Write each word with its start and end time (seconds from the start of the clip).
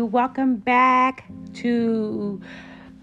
Welcome 0.00 0.56
back 0.56 1.24
to 1.54 2.40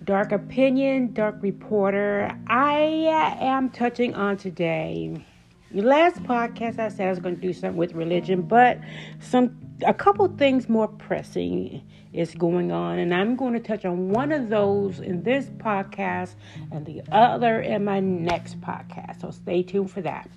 Dark 0.03 0.31
Opinion, 0.31 1.13
Dark 1.13 1.37
Reporter. 1.41 2.37
I 2.47 3.05
uh, 3.07 3.43
am 3.45 3.69
touching 3.69 4.13
on 4.13 4.35
today. 4.35 5.23
Last 5.71 6.21
podcast 6.23 6.79
I 6.79 6.89
said 6.89 7.07
I 7.07 7.09
was 7.09 7.19
going 7.19 7.35
to 7.35 7.41
do 7.41 7.53
something 7.53 7.77
with 7.77 7.93
religion, 7.93 8.41
but 8.41 8.79
some 9.19 9.57
a 9.85 9.93
couple 9.93 10.27
things 10.27 10.67
more 10.67 10.87
pressing 10.87 11.81
is 12.13 12.35
going 12.35 12.71
on, 12.71 12.99
and 12.99 13.13
I'm 13.13 13.35
going 13.35 13.53
to 13.53 13.59
touch 13.59 13.85
on 13.85 14.09
one 14.09 14.31
of 14.31 14.49
those 14.49 14.99
in 14.99 15.23
this 15.23 15.45
podcast 15.45 16.35
and 16.71 16.85
the 16.85 17.01
other 17.11 17.61
in 17.61 17.85
my 17.85 17.99
next 18.01 18.59
podcast. 18.59 19.21
So 19.21 19.31
stay 19.31 19.63
tuned 19.63 19.91
for 19.91 20.01
that. 20.01 20.29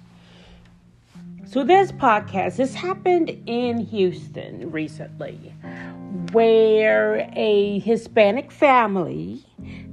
So, 1.46 1.62
this 1.62 1.92
podcast, 1.92 2.56
this 2.56 2.74
happened 2.74 3.28
in 3.46 3.78
Houston 3.78 4.70
recently, 4.70 5.54
where 6.32 7.30
a 7.34 7.80
Hispanic 7.80 8.50
family, 8.50 9.44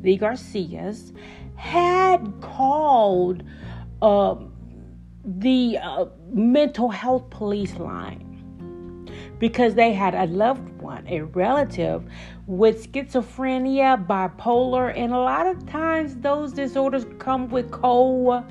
the 0.01 0.15
Garcias, 0.15 1.11
had 1.57 2.33
called 2.39 3.43
uh, 4.01 4.35
the 5.25 5.77
uh, 5.81 6.05
mental 6.31 6.89
health 6.89 7.29
police 7.29 7.75
line 7.75 9.11
because 9.37 9.75
they 9.75 9.91
had 9.91 10.15
a 10.15 10.27
loved 10.27 10.81
one, 10.81 11.05
a 11.07 11.21
relative 11.21 12.05
with 12.47 12.89
schizophrenia, 12.89 14.07
bipolar, 14.07 14.97
and 14.97 15.11
a 15.13 15.20
lot 15.20 15.47
of 15.47 15.67
times 15.67 16.15
those 16.17 16.53
disorders 16.53 17.05
come 17.20 17.49
with 17.49 17.70
co 17.71 18.41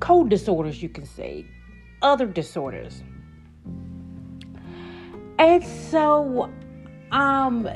co 0.00 0.24
disorders, 0.24 0.82
you 0.82 0.88
can 0.88 1.06
say, 1.06 1.46
other 2.02 2.26
disorders. 2.26 3.02
And 5.38 5.64
so, 5.64 6.50
um, 7.12 7.68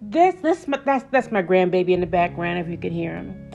this 0.00 0.34
this 0.36 0.66
that's 0.84 1.04
that's 1.10 1.30
my 1.30 1.42
grandbaby 1.42 1.90
in 1.90 2.00
the 2.00 2.06
background 2.06 2.58
if 2.58 2.68
you 2.68 2.78
can 2.78 2.92
hear 2.92 3.14
him. 3.14 3.50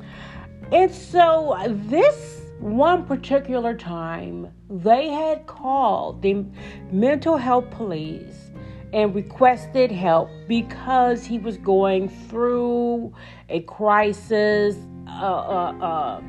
And 0.71 0.93
so 0.93 1.57
this 1.87 2.41
one 2.59 3.05
particular 3.05 3.75
time 3.75 4.51
they 4.69 5.09
had 5.09 5.45
called 5.47 6.21
the 6.21 6.45
mental 6.91 7.37
health 7.37 7.69
police 7.71 8.51
and 8.93 9.13
requested 9.13 9.91
help 9.91 10.29
because 10.47 11.25
he 11.25 11.37
was 11.37 11.57
going 11.57 12.07
through 12.29 13.13
a 13.49 13.59
crisis 13.61 14.75
uh, 15.07 15.25
uh, 15.25 15.77
uh, 15.81 16.21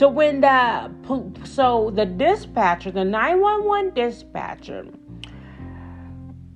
so 0.00 0.08
when 0.08 0.40
the 0.40 0.90
so 1.44 1.90
the 1.94 2.06
dispatcher, 2.06 2.90
the 2.90 3.04
911 3.04 3.92
dispatcher 3.92 4.86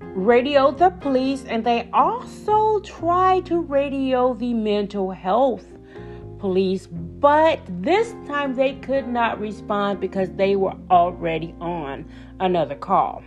radioed 0.00 0.78
the 0.78 0.89
police 0.89 1.45
and 1.45 1.62
they 1.62 1.91
also 1.92 2.81
tried 2.81 3.45
to 3.45 3.61
radio 3.61 4.33
the 4.33 4.55
mental 4.55 5.11
health 5.11 5.67
police, 6.39 6.87
but 6.87 7.61
this 7.83 8.15
time 8.27 8.55
they 8.55 8.77
could 8.77 9.09
not 9.09 9.39
respond 9.39 10.00
because 10.00 10.31
they 10.37 10.56
were 10.56 10.77
already 10.91 11.55
on 11.61 12.11
another 12.41 12.75
call. 12.75 13.22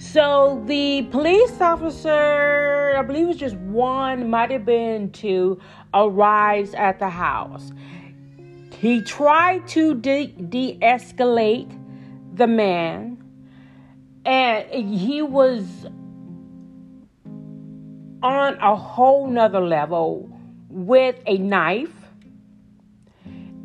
So 0.00 0.62
the 0.66 1.02
police 1.10 1.60
officer, 1.60 2.96
I 2.96 3.02
believe 3.02 3.24
it 3.24 3.28
was 3.28 3.36
just 3.36 3.56
one, 3.56 4.30
might 4.30 4.50
have 4.50 4.64
been 4.64 5.12
two, 5.12 5.60
arrives 5.92 6.72
at 6.72 6.98
the 6.98 7.10
house. 7.10 7.70
He 8.78 9.02
tried 9.02 9.68
to 9.68 9.94
de 9.94 10.78
escalate 10.80 11.78
the 12.34 12.46
man, 12.46 13.22
and 14.24 14.66
he 14.72 15.20
was 15.20 15.66
on 18.22 18.54
a 18.54 18.74
whole 18.74 19.26
nother 19.26 19.60
level 19.60 20.30
with 20.70 21.16
a 21.26 21.36
knife 21.36 21.92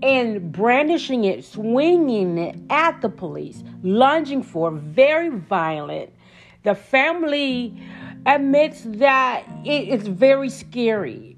and 0.04 0.52
brandishing 0.52 1.24
it, 1.24 1.46
swinging 1.46 2.38
it 2.38 2.58
at 2.70 3.02
the 3.02 3.08
police, 3.10 3.64
lunging 3.84 4.44
for, 4.44 4.70
very 4.70 5.30
violent. 5.30 6.12
The 6.66 6.74
family 6.74 7.80
admits 8.26 8.82
that 8.86 9.46
it 9.64 9.88
is 9.88 10.08
very 10.08 10.50
scary. 10.50 11.38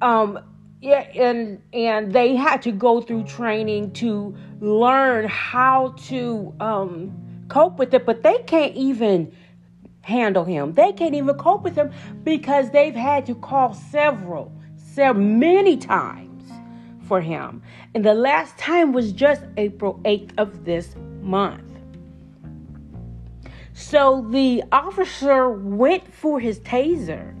Um, 0.00 0.40
yeah, 0.80 1.00
and 1.14 1.62
and 1.72 2.12
they 2.12 2.34
had 2.34 2.62
to 2.62 2.72
go 2.72 3.02
through 3.02 3.24
training 3.24 3.92
to 3.92 4.34
learn 4.60 5.28
how 5.28 5.94
to 6.06 6.54
um, 6.60 7.12
cope 7.48 7.78
with 7.78 7.92
it, 7.92 8.06
but 8.06 8.22
they 8.22 8.38
can't 8.46 8.74
even 8.74 9.30
handle 10.00 10.44
him. 10.44 10.72
They 10.72 10.92
can't 10.92 11.14
even 11.14 11.36
cope 11.36 11.62
with 11.62 11.76
him 11.76 11.92
because 12.24 12.70
they've 12.70 12.94
had 12.94 13.26
to 13.26 13.34
call 13.34 13.74
several, 13.74 14.50
several 14.76 15.22
many 15.22 15.76
times 15.76 16.50
for 17.06 17.20
him. 17.20 17.62
And 17.94 18.02
the 18.02 18.14
last 18.14 18.56
time 18.56 18.92
was 18.94 19.12
just 19.12 19.42
April 19.58 20.00
8th 20.04 20.32
of 20.38 20.64
this 20.64 20.96
month. 21.20 21.71
So 23.72 24.26
the 24.30 24.64
officer 24.70 25.48
went 25.50 26.12
for 26.12 26.40
his 26.40 26.60
taser 26.60 27.34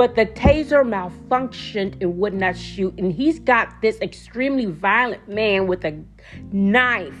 but 0.00 0.14
the 0.14 0.24
taser 0.24 0.82
malfunctioned 0.82 2.00
and 2.00 2.16
would 2.16 2.32
not 2.32 2.56
shoot. 2.56 2.94
And 2.98 3.12
he's 3.12 3.38
got 3.38 3.82
this 3.82 4.00
extremely 4.00 4.64
violent 4.64 5.28
man 5.28 5.66
with 5.66 5.84
a 5.84 6.02
knife 6.52 7.12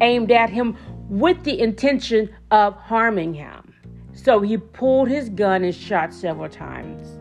aimed 0.00 0.32
at 0.32 0.50
him 0.50 0.76
with 1.08 1.44
the 1.44 1.60
intention 1.60 2.30
of 2.50 2.74
harming 2.74 3.34
him. 3.34 3.72
So 4.12 4.40
he 4.40 4.56
pulled 4.56 5.08
his 5.08 5.28
gun 5.28 5.62
and 5.62 5.74
shot 5.74 6.12
several 6.12 6.48
times. 6.48 7.17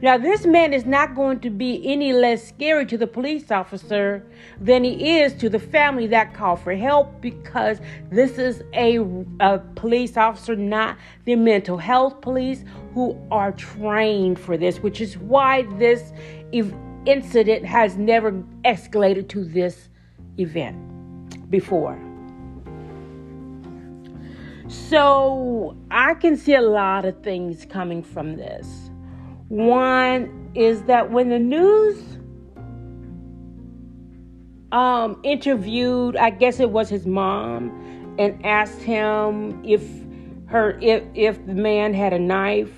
Now, 0.00 0.18
this 0.18 0.46
man 0.46 0.72
is 0.72 0.84
not 0.84 1.14
going 1.14 1.40
to 1.40 1.50
be 1.50 1.80
any 1.86 2.12
less 2.12 2.46
scary 2.46 2.86
to 2.86 2.98
the 2.98 3.06
police 3.06 3.50
officer 3.50 4.24
than 4.60 4.84
he 4.84 5.18
is 5.18 5.34
to 5.34 5.48
the 5.48 5.58
family 5.58 6.06
that 6.08 6.34
called 6.34 6.60
for 6.60 6.74
help 6.74 7.20
because 7.20 7.78
this 8.10 8.38
is 8.38 8.62
a, 8.74 8.98
a 9.40 9.58
police 9.74 10.16
officer, 10.16 10.56
not 10.56 10.96
the 11.24 11.36
mental 11.36 11.78
health 11.78 12.20
police, 12.20 12.64
who 12.94 13.18
are 13.30 13.52
trained 13.52 14.38
for 14.38 14.56
this, 14.56 14.78
which 14.78 15.00
is 15.00 15.16
why 15.18 15.62
this 15.78 16.12
incident 17.06 17.64
has 17.64 17.96
never 17.96 18.32
escalated 18.64 19.28
to 19.28 19.44
this 19.44 19.88
event 20.38 21.50
before. 21.50 21.98
So 24.68 25.76
I 25.90 26.14
can 26.14 26.36
see 26.36 26.54
a 26.54 26.62
lot 26.62 27.04
of 27.04 27.22
things 27.22 27.66
coming 27.66 28.02
from 28.02 28.36
this. 28.36 28.81
One 29.52 30.50
is 30.54 30.84
that 30.84 31.10
when 31.10 31.28
the 31.28 31.38
news 31.38 32.02
um, 34.72 35.20
interviewed, 35.22 36.16
I 36.16 36.30
guess 36.30 36.58
it 36.58 36.70
was 36.70 36.88
his 36.88 37.06
mom, 37.06 38.16
and 38.18 38.42
asked 38.46 38.80
him 38.80 39.62
if 39.62 39.86
her 40.46 40.78
if 40.80 41.04
if 41.14 41.44
the 41.44 41.52
man 41.52 41.92
had 41.92 42.14
a 42.14 42.18
knife. 42.18 42.72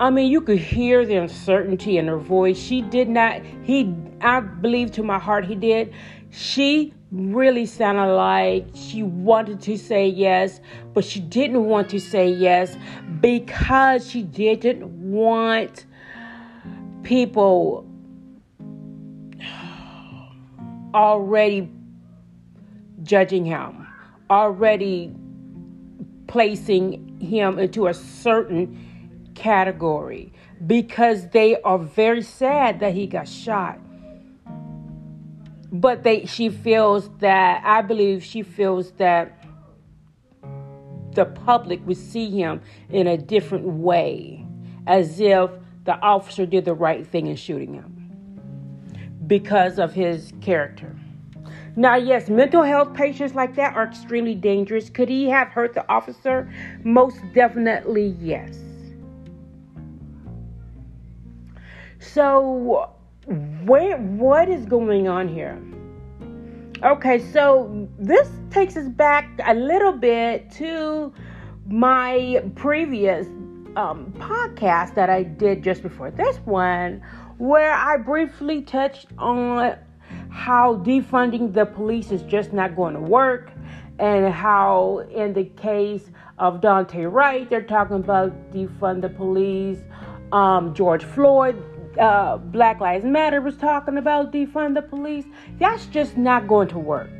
I 0.00 0.08
mean, 0.08 0.32
you 0.32 0.40
could 0.40 0.58
hear 0.58 1.04
the 1.04 1.16
uncertainty 1.16 1.98
in 1.98 2.06
her 2.06 2.16
voice. 2.16 2.58
She 2.58 2.80
did 2.80 3.10
not. 3.10 3.42
He, 3.64 3.94
I 4.22 4.40
believe 4.40 4.90
to 4.92 5.02
my 5.02 5.18
heart, 5.18 5.44
he 5.44 5.54
did. 5.54 5.92
She 6.30 6.94
really 7.12 7.66
sounded 7.66 8.12
like 8.14 8.66
she 8.74 9.02
wanted 9.02 9.60
to 9.60 9.76
say 9.76 10.08
yes, 10.08 10.60
but 10.94 11.04
she 11.04 11.20
didn't 11.20 11.66
want 11.66 11.90
to 11.90 12.00
say 12.00 12.28
yes 12.28 12.74
because 13.20 14.10
she 14.10 14.22
didn't 14.22 15.03
want 15.14 15.86
people 17.02 17.86
already 20.94 21.70
judging 23.02 23.44
him, 23.44 23.86
already 24.30 25.14
placing 26.26 27.18
him 27.20 27.58
into 27.58 27.86
a 27.86 27.94
certain 27.94 29.30
category 29.34 30.32
because 30.66 31.28
they 31.30 31.60
are 31.62 31.78
very 31.78 32.22
sad 32.22 32.80
that 32.80 32.94
he 32.94 33.06
got 33.06 33.28
shot. 33.28 33.78
But 35.70 36.04
they 36.04 36.24
she 36.26 36.48
feels 36.50 37.10
that 37.18 37.62
I 37.64 37.82
believe 37.82 38.22
she 38.22 38.42
feels 38.42 38.92
that 38.92 39.44
the 41.14 41.24
public 41.24 41.84
would 41.86 41.96
see 41.96 42.30
him 42.30 42.60
in 42.90 43.06
a 43.06 43.16
different 43.16 43.66
way 43.66 44.43
as 44.86 45.20
if 45.20 45.50
the 45.84 45.98
officer 46.00 46.46
did 46.46 46.64
the 46.64 46.74
right 46.74 47.06
thing 47.06 47.26
in 47.26 47.36
shooting 47.36 47.74
him 47.74 47.90
because 49.26 49.78
of 49.78 49.92
his 49.92 50.32
character. 50.40 50.94
Now, 51.76 51.96
yes, 51.96 52.28
mental 52.28 52.62
health 52.62 52.94
patients 52.94 53.34
like 53.34 53.56
that 53.56 53.74
are 53.74 53.84
extremely 53.84 54.34
dangerous. 54.34 54.88
Could 54.88 55.08
he 55.08 55.28
have 55.28 55.48
hurt 55.48 55.74
the 55.74 55.88
officer? 55.90 56.52
Most 56.84 57.18
definitely, 57.34 58.16
yes. 58.20 58.56
So, 61.98 62.90
where 63.64 63.96
what 63.98 64.48
is 64.48 64.66
going 64.66 65.08
on 65.08 65.26
here? 65.26 65.60
Okay, 66.84 67.18
so 67.32 67.88
this 67.98 68.28
takes 68.50 68.76
us 68.76 68.88
back 68.88 69.28
a 69.44 69.54
little 69.54 69.92
bit 69.92 70.50
to 70.52 71.12
my 71.66 72.42
previous 72.56 73.26
um, 73.76 74.12
podcast 74.18 74.94
that 74.94 75.10
I 75.10 75.22
did 75.22 75.62
just 75.62 75.82
before 75.82 76.10
this 76.10 76.36
one, 76.38 77.02
where 77.38 77.72
I 77.72 77.96
briefly 77.96 78.62
touched 78.62 79.06
on 79.18 79.76
how 80.30 80.76
defunding 80.76 81.52
the 81.52 81.66
police 81.66 82.10
is 82.10 82.22
just 82.22 82.52
not 82.52 82.76
going 82.76 82.94
to 82.94 83.00
work, 83.00 83.50
and 83.98 84.32
how, 84.32 84.98
in 85.14 85.32
the 85.32 85.44
case 85.44 86.10
of 86.38 86.60
Daunte 86.60 87.10
Wright, 87.10 87.48
they're 87.48 87.62
talking 87.62 87.96
about 87.96 88.52
defund 88.52 89.02
the 89.02 89.08
police. 89.08 89.78
Um, 90.32 90.74
George 90.74 91.04
Floyd, 91.04 91.62
uh, 91.98 92.38
Black 92.38 92.80
Lives 92.80 93.04
Matter 93.04 93.40
was 93.40 93.56
talking 93.56 93.98
about 93.98 94.32
defund 94.32 94.74
the 94.74 94.82
police. 94.82 95.24
That's 95.58 95.86
just 95.86 96.16
not 96.16 96.48
going 96.48 96.68
to 96.68 96.78
work. 96.78 97.10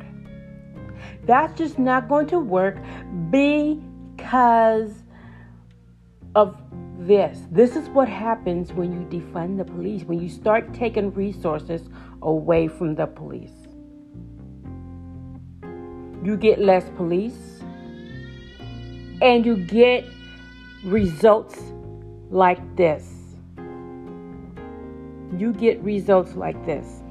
That's 1.25 1.57
just 1.57 1.79
not 1.79 2.09
going 2.09 2.27
to 2.27 2.39
work 2.39 2.77
because 3.31 4.91
of 6.35 6.55
this. 6.99 7.39
This 7.51 7.75
is 7.75 7.87
what 7.89 8.07
happens 8.07 8.73
when 8.73 8.91
you 8.91 9.19
defund 9.19 9.57
the 9.57 9.65
police, 9.65 10.03
when 10.03 10.19
you 10.19 10.29
start 10.29 10.73
taking 10.73 11.13
resources 11.13 11.89
away 12.21 12.67
from 12.67 12.95
the 12.95 13.07
police. 13.07 13.51
You 16.23 16.37
get 16.37 16.59
less 16.59 16.89
police, 16.97 17.61
and 19.21 19.45
you 19.45 19.57
get 19.57 20.05
results 20.83 21.61
like 22.29 22.75
this. 22.75 23.11
You 25.37 25.53
get 25.53 25.81
results 25.81 26.35
like 26.35 26.65
this. 26.65 27.01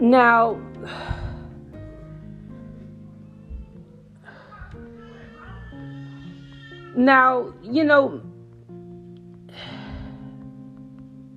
Now, 0.00 0.60
now, 6.96 7.52
you 7.62 7.84
know, 7.84 8.22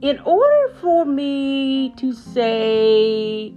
in 0.01 0.19
order 0.19 0.73
for 0.81 1.05
me 1.05 1.93
to 1.97 2.13
say 2.13 3.53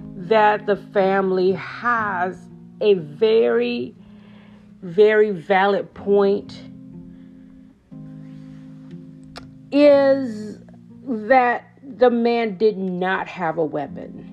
that 0.00 0.66
the 0.66 0.76
family 0.76 1.52
has 1.52 2.48
a 2.80 2.94
very, 2.94 3.94
very 4.82 5.30
valid 5.30 5.92
point 5.94 6.60
is 9.70 10.58
that 11.04 11.78
the 11.98 12.10
man 12.10 12.56
did 12.58 12.76
not 12.76 13.26
have 13.26 13.58
a 13.58 13.64
weapon. 13.64 14.28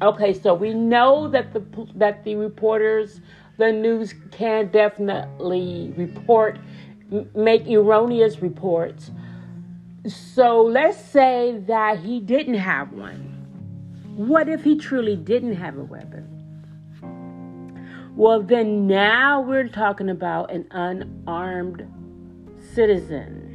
Okay, 0.00 0.32
so 0.32 0.54
we 0.54 0.74
know 0.74 1.28
that 1.28 1.52
the 1.52 1.62
that 1.94 2.24
the 2.24 2.34
reporters, 2.34 3.20
the 3.62 3.70
news 3.70 4.12
can 4.32 4.66
definitely 4.72 5.94
report, 5.96 6.58
make 7.32 7.64
erroneous 7.68 8.42
reports. 8.42 9.12
So 10.04 10.62
let's 10.62 10.98
say 10.98 11.62
that 11.68 12.00
he 12.00 12.18
didn't 12.18 12.54
have 12.54 12.90
one. 12.92 13.20
What 14.16 14.48
if 14.48 14.64
he 14.64 14.76
truly 14.76 15.14
didn't 15.14 15.54
have 15.54 15.78
a 15.78 15.84
weapon? 15.84 16.26
Well, 18.16 18.42
then 18.42 18.88
now 18.88 19.40
we're 19.40 19.68
talking 19.68 20.08
about 20.08 20.50
an 20.50 20.66
unarmed 20.72 21.86
citizen. 22.74 23.48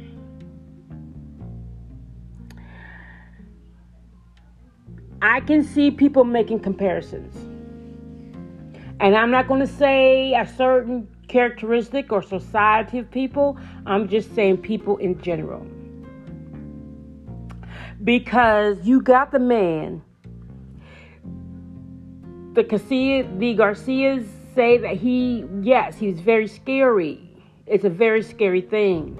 I 5.20 5.40
can 5.40 5.62
see 5.62 5.90
people 5.90 6.24
making 6.24 6.60
comparisons. 6.60 7.47
And 9.00 9.16
I'm 9.16 9.30
not 9.30 9.46
going 9.46 9.60
to 9.60 9.66
say 9.66 10.34
a 10.34 10.46
certain 10.46 11.08
characteristic 11.28 12.10
or 12.10 12.22
society 12.22 12.98
of 12.98 13.10
people, 13.10 13.58
I'm 13.86 14.08
just 14.08 14.34
saying 14.34 14.58
people 14.58 14.96
in 14.96 15.20
general. 15.20 15.64
Because 18.02 18.84
you 18.84 19.00
got 19.02 19.30
the 19.30 19.38
man, 19.38 20.02
the 22.54 22.64
Garcia, 22.64 23.28
the 23.38 23.54
Garcias 23.54 24.26
say 24.54 24.78
that 24.78 24.96
he, 24.96 25.44
yes, 25.62 25.96
he's 25.96 26.18
very 26.18 26.48
scary. 26.48 27.20
It's 27.66 27.84
a 27.84 27.90
very 27.90 28.22
scary 28.22 28.62
thing. 28.62 29.16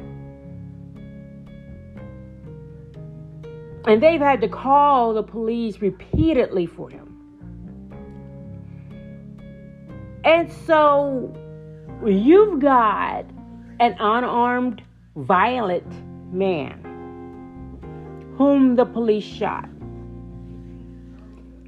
And 3.87 4.03
they've 4.03 4.21
had 4.21 4.41
to 4.41 4.49
call 4.49 5.15
the 5.15 5.23
police 5.23 5.81
repeatedly 5.81 6.67
for 6.67 6.91
him. 6.91 7.08
And 10.25 10.53
so 10.67 11.32
you've 12.05 12.61
got 12.61 13.25
an 13.81 13.97
unarmed, 13.99 14.82
violent 15.17 15.87
man 16.32 16.85
whom 18.37 18.76
the 18.76 18.85
police 18.85 19.25
shot. 19.25 19.69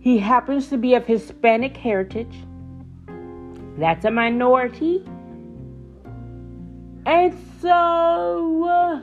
He 0.00 0.19
happens 0.19 0.69
to 0.69 0.79
be 0.79 0.94
of 0.94 1.05
Hispanic 1.05 1.76
heritage. 1.76 2.35
That's 3.79 4.05
a 4.05 4.11
minority. 4.11 5.05
And 7.06 7.37
so. 7.61 8.64
Uh, 8.64 9.00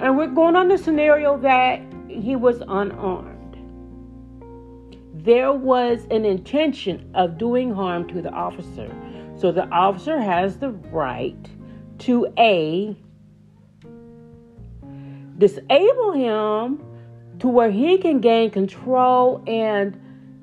and 0.00 0.18
we're 0.18 0.26
going 0.26 0.56
on 0.56 0.68
the 0.68 0.76
scenario 0.76 1.38
that 1.38 1.80
he 2.08 2.34
was 2.34 2.60
unarmed. 2.66 3.31
There 5.22 5.52
was 5.52 6.04
an 6.10 6.24
intention 6.24 7.08
of 7.14 7.38
doing 7.38 7.72
harm 7.72 8.08
to 8.08 8.20
the 8.20 8.30
officer. 8.30 8.92
So 9.36 9.52
the 9.52 9.68
officer 9.68 10.20
has 10.20 10.56
the 10.58 10.70
right 10.70 11.48
to 11.98 12.26
A, 12.38 12.96
disable 15.38 16.12
him 16.12 16.82
to 17.38 17.46
where 17.46 17.70
he 17.70 17.98
can 17.98 18.20
gain 18.20 18.50
control 18.50 19.44
and 19.46 19.96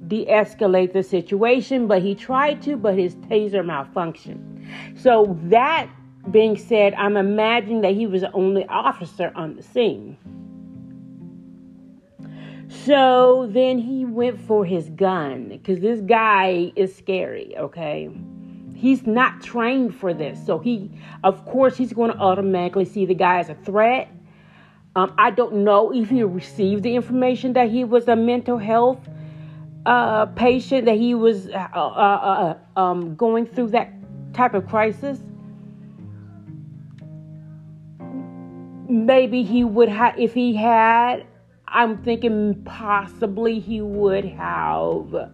de 0.08 0.26
escalate 0.28 0.94
the 0.94 1.04
situation. 1.04 1.86
But 1.88 2.02
he 2.02 2.16
tried 2.16 2.62
to, 2.62 2.78
but 2.78 2.98
his 2.98 3.16
taser 3.16 3.64
malfunctioned. 3.64 4.66
So 4.98 5.38
that 5.44 5.90
being 6.32 6.58
said, 6.58 6.94
I'm 6.94 7.18
imagining 7.18 7.82
that 7.82 7.96
he 7.96 8.08
was 8.08 8.22
the 8.22 8.32
only 8.32 8.66
officer 8.68 9.34
on 9.36 9.58
the 9.58 9.64
scene. 9.64 10.18
So 12.70 13.50
then 13.52 13.80
he 13.80 14.06
went 14.06 14.40
for 14.40 14.64
his 14.64 14.90
gun 14.92 15.50
because 15.50 15.80
this 15.80 16.02
guy 16.02 16.72
is 16.76 16.96
scary, 16.96 17.56
okay? 17.58 18.10
He's 18.76 19.06
not 19.06 19.42
trained 19.42 19.96
for 19.96 20.14
this. 20.14 20.44
So 20.46 20.60
he, 20.60 20.92
of 21.24 21.46
course, 21.46 21.76
he's 21.76 21.92
going 21.94 22.12
to 22.12 22.18
automatically 22.18 22.86
see 22.86 23.06
the 23.06 23.16
guy 23.16 23.40
as 23.40 23.50
a 23.50 23.56
threat. 23.56 24.12
Um, 24.96 25.14
I 25.18 25.32
don't 25.32 25.64
know 25.64 25.92
if 25.94 26.10
he 26.10 26.24
received 26.24 26.84
the 26.84 26.96
information 26.96 27.54
that 27.54 27.70
he 27.70 27.84
was 27.84 28.08
a 28.08 28.16
mental 28.16 28.58
health 28.58 29.00
uh, 29.86 30.28
patient, 30.28 30.86
that 30.86 30.98
he 30.98 31.16
was 31.16 31.48
uh, 31.50 31.68
uh, 31.74 32.56
uh 32.78 32.80
um, 32.80 33.16
going 33.16 33.46
through 33.46 33.70
that 33.70 33.92
type 34.34 34.54
of 34.54 34.68
crisis. 34.68 35.20
maybe 38.90 39.44
he 39.44 39.64
would 39.64 39.90
have, 39.90 40.20
if 40.20 40.34
he 40.34 40.56
had, 40.56 41.26
I'm 41.72 42.04
thinking 42.04 42.64
possibly 42.66 43.60
he 43.60 43.82
would 43.82 44.26
have 44.26 45.32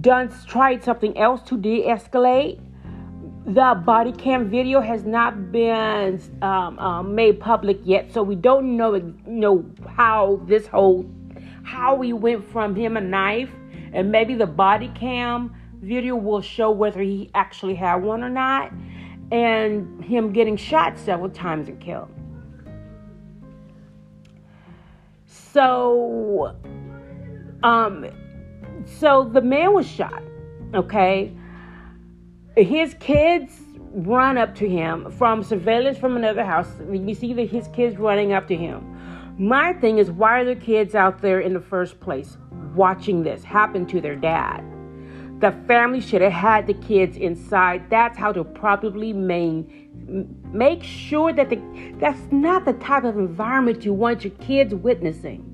done, 0.00 0.34
tried 0.46 0.82
something 0.82 1.16
else 1.18 1.42
to 1.48 1.58
de 1.58 1.82
escalate. 1.84 2.60
The 3.46 3.80
body 3.84 4.12
cam 4.12 4.48
video 4.48 4.80
has 4.80 5.04
not 5.04 5.52
been 5.52 6.18
um, 6.40 6.78
um, 6.78 7.14
made 7.14 7.40
public 7.40 7.78
yet, 7.84 8.10
so 8.10 8.22
we 8.22 8.36
don't 8.36 8.76
know, 8.76 8.96
know 9.26 9.70
how 9.86 10.40
this 10.46 10.66
whole, 10.66 11.04
how 11.62 11.94
we 11.94 12.14
went 12.14 12.50
from 12.50 12.74
him 12.74 12.96
a 12.96 13.02
knife, 13.02 13.50
and 13.92 14.10
maybe 14.10 14.34
the 14.34 14.46
body 14.46 14.90
cam 14.94 15.54
video 15.82 16.16
will 16.16 16.40
show 16.40 16.70
whether 16.70 17.02
he 17.02 17.30
actually 17.34 17.74
had 17.74 17.96
one 17.96 18.22
or 18.22 18.30
not 18.30 18.72
and 19.30 20.04
him 20.04 20.32
getting 20.32 20.56
shot 20.56 20.98
several 20.98 21.28
times 21.28 21.68
and 21.68 21.80
killed. 21.80 22.08
So, 25.54 26.52
um, 27.62 28.06
so 28.98 29.30
the 29.32 29.40
man 29.40 29.72
was 29.72 29.88
shot. 29.88 30.20
Okay, 30.74 31.32
his 32.56 32.94
kids 32.94 33.60
run 33.92 34.36
up 34.36 34.56
to 34.56 34.68
him 34.68 35.08
from 35.12 35.44
surveillance 35.44 35.96
from 35.96 36.16
another 36.16 36.44
house. 36.44 36.68
You 36.90 37.14
see 37.14 37.32
that 37.34 37.48
his 37.48 37.68
kids 37.68 37.96
running 37.96 38.32
up 38.32 38.48
to 38.48 38.56
him. 38.56 38.82
My 39.38 39.72
thing 39.74 39.98
is, 39.98 40.10
why 40.10 40.40
are 40.40 40.44
the 40.44 40.56
kids 40.56 40.96
out 40.96 41.22
there 41.22 41.38
in 41.38 41.54
the 41.54 41.60
first 41.60 42.00
place 42.00 42.36
watching 42.74 43.22
this 43.22 43.44
happen 43.44 43.86
to 43.86 44.00
their 44.00 44.16
dad? 44.16 44.64
The 45.38 45.52
family 45.68 46.00
should 46.00 46.22
have 46.22 46.32
had 46.32 46.66
the 46.66 46.74
kids 46.74 47.16
inside. 47.16 47.88
That's 47.90 48.18
how 48.18 48.32
to 48.32 48.42
properly 48.42 49.12
main, 49.12 49.83
make 50.52 50.82
sure 50.82 51.32
that 51.32 51.50
the, 51.50 51.60
that's 51.98 52.20
not 52.30 52.64
the 52.64 52.74
type 52.74 53.04
of 53.04 53.18
environment 53.18 53.84
you 53.84 53.92
want 53.92 54.24
your 54.24 54.32
kids 54.34 54.74
witnessing. 54.74 55.50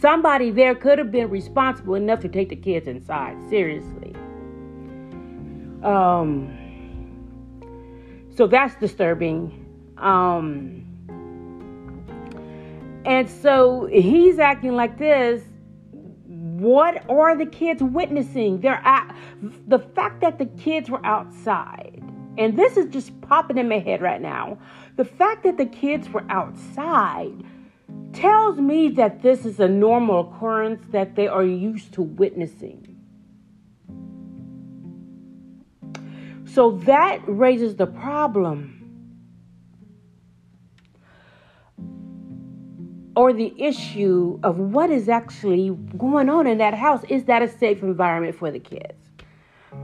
Somebody 0.00 0.50
there 0.50 0.74
could 0.74 0.98
have 0.98 1.12
been 1.12 1.30
responsible 1.30 1.94
enough 1.94 2.20
to 2.20 2.28
take 2.28 2.48
the 2.48 2.56
kids 2.56 2.88
inside. 2.88 3.36
Seriously. 3.48 4.14
Um, 5.82 6.58
so 8.34 8.46
that's 8.46 8.74
disturbing. 8.76 9.58
Um, 9.98 10.88
and 13.04 13.28
so 13.28 13.86
he's 13.86 14.38
acting 14.38 14.74
like 14.74 14.98
this. 14.98 15.42
What 16.26 17.08
are 17.10 17.36
the 17.36 17.46
kids 17.46 17.82
witnessing? 17.82 18.60
They're 18.60 18.82
at 18.84 19.14
the 19.66 19.80
fact 19.80 20.20
that 20.20 20.38
the 20.38 20.46
kids 20.46 20.88
were 20.88 21.04
outside, 21.04 22.02
and 22.38 22.58
this 22.58 22.76
is 22.76 22.86
just 22.86 23.18
popping 23.20 23.58
in 23.58 23.68
my 23.68 23.78
head 23.78 24.00
right 24.00 24.20
now. 24.20 24.58
The 24.96 25.04
fact 25.04 25.44
that 25.44 25.58
the 25.58 25.66
kids 25.66 26.08
were 26.08 26.24
outside 26.28 27.44
tells 28.12 28.58
me 28.58 28.88
that 28.90 29.22
this 29.22 29.44
is 29.44 29.60
a 29.60 29.68
normal 29.68 30.32
occurrence 30.32 30.82
that 30.90 31.16
they 31.16 31.28
are 31.28 31.44
used 31.44 31.92
to 31.94 32.02
witnessing. 32.02 32.88
So 36.44 36.72
that 36.84 37.22
raises 37.26 37.76
the 37.76 37.86
problem 37.86 38.78
or 43.16 43.32
the 43.32 43.54
issue 43.58 44.38
of 44.42 44.58
what 44.58 44.90
is 44.90 45.08
actually 45.08 45.70
going 45.96 46.28
on 46.28 46.46
in 46.46 46.58
that 46.58 46.74
house. 46.74 47.02
Is 47.08 47.24
that 47.24 47.42
a 47.42 47.48
safe 47.48 47.82
environment 47.82 48.36
for 48.36 48.50
the 48.50 48.58
kids? 48.58 49.01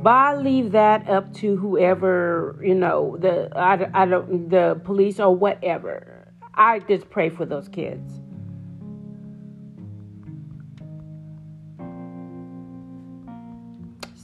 But 0.03 0.11
I 0.11 0.37
leave 0.37 0.73
that 0.73 1.09
up 1.09 1.33
to 1.35 1.57
whoever, 1.57 2.61
you 2.63 2.75
know, 2.75 3.17
the 3.19 3.51
I, 3.57 3.89
I 3.95 4.07
don't 4.07 4.49
the 4.49 4.81
police 4.85 5.19
or 5.19 5.35
whatever. 5.35 6.33
I 6.55 6.81
just 6.81 7.11
pray 7.11 7.31
for 7.31 7.45
those 7.45 7.69
kids. 7.69 8.21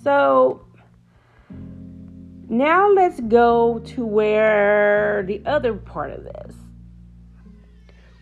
So 0.02 0.66
now 2.49 2.90
let's 2.90 3.21
go 3.21 3.78
to 3.80 4.04
where 4.04 5.25
the 5.26 5.42
other 5.47 5.75
part 5.75 6.11
of 6.11 6.25
this 6.25 6.54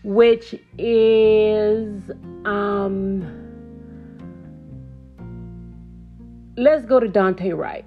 which 0.03 0.53
is 0.77 2.11
um 2.45 3.42
let's 6.55 6.85
go 6.85 6.99
to 6.99 7.07
Daunte 7.07 7.55
Wright. 7.57 7.85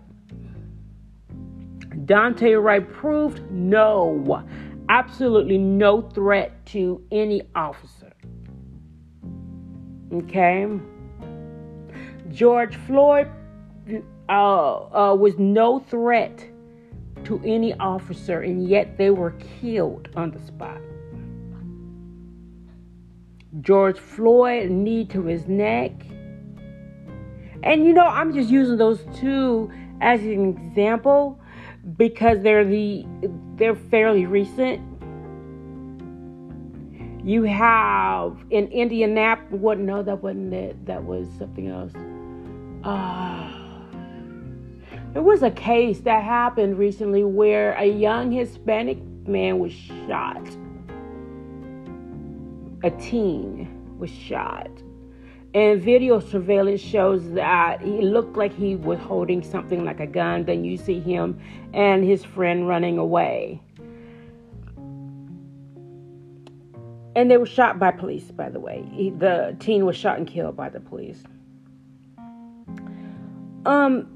Daunte 2.07 2.63
Wright 2.63 2.93
proved 2.93 3.43
no, 3.51 4.45
absolutely 4.89 5.59
no 5.59 6.03
threat 6.03 6.65
to 6.67 7.03
any 7.11 7.43
officer. 7.55 8.13
Okay. 10.13 10.69
George 12.31 12.77
Floyd 12.87 13.29
uh, 14.29 15.13
uh, 15.13 15.15
was 15.15 15.39
no 15.39 15.79
threat 15.79 16.45
to 17.25 17.41
any 17.45 17.75
officer, 17.75 18.41
and 18.41 18.69
yet 18.69 18.97
they 18.99 19.11
were 19.11 19.33
killed 19.61 20.09
on 20.17 20.31
the 20.31 20.39
spot. 20.41 20.81
George 23.61 23.99
Floyd, 23.99 24.71
knee 24.71 25.05
to 25.07 25.23
his 25.23 25.49
neck. 25.49 25.93
And 27.67 27.85
you 27.85 27.93
know, 27.93 28.07
I'm 28.07 28.33
just 28.33 28.49
using 28.49 28.77
those 28.77 29.05
two 29.17 29.71
as 30.01 30.21
an 30.21 30.57
example 30.69 31.41
because 31.97 32.41
they're 32.43 32.65
the 32.65 33.05
they're 33.57 33.75
fairly 33.75 34.27
recent. 34.27 34.81
You 37.25 37.43
have 37.43 38.39
in 38.51 38.69
Indianapolis. 38.69 39.61
What? 39.61 39.79
No, 39.79 40.03
that 40.03 40.23
wasn't 40.23 40.55
it. 40.55 40.87
That 40.87 41.03
was 41.03 41.27
something 41.39 41.69
else. 41.69 41.93
Uh, 42.85 43.51
there 45.13 45.23
was 45.23 45.43
a 45.43 45.51
case 45.51 46.01
that 46.01 46.23
happened 46.23 46.79
recently 46.79 47.25
where 47.25 47.73
a 47.73 47.87
young 47.87 48.31
Hispanic 48.31 49.03
man 49.27 49.59
was 49.59 49.73
shot 49.73 50.47
a 52.87 52.91
teen 52.91 53.69
was 53.99 54.11
shot. 54.11 54.71
And 55.57 55.81
video 55.81 56.21
surveillance 56.21 56.83
shows 56.83 57.33
that 57.33 57.81
he 57.81 58.03
looked 58.03 58.37
like 58.37 58.53
he 58.53 58.77
was 58.77 58.99
holding 58.99 59.43
something 59.43 59.87
like 59.87 60.01
a 60.01 60.07
gun. 60.07 60.45
Then 60.45 60.67
you 60.67 60.77
see 60.77 61.01
him 61.01 61.41
and 61.73 62.05
his 62.05 62.23
friend 62.23 62.69
running 62.69 62.99
away. 62.99 63.63
And 67.17 67.31
they 67.31 67.39
were 67.39 67.47
shot 67.47 67.79
by 67.79 67.91
police, 67.93 68.31
by 68.31 68.51
the 68.51 68.61
way. 68.61 68.87
He, 68.93 69.09
the 69.09 69.57
teen 69.59 69.87
was 69.87 69.97
shot 69.97 70.19
and 70.19 70.29
killed 70.29 70.59
by 70.59 70.69
the 70.69 70.79
police. 70.79 71.23
Um, 73.65 74.07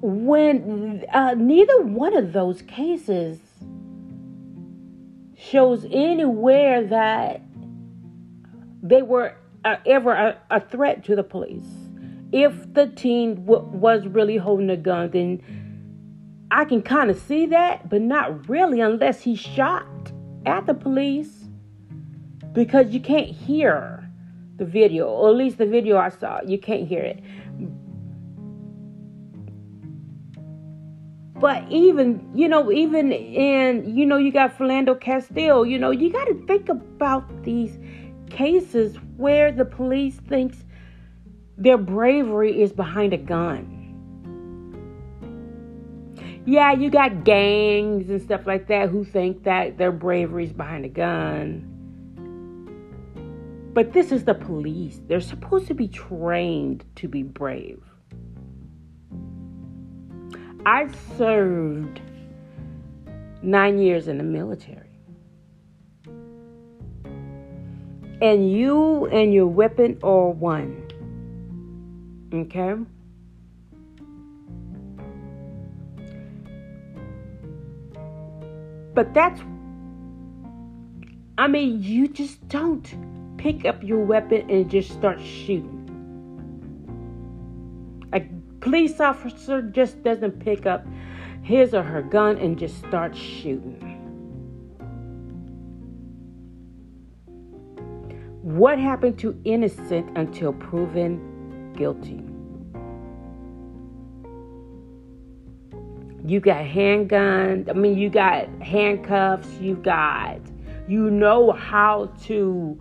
when 0.00 1.04
uh, 1.12 1.34
neither 1.36 1.82
one 1.82 2.16
of 2.16 2.32
those 2.32 2.62
cases 2.62 3.40
shows 5.36 5.84
anywhere 5.90 6.84
that 6.86 7.40
they 8.84 9.02
were 9.02 9.34
uh, 9.64 9.76
ever 9.86 10.12
a, 10.12 10.38
a, 10.50 10.60
threat 10.60 11.02
to 11.04 11.16
the 11.16 11.22
police. 11.22 11.66
If 12.32 12.74
the 12.74 12.86
teen 12.88 13.46
w- 13.46 13.66
was 13.70 14.06
really 14.06 14.36
holding 14.36 14.68
a 14.68 14.76
gun, 14.76 15.10
then 15.10 15.42
I 16.50 16.66
can 16.66 16.82
kind 16.82 17.10
of 17.10 17.18
see 17.18 17.46
that, 17.46 17.88
but 17.88 18.02
not 18.02 18.48
really 18.48 18.80
unless 18.80 19.22
he 19.22 19.34
shot 19.34 19.86
at 20.44 20.66
the 20.66 20.74
police 20.74 21.48
because 22.52 22.92
you 22.92 23.00
can't 23.00 23.28
hear 23.28 24.08
the 24.56 24.66
video, 24.66 25.08
or 25.08 25.30
at 25.30 25.36
least 25.36 25.58
the 25.58 25.66
video 25.66 25.96
I 25.96 26.10
saw, 26.10 26.40
you 26.42 26.58
can't 26.58 26.86
hear 26.86 27.02
it. 27.02 27.20
But 31.40 31.64
even, 31.70 32.30
you 32.34 32.48
know, 32.48 32.70
even 32.70 33.10
in, 33.12 33.96
you 33.96 34.06
know, 34.06 34.16
you 34.16 34.30
got 34.30 34.56
Philando 34.56 34.98
Castile, 34.98 35.66
you 35.66 35.78
know, 35.78 35.90
you 35.90 36.12
got 36.12 36.24
to 36.26 36.34
think 36.46 36.68
about 36.68 37.42
these 37.42 37.76
cases 38.30 38.96
where 39.16 39.52
the 39.52 39.64
police 39.64 40.16
thinks 40.16 40.64
their 41.56 41.78
bravery 41.78 42.62
is 42.62 42.72
behind 42.72 43.12
a 43.12 43.18
gun. 43.18 43.80
Yeah, 46.46 46.72
you 46.72 46.90
got 46.90 47.24
gangs 47.24 48.10
and 48.10 48.20
stuff 48.20 48.46
like 48.46 48.66
that 48.68 48.90
who 48.90 49.04
think 49.04 49.44
that 49.44 49.78
their 49.78 49.92
bravery 49.92 50.44
is 50.44 50.52
behind 50.52 50.84
a 50.84 50.90
gun. 50.90 51.70
But 53.72 53.92
this 53.92 54.12
is 54.12 54.24
the 54.24 54.34
police. 54.34 55.00
They're 55.08 55.20
supposed 55.20 55.66
to 55.68 55.74
be 55.74 55.88
trained 55.88 56.84
to 56.96 57.08
be 57.08 57.22
brave. 57.22 57.82
I 60.66 60.88
served 61.16 62.00
nine 63.42 63.78
years 63.78 64.08
in 64.08 64.18
the 64.18 64.24
military. 64.24 64.83
And 68.20 68.50
you 68.50 69.06
and 69.06 69.34
your 69.34 69.46
weapon 69.46 69.98
are 70.02 70.30
one. 70.30 70.88
Okay? 72.32 72.74
But 78.94 79.12
that's, 79.12 79.40
I 81.36 81.48
mean, 81.48 81.82
you 81.82 82.06
just 82.08 82.46
don't 82.48 82.88
pick 83.36 83.64
up 83.64 83.82
your 83.82 84.04
weapon 84.04 84.48
and 84.48 84.70
just 84.70 84.90
start 84.92 85.20
shooting 85.20 85.82
A 88.12 88.20
police 88.60 89.00
officer 89.00 89.60
just 89.60 90.02
doesn't 90.04 90.38
pick 90.38 90.64
up 90.64 90.86
his 91.42 91.74
or 91.74 91.82
her 91.82 92.00
gun 92.02 92.38
and 92.38 92.58
just 92.58 92.78
start 92.78 93.14
shooting. 93.14 93.93
What 98.44 98.78
happened 98.78 99.18
to 99.20 99.40
innocent 99.44 100.18
until 100.18 100.52
proven 100.52 101.72
guilty? 101.74 102.22
You 106.28 106.40
got 106.40 106.66
handguns, 106.66 107.70
I 107.70 107.72
mean, 107.72 107.96
you 107.96 108.10
got 108.10 108.50
handcuffs, 108.60 109.48
you 109.62 109.76
got, 109.76 110.40
you 110.86 111.10
know 111.10 111.52
how 111.52 112.12
to, 112.24 112.78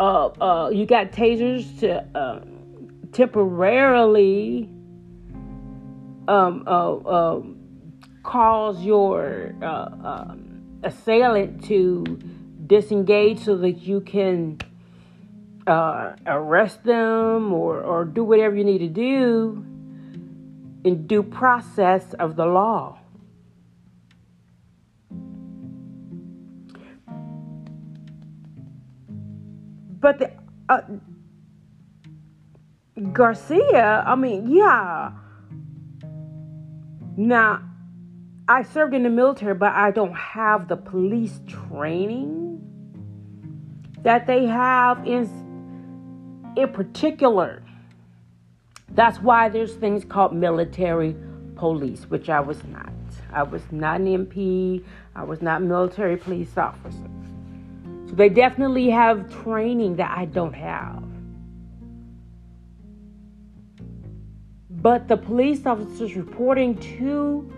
uh, 0.00 0.26
uh, 0.40 0.70
you 0.70 0.84
got 0.84 1.12
tasers 1.12 1.78
to 1.78 2.04
uh, 2.18 2.40
temporarily 3.12 4.68
um, 6.26 6.64
uh, 6.66 6.96
um, 7.08 7.56
cause 8.24 8.82
your 8.82 9.54
uh, 9.62 9.90
um, 10.02 10.80
assailant 10.82 11.62
to 11.66 12.04
disengage 12.66 13.38
so 13.38 13.56
that 13.58 13.74
you 13.74 14.00
can 14.00 14.58
uh, 15.66 16.14
arrest 16.26 16.84
them 16.84 17.52
or, 17.52 17.80
or 17.80 18.04
do 18.04 18.24
whatever 18.24 18.54
you 18.54 18.64
need 18.64 18.78
to 18.78 18.88
do 18.88 19.64
in 20.84 21.06
due 21.06 21.22
process 21.22 22.12
of 22.14 22.36
the 22.36 22.44
law. 22.44 22.98
But 30.00 30.18
the 30.18 30.32
uh, 30.68 30.82
Garcia, 33.12 34.04
I 34.06 34.14
mean, 34.14 34.50
yeah. 34.50 35.12
Now, 37.16 37.62
I 38.46 38.62
served 38.62 38.92
in 38.92 39.02
the 39.02 39.08
military, 39.08 39.54
but 39.54 39.72
I 39.72 39.90
don't 39.90 40.14
have 40.14 40.68
the 40.68 40.76
police 40.76 41.40
training 41.46 42.60
that 44.02 44.26
they 44.26 44.44
have 44.44 45.06
in 45.06 45.43
in 46.56 46.68
particular. 46.72 47.62
That's 48.90 49.18
why 49.18 49.48
there's 49.48 49.74
things 49.74 50.04
called 50.04 50.34
military 50.34 51.16
police, 51.56 52.04
which 52.04 52.28
I 52.28 52.40
was 52.40 52.62
not. 52.64 52.92
I 53.32 53.42
was 53.42 53.62
not 53.70 54.00
an 54.00 54.26
MP. 54.26 54.84
I 55.16 55.24
was 55.24 55.42
not 55.42 55.62
military 55.62 56.16
police 56.16 56.56
officer. 56.56 57.10
So 58.06 58.14
they 58.14 58.28
definitely 58.28 58.90
have 58.90 59.30
training 59.42 59.96
that 59.96 60.16
I 60.16 60.26
don't 60.26 60.54
have. 60.54 61.02
But 64.70 65.08
the 65.08 65.16
police 65.16 65.64
officers 65.66 66.14
reporting 66.14 66.76
to 66.98 67.50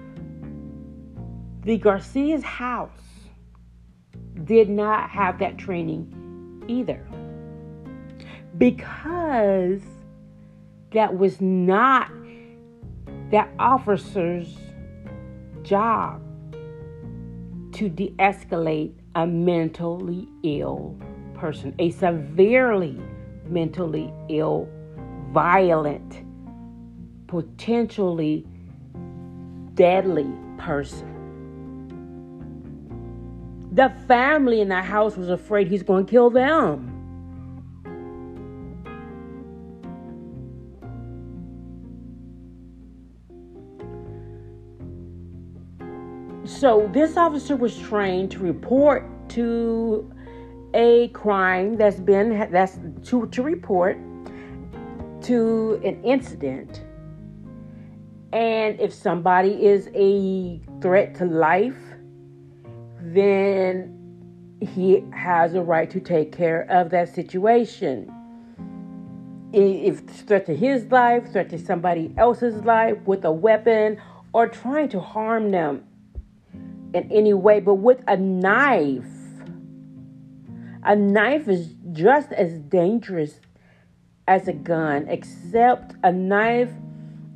the 1.65 1.77
Garcia's 1.77 2.45
house 2.45 2.91
did 4.45 4.69
not 4.69 5.11
have 5.11 5.41
that 5.41 5.59
training 5.59 6.65
either. 6.69 7.05
Because 8.59 9.83
that 10.93 11.19
was 11.19 11.41
not 11.41 12.11
that 13.31 13.51
officer's 13.59 14.57
job 15.63 16.23
to 17.73 17.89
de 17.89 18.15
escalate 18.19 18.95
a 19.15 19.27
mentally 19.27 20.29
ill 20.43 20.97
person, 21.35 21.75
a 21.79 21.91
severely 21.91 22.99
mentally 23.47 24.13
ill, 24.29 24.69
violent, 25.33 26.23
potentially 27.27 28.47
deadly 29.75 30.33
person. 30.59 31.13
The 33.73 33.93
family 34.09 34.63
in 34.63 34.69
the 34.69 34.81
house 34.81 35.17
was 35.17 35.29
afraid 35.29 35.69
he's 35.69 35.83
going 35.83 36.07
to 36.07 36.11
kill 36.11 36.31
them. 36.31 36.96
So 46.47 46.89
this 46.93 47.17
officer 47.17 47.57
was 47.57 47.77
trained 47.77 48.31
to 48.33 48.39
report 48.39 49.05
to 49.31 50.09
a 50.75 51.09
crime 51.09 51.77
that's 51.77 51.99
been 51.99 52.49
that's 52.53 52.79
to, 53.07 53.27
to 53.27 53.43
report 53.43 53.99
to 55.23 55.81
an 55.85 56.03
incident. 56.05 56.85
And 58.33 58.79
if 58.79 58.93
somebody 58.95 59.65
is 59.65 59.89
a 59.95 60.61
threat 60.81 61.17
to 61.17 61.25
life 61.25 61.77
then 63.01 63.93
he 64.61 65.05
has 65.13 65.55
a 65.55 65.63
right 65.63 65.91
to 65.91 66.01
take 66.01 66.33
care 66.33 66.63
of 66.71 66.91
that 66.91 67.15
situation. 67.15 68.13
If 69.53 70.01
threat 70.01 70.47
to 70.47 70.57
his 70.57 70.85
life 70.87 71.33
threat 71.33 71.51
to 71.51 71.59
somebody 71.59 72.15
else's 72.17 72.65
life 72.65 72.99
with 73.05 73.25
a 73.25 73.33
weapon 73.33 74.01
or 74.33 74.49
trying 74.49 74.89
to 74.91 75.01
harm 75.01 75.51
them 75.51 75.86
in 76.97 77.13
any 77.13 77.35
way, 77.35 77.61
but 77.61 77.75
with 77.75 78.03
a 78.09 78.17
knife. 78.17 79.05
A 80.83 80.97
knife 80.97 81.49
is 81.49 81.75
just 81.93 82.33
as 82.33 82.59
dangerous 82.59 83.41
as 84.29 84.49
a 84.49 84.53
gun, 84.53 85.07
except 85.09 85.95
a 86.03 86.13
knife, 86.13 86.71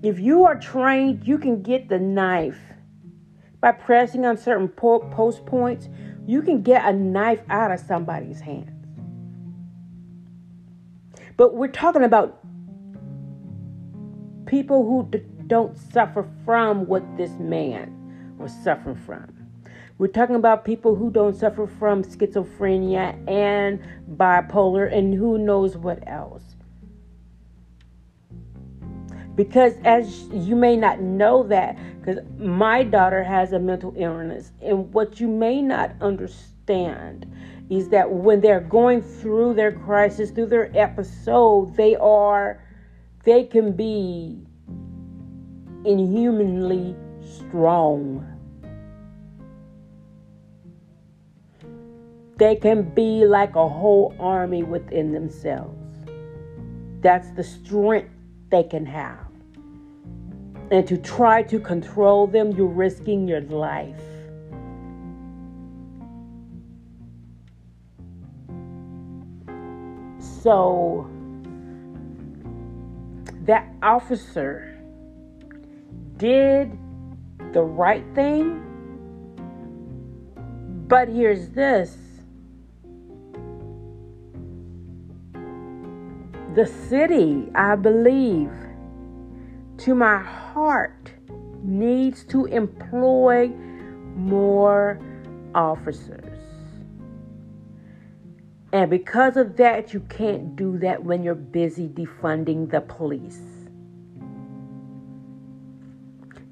if 0.02 0.18
you 0.18 0.44
are 0.44 0.58
trained, 0.58 1.26
you 1.26 1.36
can 1.38 1.62
get 1.62 1.88
the 1.88 1.98
knife 1.98 2.58
by 3.60 3.72
pressing 3.72 4.24
on 4.24 4.36
certain 4.36 4.68
post 4.68 5.44
points. 5.46 5.88
You 6.26 6.42
can 6.42 6.62
get 6.62 6.84
a 6.84 6.92
knife 6.92 7.42
out 7.50 7.70
of 7.70 7.80
somebody's 7.80 8.40
hands. 8.40 8.70
But 11.36 11.54
we're 11.54 11.68
talking 11.68 12.04
about 12.04 12.40
people 14.46 14.84
who 14.84 15.08
d- 15.10 15.24
don't 15.46 15.76
suffer 15.76 16.28
from 16.44 16.86
what 16.86 17.02
this 17.16 17.30
man 17.38 18.36
was 18.38 18.52
suffering 18.64 18.96
from. 18.96 19.39
We're 20.00 20.06
talking 20.06 20.36
about 20.36 20.64
people 20.64 20.94
who 20.94 21.10
don't 21.10 21.36
suffer 21.36 21.66
from 21.66 22.02
schizophrenia 22.02 23.22
and 23.28 23.78
bipolar 24.16 24.90
and 24.90 25.12
who 25.12 25.36
knows 25.36 25.76
what 25.76 26.02
else. 26.08 26.42
Because 29.34 29.74
as 29.84 30.22
you 30.28 30.56
may 30.56 30.74
not 30.74 31.02
know 31.02 31.42
that, 31.48 31.76
because 32.00 32.24
my 32.38 32.82
daughter 32.82 33.22
has 33.22 33.52
a 33.52 33.58
mental 33.58 33.92
illness, 33.94 34.52
and 34.62 34.90
what 34.94 35.20
you 35.20 35.28
may 35.28 35.60
not 35.60 35.92
understand 36.00 37.30
is 37.68 37.90
that 37.90 38.10
when 38.10 38.40
they're 38.40 38.62
going 38.62 39.02
through 39.02 39.52
their 39.52 39.72
crisis, 39.72 40.30
through 40.30 40.46
their 40.46 40.74
episode, 40.74 41.76
they 41.76 41.94
are, 41.96 42.64
they 43.24 43.44
can 43.44 43.72
be 43.72 44.46
inhumanly 45.84 46.96
strong 47.20 48.29
They 52.40 52.56
can 52.56 52.84
be 52.94 53.26
like 53.26 53.54
a 53.54 53.68
whole 53.68 54.14
army 54.18 54.62
within 54.62 55.12
themselves. 55.12 55.76
That's 57.02 57.30
the 57.32 57.44
strength 57.44 58.08
they 58.48 58.62
can 58.62 58.86
have. 58.86 59.26
And 60.70 60.88
to 60.88 60.96
try 60.96 61.42
to 61.42 61.60
control 61.60 62.26
them, 62.26 62.52
you're 62.52 62.66
risking 62.66 63.28
your 63.28 63.42
life. 63.42 64.00
So, 70.42 71.10
that 73.42 73.68
officer 73.82 74.80
did 76.16 76.72
the 77.52 77.60
right 77.62 78.06
thing. 78.14 78.64
But 80.88 81.10
here's 81.10 81.50
this 81.50 81.98
the 86.60 86.66
city, 86.66 87.48
I 87.54 87.74
believe, 87.74 88.52
to 89.78 89.94
my 89.94 90.18
heart, 90.18 91.10
needs 91.62 92.22
to 92.24 92.44
employ 92.44 93.48
more 94.14 95.00
officers. 95.54 96.38
And 98.74 98.90
because 98.90 99.38
of 99.38 99.56
that, 99.56 99.94
you 99.94 100.00
can't 100.10 100.54
do 100.54 100.76
that 100.80 101.02
when 101.02 101.22
you're 101.22 101.34
busy 101.34 101.88
defunding 101.88 102.70
the 102.70 102.82
police. 102.82 103.40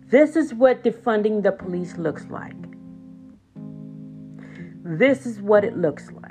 This 0.08 0.36
is 0.36 0.54
what 0.54 0.82
defunding 0.82 1.42
the 1.42 1.52
police 1.52 1.98
looks 1.98 2.24
like. 2.30 2.56
This 4.82 5.26
is 5.26 5.42
what 5.42 5.64
it 5.64 5.76
looks 5.76 6.10
like. 6.12 6.27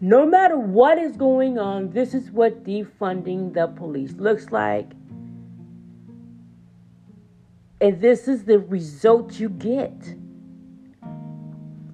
No 0.00 0.24
matter 0.24 0.56
what 0.56 0.98
is 0.98 1.16
going 1.16 1.58
on, 1.58 1.90
this 1.90 2.14
is 2.14 2.30
what 2.30 2.62
defunding 2.62 3.52
the 3.52 3.66
police 3.66 4.12
looks 4.12 4.52
like. 4.52 4.92
And 7.80 8.00
this 8.00 8.28
is 8.28 8.44
the 8.44 8.60
result 8.60 9.40
you 9.40 9.48
get. 9.48 10.14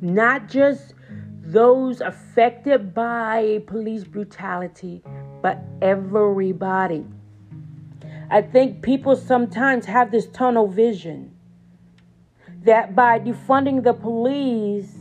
Not 0.02 0.48
just 0.48 0.94
those 1.40 2.02
affected 2.02 2.94
by 2.94 3.62
police 3.66 4.04
brutality, 4.04 5.02
but 5.40 5.58
everybody. 5.80 7.06
I 8.30 8.42
think 8.42 8.82
people 8.82 9.16
sometimes 9.16 9.86
have 9.86 10.10
this 10.10 10.26
tunnel 10.26 10.68
vision 10.68 11.34
that 12.64 12.94
by 12.94 13.18
defunding 13.18 13.82
the 13.82 13.92
police, 13.92 14.94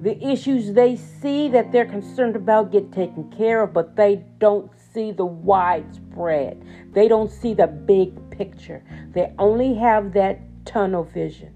the 0.00 0.22
issues 0.24 0.72
they 0.72 0.96
see 0.96 1.48
that 1.48 1.72
they're 1.72 1.86
concerned 1.86 2.36
about 2.36 2.72
get 2.72 2.92
taken 2.92 3.30
care 3.30 3.62
of, 3.62 3.72
but 3.72 3.96
they 3.96 4.24
don't 4.38 4.70
see 4.92 5.10
the 5.10 5.24
widespread. 5.24 6.62
They 6.92 7.08
don't 7.08 7.30
see 7.30 7.54
the 7.54 7.66
big 7.66 8.30
picture. 8.30 8.82
They 9.12 9.32
only 9.38 9.74
have 9.74 10.12
that 10.12 10.40
tunnel 10.66 11.04
vision. 11.04 11.54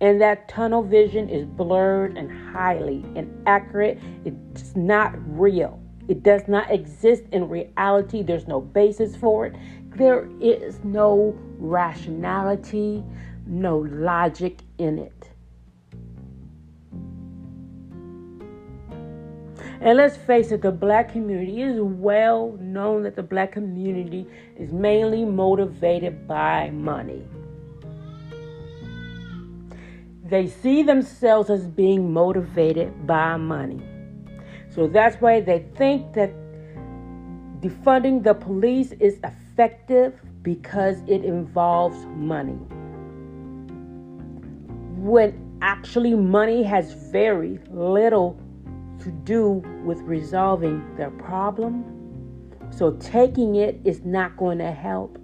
And 0.00 0.20
that 0.20 0.48
tunnel 0.48 0.82
vision 0.82 1.30
is 1.30 1.46
blurred 1.46 2.18
and 2.18 2.30
highly 2.54 3.04
inaccurate. 3.14 3.98
It's 4.24 4.76
not 4.76 5.14
real. 5.38 5.80
It 6.08 6.22
does 6.22 6.46
not 6.48 6.70
exist 6.70 7.22
in 7.32 7.48
reality. 7.48 8.22
There's 8.22 8.46
no 8.46 8.60
basis 8.60 9.16
for 9.16 9.46
it. 9.46 9.54
There 9.96 10.28
is 10.40 10.80
no 10.84 11.38
rationality, 11.58 13.02
no 13.46 13.78
logic 13.78 14.60
in 14.76 14.98
it. 14.98 15.23
And 19.84 19.98
let's 19.98 20.16
face 20.16 20.50
it, 20.50 20.62
the 20.62 20.72
black 20.72 21.12
community 21.12 21.60
is 21.60 21.78
well 21.78 22.52
known 22.58 23.02
that 23.02 23.16
the 23.16 23.22
black 23.22 23.52
community 23.52 24.26
is 24.56 24.72
mainly 24.72 25.26
motivated 25.26 26.26
by 26.26 26.70
money. 26.70 27.22
They 30.24 30.46
see 30.46 30.82
themselves 30.82 31.50
as 31.50 31.66
being 31.66 32.10
motivated 32.10 33.06
by 33.06 33.36
money. 33.36 33.82
So 34.70 34.86
that's 34.86 35.20
why 35.20 35.42
they 35.42 35.66
think 35.76 36.14
that 36.14 36.30
defunding 37.60 38.22
the 38.24 38.32
police 38.32 38.92
is 38.92 39.18
effective 39.22 40.18
because 40.42 40.96
it 41.06 41.26
involves 41.26 42.06
money. 42.16 42.56
When 44.96 45.58
actually, 45.60 46.14
money 46.14 46.62
has 46.62 46.94
very 46.94 47.58
little 47.70 48.40
to 49.04 49.10
do 49.10 49.62
with 49.84 50.00
resolving 50.00 50.96
their 50.96 51.10
problem. 51.10 51.84
So 52.70 52.92
taking 52.92 53.56
it 53.56 53.80
is 53.84 54.04
not 54.04 54.36
going 54.36 54.58
to 54.58 54.72
help 54.72 55.18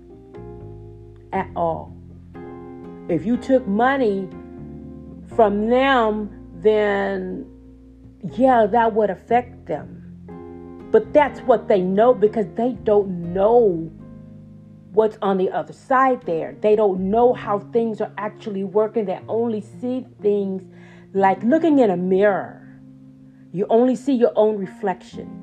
at 1.32 1.48
all. 1.56 1.96
If 3.08 3.26
you 3.26 3.36
took 3.36 3.66
money 3.66 4.28
from 5.34 5.68
them, 5.68 6.30
then 6.56 7.46
yeah, 8.36 8.66
that 8.66 8.94
would 8.94 9.10
affect 9.10 9.66
them. 9.66 9.96
But 10.90 11.12
that's 11.12 11.40
what 11.40 11.68
they 11.68 11.80
know 11.80 12.14
because 12.14 12.46
they 12.54 12.72
don't 12.84 13.32
know 13.32 13.90
what's 14.92 15.16
on 15.22 15.38
the 15.38 15.50
other 15.50 15.72
side 15.72 16.22
there. 16.26 16.56
They 16.60 16.76
don't 16.76 17.10
know 17.10 17.32
how 17.32 17.60
things 17.60 18.00
are 18.00 18.12
actually 18.18 18.64
working. 18.64 19.04
They 19.04 19.20
only 19.28 19.60
see 19.60 20.04
things 20.20 20.64
like 21.14 21.42
looking 21.42 21.78
in 21.78 21.90
a 21.90 21.96
mirror. 21.96 22.69
You 23.52 23.66
only 23.68 23.96
see 23.96 24.14
your 24.14 24.32
own 24.36 24.58
reflection. 24.58 25.36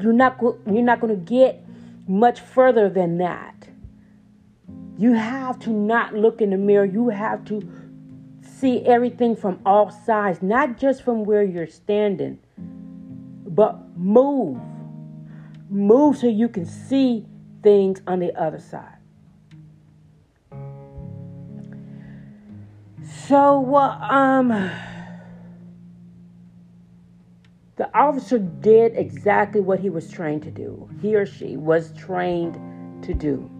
You're 0.00 0.12
not 0.12 0.40
you're 0.40 0.82
not 0.82 1.00
going 1.00 1.14
to 1.14 1.24
get 1.30 1.64
much 2.06 2.40
further 2.40 2.88
than 2.88 3.18
that. 3.18 3.68
You 4.98 5.12
have 5.14 5.58
to 5.60 5.70
not 5.70 6.14
look 6.14 6.40
in 6.40 6.50
the 6.50 6.56
mirror. 6.56 6.84
You 6.84 7.08
have 7.08 7.44
to 7.46 7.62
see 8.42 8.84
everything 8.84 9.34
from 9.34 9.60
all 9.64 9.90
sides, 9.90 10.42
not 10.42 10.78
just 10.78 11.02
from 11.02 11.24
where 11.24 11.42
you're 11.42 11.66
standing, 11.66 12.38
but 13.46 13.78
move. 13.96 14.60
Move 15.70 16.18
so 16.18 16.26
you 16.26 16.48
can 16.48 16.66
see 16.66 17.26
things 17.62 18.00
on 18.06 18.20
the 18.20 18.38
other 18.38 18.58
side. 18.58 18.96
So, 23.26 23.74
uh, 23.74 23.98
um, 24.10 24.70
the 27.80 27.98
officer 27.98 28.38
did 28.38 28.94
exactly 28.94 29.62
what 29.62 29.80
he 29.80 29.88
was 29.88 30.10
trained 30.10 30.42
to 30.42 30.50
do. 30.50 30.86
He 31.00 31.16
or 31.16 31.24
she 31.24 31.56
was 31.56 31.94
trained 31.94 32.52
to 33.02 33.14
do. 33.14 33.50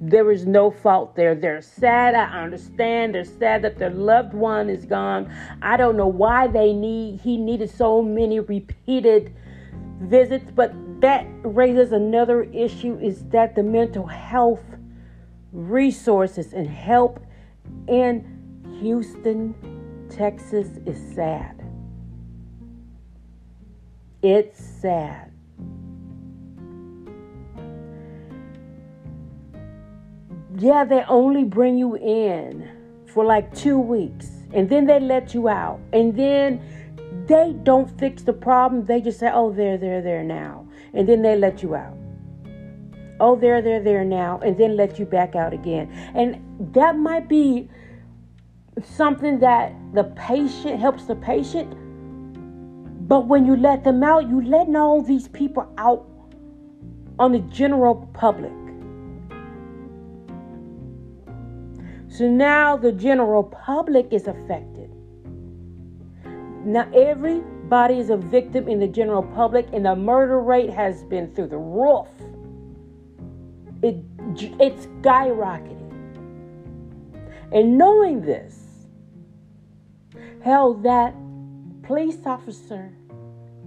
There 0.00 0.32
is 0.32 0.46
no 0.46 0.70
fault 0.70 1.14
there. 1.16 1.34
They're 1.34 1.60
sad. 1.60 2.14
I 2.14 2.42
understand. 2.42 3.14
They're 3.14 3.26
sad 3.26 3.60
that 3.60 3.76
their 3.76 3.90
loved 3.90 4.32
one 4.32 4.70
is 4.70 4.86
gone. 4.86 5.30
I 5.60 5.76
don't 5.76 5.98
know 5.98 6.06
why 6.06 6.46
they 6.46 6.72
need 6.72 7.20
he 7.20 7.36
needed 7.36 7.68
so 7.68 8.00
many 8.00 8.40
repeated 8.40 9.34
visits, 10.00 10.50
but 10.54 10.72
that 11.02 11.26
raises 11.42 11.92
another 11.92 12.44
issue 12.44 12.98
is 13.02 13.26
that 13.26 13.54
the 13.54 13.62
mental 13.62 14.06
health 14.06 14.64
resources 15.52 16.54
and 16.54 16.66
help 16.66 17.20
in 17.86 18.24
Houston, 18.80 19.54
Texas 20.08 20.68
is 20.86 20.98
sad. 21.14 21.59
It's 24.22 24.62
sad. 24.62 25.32
Yeah, 30.58 30.84
they 30.84 31.02
only 31.08 31.44
bring 31.44 31.78
you 31.78 31.96
in 31.96 32.68
for 33.06 33.24
like 33.24 33.54
two 33.54 33.78
weeks 33.78 34.28
and 34.52 34.68
then 34.68 34.86
they 34.86 35.00
let 35.00 35.32
you 35.32 35.48
out. 35.48 35.80
And 35.92 36.16
then 36.16 36.60
they 37.26 37.54
don't 37.62 37.88
fix 37.98 38.22
the 38.22 38.32
problem. 38.32 38.84
They 38.84 39.00
just 39.00 39.18
say, 39.18 39.30
oh, 39.32 39.52
there, 39.52 39.78
there, 39.78 40.02
there 40.02 40.22
now. 40.22 40.66
And 40.92 41.08
then 41.08 41.22
they 41.22 41.36
let 41.36 41.62
you 41.62 41.74
out. 41.74 41.96
Oh, 43.20 43.36
there 43.36 43.62
there, 43.62 43.82
there 43.82 44.04
now. 44.04 44.40
And 44.44 44.56
then 44.58 44.76
let 44.76 44.98
you 44.98 45.06
back 45.06 45.34
out 45.34 45.52
again. 45.52 45.90
And 46.14 46.74
that 46.74 46.96
might 46.96 47.28
be 47.28 47.68
something 48.82 49.38
that 49.40 49.74
the 49.94 50.04
patient 50.04 50.80
helps 50.80 51.04
the 51.04 51.16
patient 51.16 51.74
but 53.10 53.26
when 53.26 53.44
you 53.44 53.56
let 53.56 53.82
them 53.82 54.04
out, 54.04 54.28
you 54.28 54.40
letting 54.40 54.76
all 54.76 55.02
these 55.02 55.26
people 55.26 55.68
out 55.78 56.06
on 57.18 57.32
the 57.32 57.40
general 57.40 58.08
public. 58.14 58.52
So 62.06 62.28
now 62.28 62.76
the 62.76 62.92
general 62.92 63.42
public 63.42 64.12
is 64.12 64.28
affected. 64.28 64.92
Now 66.64 66.88
everybody 66.94 67.98
is 67.98 68.10
a 68.10 68.16
victim 68.16 68.68
in 68.68 68.78
the 68.78 68.86
general 68.86 69.24
public, 69.24 69.66
and 69.72 69.86
the 69.86 69.96
murder 69.96 70.38
rate 70.40 70.70
has 70.70 71.02
been 71.02 71.34
through 71.34 71.48
the 71.48 71.58
roof. 71.58 72.06
It 73.82 74.04
it's 74.60 74.86
skyrocketed. 74.86 75.90
And 77.50 77.76
knowing 77.76 78.20
this, 78.20 78.86
hell, 80.44 80.74
that 80.74 81.12
police 81.82 82.24
officer 82.24 82.92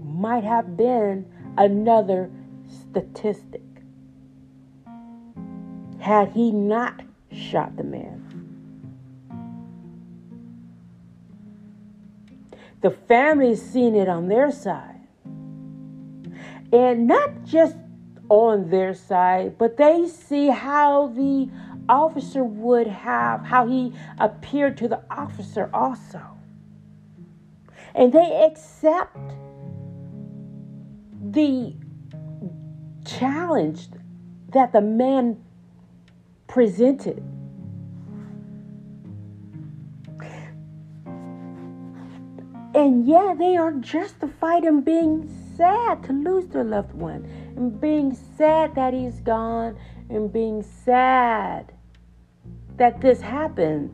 might 0.04 0.44
have 0.44 0.78
been 0.78 1.26
another 1.58 2.30
statistic 2.68 3.62
had 6.00 6.30
he 6.30 6.52
not 6.52 7.02
shot 7.32 7.76
the 7.78 7.84
man. 7.84 8.20
The 12.82 12.92
family's 12.92 13.62
seen 13.62 13.96
it 13.96 14.10
on 14.10 14.28
their 14.28 14.52
side. 14.52 15.00
And 16.74 17.08
not 17.08 17.46
just 17.46 17.78
on 18.28 18.70
their 18.70 18.94
side, 18.94 19.58
but 19.58 19.78
they 19.78 20.08
see 20.08 20.48
how 20.48 21.08
the 21.08 21.50
officer 21.88 22.44
would 22.44 22.88
have, 22.88 23.46
how 23.46 23.68
he 23.68 23.94
appeared 24.20 24.76
to 24.78 24.88
the 24.90 25.02
officer 25.10 25.70
also. 25.74 26.22
And 27.96 28.12
they 28.12 28.44
accept 28.46 29.18
the 31.34 31.74
challenge 33.06 33.88
that 34.50 34.72
the 34.72 34.82
man 34.82 35.44
presented. 36.48 37.24
And 42.76 43.06
yeah, 43.06 43.36
they 43.38 43.56
are 43.56 43.72
justified 43.74 44.64
in 44.64 44.82
being 44.82 45.30
sad 45.56 46.04
to 46.06 46.14
lose 46.14 46.48
their 46.48 46.64
loved 46.64 46.94
one, 46.94 47.24
and 47.56 47.80
being 47.80 48.16
sad 48.38 48.74
that 48.76 48.94
he's 48.94 49.20
gone, 49.20 49.78
and 50.10 50.34
being 50.34 50.64
sad 50.64 51.72
that 52.78 53.00
this 53.00 53.22
happened. 53.22 53.92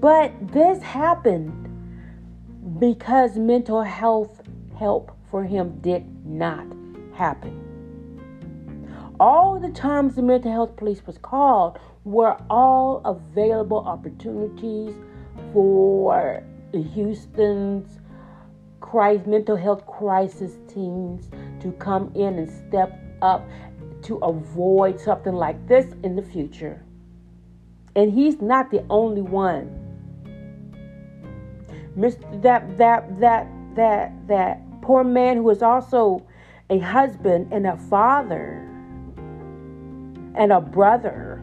But 0.00 0.32
this 0.52 0.82
happened 0.82 1.68
because 2.80 3.36
mental 3.36 3.82
health 3.82 4.42
help 4.76 5.16
for 5.30 5.44
him 5.44 5.78
did 5.80 6.04
not 6.26 6.66
happen. 7.14 7.66
All 9.20 9.60
the 9.60 9.70
times 9.70 10.14
the 10.16 10.22
mental 10.22 10.50
health 10.50 10.76
police 10.76 11.06
was 11.06 11.18
called 11.18 11.78
were 12.04 12.36
all 12.48 13.02
available 13.04 13.78
opportunities 13.78 14.94
for 15.52 16.42
Houston's 16.72 17.98
crisis, 18.80 19.26
mental 19.26 19.56
health 19.56 19.86
crisis 19.86 20.56
teams 20.66 21.28
to 21.60 21.72
come 21.72 22.10
in 22.14 22.38
and 22.38 22.50
step 22.68 22.98
up 23.20 23.46
to 24.02 24.16
avoid 24.18 24.98
something 24.98 25.34
like 25.34 25.68
this 25.68 25.94
in 26.02 26.16
the 26.16 26.22
future. 26.22 26.82
And 27.94 28.12
he's 28.12 28.40
not 28.40 28.70
the 28.70 28.84
only 28.88 29.22
one. 29.22 29.76
Mr. 31.98 32.42
That 32.42 32.78
that 32.78 33.20
that 33.20 33.46
that 33.74 34.12
that 34.28 34.62
poor 34.82 35.04
man 35.04 35.36
who 35.36 35.50
is 35.50 35.62
also 35.62 36.26
a 36.68 36.78
husband 36.78 37.52
and 37.52 37.66
a 37.66 37.76
father 37.76 38.66
and 40.36 40.52
a 40.52 40.60
brother 40.60 41.42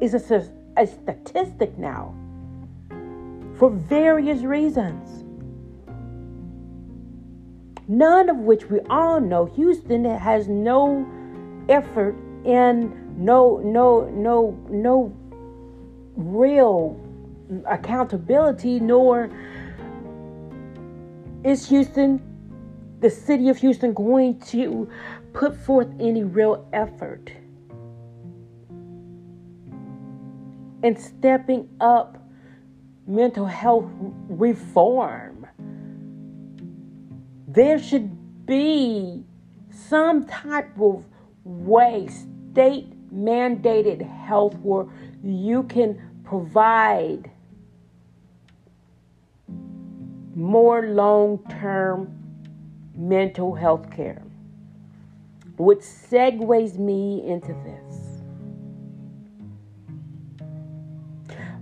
is 0.00 0.14
a, 0.14 0.48
a 0.76 0.86
statistic 0.86 1.76
now 1.76 2.14
for 3.56 3.70
various 3.70 4.42
reasons. 4.42 5.24
None 7.88 8.28
of 8.28 8.36
which 8.38 8.70
we 8.70 8.80
all 8.88 9.20
know 9.20 9.46
Houston 9.46 10.04
has 10.04 10.48
no 10.48 11.06
effort 11.68 12.14
in 12.44 12.96
no 13.18 13.58
no 13.58 14.08
no 14.14 14.56
no 14.70 15.14
real 16.16 16.98
accountability 17.66 18.80
nor 18.80 19.28
is 21.44 21.68
Houston 21.68 22.20
the 23.00 23.08
city 23.10 23.48
of 23.48 23.56
Houston 23.58 23.94
going 23.94 24.38
to 24.40 24.88
put 25.32 25.56
forth 25.56 25.88
any 25.98 26.22
real 26.22 26.68
effort 26.72 27.32
in 30.82 30.96
stepping 30.96 31.68
up 31.80 32.18
mental 33.06 33.46
health 33.46 33.86
reform. 34.28 35.46
There 37.48 37.78
should 37.78 38.46
be 38.46 39.24
some 39.70 40.26
type 40.26 40.78
of 40.78 41.04
way, 41.44 42.08
state 42.52 42.92
mandated 43.12 44.02
health 44.02 44.54
where 44.62 44.86
you 45.24 45.62
can 45.64 46.00
provide 46.22 47.30
more 50.40 50.86
long 50.86 51.38
term 51.60 52.10
mental 52.96 53.54
health 53.54 53.90
care, 53.94 54.22
which 55.58 55.80
segues 55.80 56.78
me 56.78 57.22
into 57.26 57.52
this. 57.62 58.00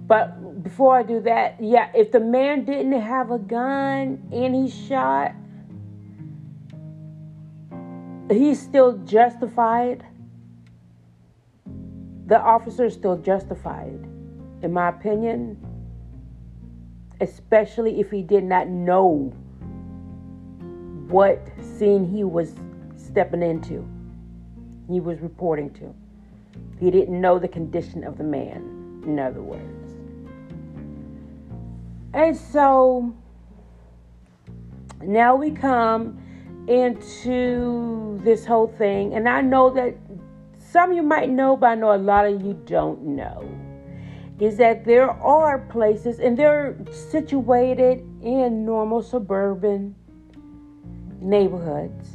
But 0.07 0.63
before 0.63 0.97
I 0.97 1.03
do 1.03 1.21
that, 1.23 1.57
yeah, 1.61 1.91
if 1.93 2.13
the 2.13 2.21
man 2.21 2.65
didn't 2.65 2.99
have 3.01 3.33
a 3.33 3.39
gun 3.39 4.23
and 4.33 4.55
he 4.55 4.71
shot, 4.71 5.35
he's 8.31 8.63
still 8.63 8.97
justified. 8.99 10.07
The 12.27 12.39
officer 12.41 12.85
is 12.85 12.95
still 12.95 13.17
justified, 13.17 14.07
in 14.63 14.73
my 14.73 14.91
opinion, 14.91 15.68
especially 17.21 18.01
if 18.01 18.11
he 18.11 18.23
did 18.23 18.45
not 18.45 18.69
know 18.69 19.33
what 21.09 21.41
scene 21.61 22.05
he 22.05 22.23
was 22.25 22.55
stepping 22.97 23.43
into, 23.43 23.87
he 24.89 25.01
was 25.01 25.21
reporting 25.21 25.71
to. 25.75 25.95
He 26.79 26.91
didn't 26.91 27.21
know 27.21 27.39
the 27.39 27.49
condition 27.49 28.05
of 28.05 28.19
the 28.19 28.25
man, 28.25 29.03
in 29.05 29.19
other 29.19 29.43
words. 29.43 29.95
And 32.15 32.37
so 32.37 33.15
now 35.03 35.35
we 35.37 35.51
come 35.51 36.23
into 36.69 38.21
this 38.23 38.45
whole 38.45 38.69
thing, 38.69 39.15
and 39.15 39.29
I 39.29 39.41
know 39.41 39.71
that 39.71 39.97
some 40.59 40.91
of 40.91 40.97
you 40.97 41.03
might 41.03 41.31
know, 41.31 41.57
but 41.57 41.67
I 41.67 41.75
know 41.75 41.95
a 41.95 41.97
lot 41.97 42.27
of 42.27 42.43
you 42.43 42.53
don't 42.67 43.03
know. 43.03 43.49
Is 44.41 44.57
that 44.59 44.85
there 44.85 45.11
are 45.11 45.59
places, 45.59 46.21
and 46.21 46.37
they're 46.37 46.77
situated 47.11 47.99
in 48.23 48.65
normal 48.65 49.03
suburban 49.03 49.95
neighborhoods, 51.21 52.09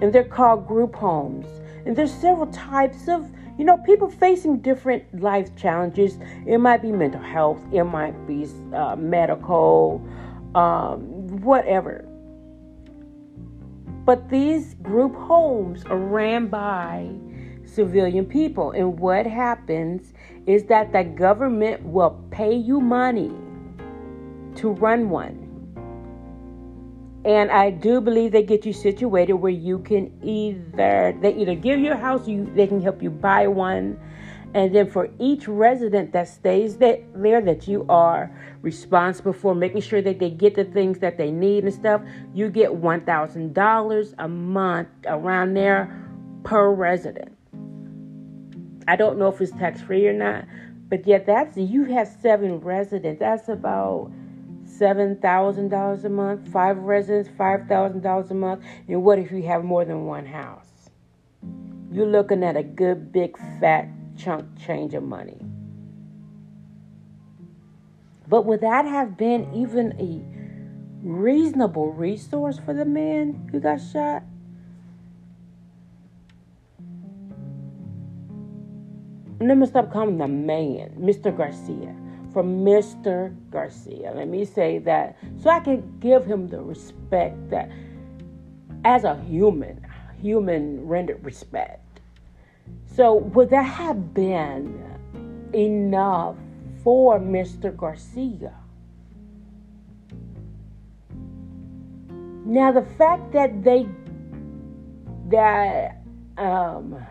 and 0.00 0.12
they're 0.12 0.24
called 0.24 0.66
group 0.66 0.94
homes. 0.94 1.46
And 1.84 1.94
there's 1.94 2.12
several 2.14 2.46
types 2.46 3.08
of 3.08 3.30
you 3.58 3.64
know, 3.64 3.76
people 3.78 4.10
facing 4.10 4.58
different 4.58 5.20
life 5.20 5.54
challenges. 5.56 6.18
It 6.46 6.58
might 6.58 6.82
be 6.82 6.90
mental 6.90 7.20
health, 7.20 7.60
it 7.72 7.84
might 7.84 8.26
be 8.26 8.48
uh, 8.72 8.96
medical, 8.96 10.02
um, 10.54 11.00
whatever. 11.40 12.04
But 14.04 14.28
these 14.28 14.74
group 14.74 15.14
homes 15.14 15.84
are 15.86 15.96
ran 15.96 16.48
by 16.48 17.10
civilian 17.64 18.26
people. 18.26 18.72
And 18.72 18.98
what 18.98 19.26
happens 19.26 20.13
is 20.46 20.64
that 20.64 20.92
the 20.92 21.04
government 21.04 21.82
will 21.82 22.22
pay 22.30 22.54
you 22.54 22.80
money 22.80 23.32
to 24.56 24.70
run 24.70 25.10
one. 25.10 25.40
And 27.24 27.50
I 27.50 27.70
do 27.70 28.00
believe 28.02 28.32
they 28.32 28.42
get 28.42 28.66
you 28.66 28.74
situated 28.74 29.34
where 29.34 29.50
you 29.50 29.78
can 29.78 30.12
either 30.22 31.16
they 31.22 31.34
either 31.34 31.54
give 31.54 31.80
you 31.80 31.92
a 31.92 31.96
house, 31.96 32.28
you 32.28 32.50
they 32.54 32.66
can 32.66 32.82
help 32.82 33.02
you 33.02 33.08
buy 33.08 33.46
one, 33.46 33.98
and 34.52 34.74
then 34.74 34.90
for 34.90 35.08
each 35.18 35.48
resident 35.48 36.12
that 36.12 36.28
stays 36.28 36.76
there, 36.76 36.98
there 37.14 37.40
that 37.40 37.66
you 37.66 37.86
are 37.88 38.30
responsible 38.60 39.32
for 39.32 39.54
making 39.54 39.80
sure 39.80 40.02
that 40.02 40.18
they 40.18 40.30
get 40.30 40.54
the 40.54 40.64
things 40.64 40.98
that 40.98 41.16
they 41.16 41.30
need 41.30 41.64
and 41.64 41.72
stuff, 41.72 42.02
you 42.34 42.50
get 42.50 42.74
one 42.74 43.00
thousand 43.00 43.54
dollars 43.54 44.14
a 44.18 44.28
month 44.28 44.88
around 45.06 45.54
there 45.54 46.08
per 46.44 46.70
resident. 46.70 47.33
I 48.86 48.96
don't 48.96 49.18
know 49.18 49.28
if 49.28 49.40
it's 49.40 49.52
tax 49.52 49.80
free 49.80 50.06
or 50.06 50.12
not, 50.12 50.44
but 50.88 51.06
yet 51.06 51.26
that's 51.26 51.56
you 51.56 51.84
have 51.84 52.08
seven 52.08 52.60
residents. 52.60 53.20
That's 53.20 53.48
about 53.48 54.12
$7,000 54.66 56.04
a 56.04 56.08
month, 56.08 56.48
five 56.48 56.78
residents, 56.78 57.30
$5,000 57.38 58.30
a 58.30 58.34
month. 58.34 58.64
And 58.88 59.02
what 59.02 59.18
if 59.18 59.30
you 59.30 59.42
have 59.44 59.64
more 59.64 59.84
than 59.84 60.06
one 60.06 60.26
house? 60.26 60.90
You're 61.92 62.06
looking 62.06 62.42
at 62.42 62.56
a 62.56 62.62
good, 62.62 63.12
big, 63.12 63.36
fat 63.60 63.88
chunk 64.16 64.58
change 64.58 64.94
of 64.94 65.02
money. 65.02 65.40
But 68.26 68.46
would 68.46 68.62
that 68.62 68.84
have 68.84 69.16
been 69.16 69.52
even 69.54 69.92
a 70.00 71.06
reasonable 71.06 71.92
resource 71.92 72.58
for 72.58 72.74
the 72.74 72.84
man 72.84 73.48
who 73.52 73.60
got 73.60 73.80
shot? 73.80 74.24
Let 79.48 79.58
me 79.58 79.66
stop 79.66 79.92
calling 79.92 80.18
the 80.18 80.28
man, 80.28 80.96
Mr. 80.98 81.36
Garcia 81.36 81.94
from 82.34 82.64
Mr. 82.64 83.32
Garcia. 83.50 84.12
Let 84.14 84.28
me 84.28 84.44
say 84.44 84.78
that 84.80 85.16
so 85.40 85.48
I 85.48 85.60
can 85.60 85.98
give 86.00 86.26
him 86.26 86.48
the 86.48 86.60
respect 86.60 87.48
that, 87.50 87.70
as 88.84 89.04
a 89.04 89.16
human, 89.22 89.86
human 90.20 90.86
rendered 90.86 91.24
respect. 91.24 91.80
So, 92.84 93.14
would 93.14 93.50
that 93.50 93.62
have 93.62 94.12
been 94.12 94.82
enough 95.52 96.36
for 96.82 97.20
Mr. 97.20 97.74
Garcia? 97.74 98.52
Now, 102.44 102.72
the 102.72 102.82
fact 102.98 103.32
that 103.32 103.62
they, 103.62 103.86
that, 105.30 106.02
um, 106.36 107.04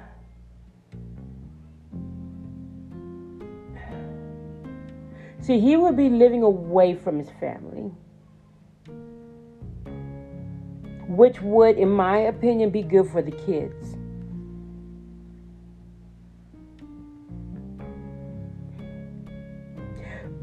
See, 5.43 5.59
he 5.59 5.75
would 5.75 5.97
be 5.97 6.07
living 6.07 6.41
away 6.41 6.95
from 6.95 7.19
his 7.19 7.29
family, 7.37 7.91
which 11.09 11.41
would, 11.41 11.77
in 11.77 11.89
my 11.89 12.17
opinion, 12.17 12.69
be 12.69 12.81
good 12.81 13.09
for 13.09 13.21
the 13.21 13.31
kids. 13.31 13.97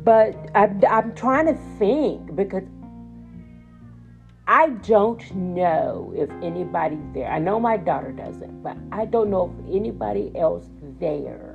But 0.04 0.36
I, 0.54 0.68
I'm 0.86 1.14
trying 1.14 1.46
to 1.46 1.58
think 1.78 2.36
because 2.36 2.64
I 4.46 4.68
don't 4.86 5.34
know 5.34 6.12
if 6.14 6.28
anybody 6.42 6.98
there, 7.14 7.30
I 7.30 7.38
know 7.38 7.58
my 7.58 7.78
daughter 7.78 8.12
doesn't, 8.12 8.62
but 8.62 8.76
I 8.92 9.06
don't 9.06 9.30
know 9.30 9.54
if 9.66 9.74
anybody 9.74 10.30
else 10.36 10.66
there 10.98 11.49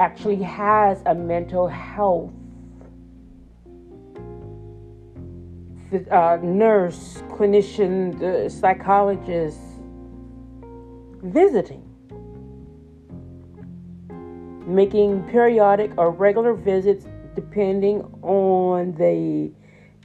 actually 0.00 0.36
has 0.36 1.02
a 1.04 1.14
mental 1.14 1.68
health 1.68 2.32
uh, 6.10 6.38
nurse, 6.42 7.22
clinician, 7.28 8.22
uh, 8.22 8.48
psychologist 8.48 9.58
visiting, 11.22 11.84
making 14.66 15.22
periodic 15.24 15.92
or 15.98 16.10
regular 16.10 16.54
visits 16.54 17.04
depending 17.34 18.00
on 18.22 18.92
the 18.92 19.52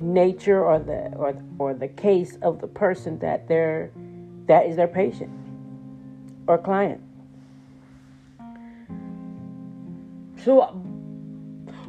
nature 0.01 0.65
or 0.65 0.77
the 0.77 1.15
or, 1.15 1.33
or 1.57 1.73
the 1.73 1.87
case 1.87 2.37
of 2.41 2.59
the 2.59 2.67
person 2.67 3.17
that 3.19 3.47
they're 3.47 3.91
that 4.47 4.65
is 4.65 4.75
their 4.75 4.89
patient 4.89 5.31
or 6.47 6.57
client. 6.57 7.04
So, 10.45 10.61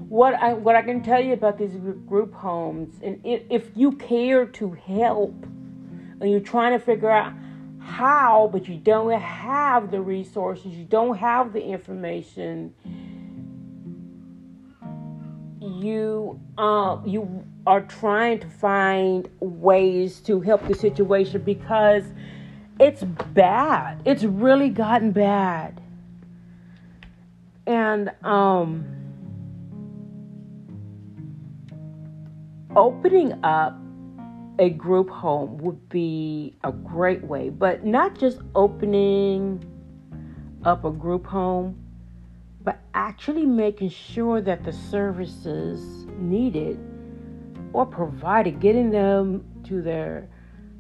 what 0.08 0.32
I 0.32 0.54
what 0.54 0.76
I 0.76 0.80
can 0.80 1.02
tell 1.02 1.20
you 1.20 1.34
about 1.34 1.58
these 1.58 1.72
group 2.06 2.32
homes, 2.32 2.98
and 3.02 3.20
if, 3.22 3.64
you 3.76 3.92
care 3.92 4.46
to 4.46 4.72
help, 4.72 5.34
and 6.20 6.30
you're 6.30 6.40
trying 6.40 6.72
to 6.72 6.82
figure 6.82 7.10
out 7.10 7.34
how, 7.78 8.48
but 8.50 8.66
you 8.66 8.78
don't 8.78 9.12
have 9.12 9.90
the 9.90 10.00
resources, 10.00 10.72
you 10.72 10.86
don't 10.86 11.18
have 11.18 11.52
the 11.52 11.62
information, 11.62 12.72
you 15.60 16.40
um 16.56 17.06
you 17.06 17.44
are 17.66 17.82
trying 17.82 18.38
to 18.38 18.48
find 18.48 19.28
ways 19.40 20.20
to 20.20 20.40
help 20.40 20.66
the 20.66 20.74
situation 20.74 21.42
because 21.42 22.04
it's 22.80 23.04
bad. 23.04 24.00
It's 24.06 24.24
really 24.24 24.70
gotten 24.70 25.10
bad. 25.10 25.82
And 27.66 28.12
um 28.22 28.85
opening 32.76 33.33
up 33.42 33.76
a 34.59 34.70
group 34.70 35.09
home 35.09 35.59
would 35.59 35.88
be 35.88 36.57
a 36.64 36.72
great 36.72 37.22
way, 37.24 37.50
but 37.50 37.85
not 37.85 38.18
just 38.18 38.40
opening 38.55 39.64
up 40.64 40.85
a 40.85 40.90
group 40.90 41.26
home, 41.26 41.79
but 42.62 42.81
actually 42.94 43.46
making 43.46 43.88
sure 43.88 44.40
that 44.40 44.64
the 44.64 44.72
services 44.72 46.07
needed 46.18 46.79
or 47.72 47.87
provided, 47.87 48.61
getting 48.61 48.90
them 48.90 49.44
to 49.64 49.83
their 49.83 50.29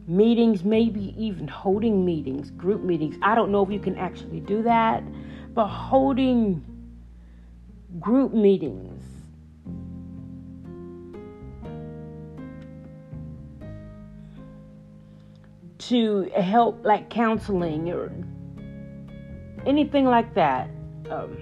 meetings, 0.06 0.64
maybe 0.64 1.14
even 1.18 1.48
holding 1.48 2.04
meetings, 2.04 2.50
group 2.52 2.82
meetings. 2.82 3.16
I 3.22 3.34
don't 3.34 3.50
know 3.50 3.64
if 3.64 3.70
you 3.70 3.80
can 3.80 3.96
actually 3.96 4.40
do 4.40 4.62
that, 4.62 5.02
but 5.54 5.66
holding 5.66 6.64
group 8.00 8.32
meetings. 8.32 9.02
To 15.88 16.30
help, 16.34 16.84
like 16.84 17.10
counseling 17.10 17.90
or 17.90 18.12
anything 19.66 20.04
like 20.06 20.34
that. 20.34 20.68
Um, 21.10 21.36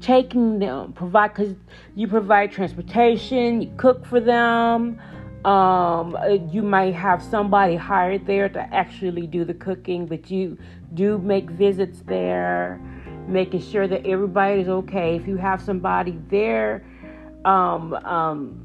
taking 0.00 0.58
them, 0.58 0.92
provide 0.92 1.28
because 1.28 1.54
you 1.94 2.08
provide 2.08 2.52
transportation, 2.52 3.62
you 3.62 3.72
cook 3.76 4.06
for 4.06 4.20
them. 4.20 5.00
Um, 5.44 6.16
uh, 6.16 6.38
you 6.50 6.62
might 6.62 6.94
have 6.94 7.22
somebody 7.22 7.76
hired 7.76 8.26
there 8.26 8.48
to 8.48 8.60
actually 8.74 9.26
do 9.26 9.44
the 9.44 9.54
cooking, 9.54 10.06
but 10.06 10.30
you 10.30 10.58
do 10.94 11.18
make 11.18 11.48
visits 11.50 12.02
there, 12.06 12.80
making 13.28 13.60
sure 13.60 13.86
that 13.86 14.06
everybody 14.06 14.60
is 14.60 14.68
okay. 14.68 15.16
If 15.16 15.28
you 15.28 15.36
have 15.36 15.60
somebody 15.60 16.18
there, 16.28 16.84
um, 17.44 17.92
um, 17.94 18.64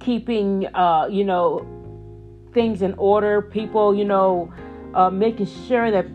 keeping, 0.00 0.66
uh, 0.74 1.08
you 1.10 1.24
know, 1.24 1.66
things 2.52 2.82
in 2.82 2.94
order, 2.94 3.40
people, 3.40 3.94
you 3.94 4.04
know, 4.04 4.52
uh, 4.94 5.10
making 5.10 5.46
sure 5.66 5.90
that 5.90 6.06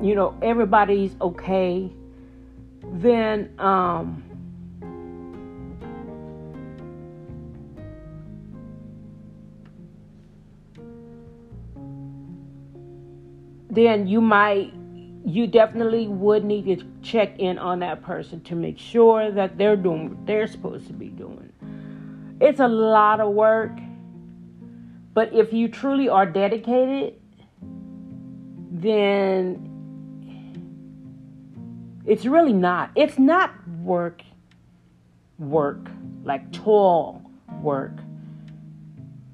you 0.00 0.14
know 0.14 0.36
everybody's 0.42 1.14
okay, 1.20 1.90
then 2.92 3.52
um, 3.58 4.22
then 13.72 14.06
you 14.06 14.20
might 14.20 14.72
you 15.24 15.46
definitely 15.46 16.08
would 16.08 16.44
need 16.44 16.64
to 16.64 16.84
check 17.00 17.38
in 17.38 17.56
on 17.58 17.78
that 17.78 18.02
person 18.02 18.40
to 18.42 18.56
make 18.56 18.78
sure 18.78 19.30
that 19.30 19.56
they're 19.56 19.76
doing 19.76 20.10
what 20.10 20.26
they're 20.26 20.48
supposed 20.48 20.86
to 20.88 20.92
be 20.92 21.08
doing. 21.08 21.52
It's 22.40 22.58
a 22.58 22.66
lot 22.66 23.20
of 23.20 23.32
work, 23.32 23.70
but 25.14 25.32
if 25.32 25.52
you 25.52 25.68
truly 25.68 26.08
are 26.08 26.26
dedicated 26.26 27.14
then 28.82 29.68
it's 32.04 32.26
really 32.26 32.52
not. 32.52 32.90
It's 32.96 33.18
not 33.18 33.52
work, 33.80 34.22
work, 35.38 35.88
like 36.24 36.52
toil 36.52 37.22
work. 37.60 37.92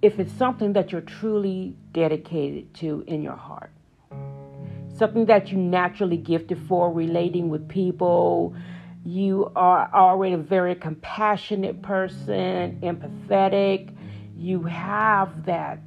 If 0.03 0.19
it's 0.21 0.33
something 0.33 0.75
that 0.75 0.93
you're 0.93 1.01
truly 1.01 1.77
dedicated 1.93 2.75
to 2.75 3.05
in 3.07 3.23
your 3.23 3.37
heart, 3.37 3.73
something 4.99 5.27
that 5.27 5.51
you 5.51 5.59
naturally 5.59 6.17
gifted 6.17 6.59
for, 6.67 6.93
relating 6.93 7.49
with 7.49 7.69
people, 7.69 8.55
you 9.05 9.51
are 9.57 9.91
already 9.95 10.35
a 10.35 10.39
very 10.39 10.75
compassionate 10.75 11.81
person, 11.83 12.81
empathetic, 12.83 13.95
you 14.37 14.63
have 14.63 15.47
that 15.47 15.81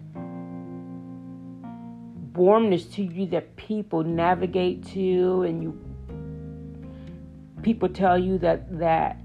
warmness 2.33 2.85
to 2.85 3.03
you 3.03 3.25
that 3.27 3.55
people 3.55 4.03
navigate 4.03 4.85
to 4.87 5.43
and 5.43 5.61
you 5.61 5.77
people 7.61 7.89
tell 7.89 8.17
you 8.17 8.37
that 8.37 8.79
that 8.79 9.17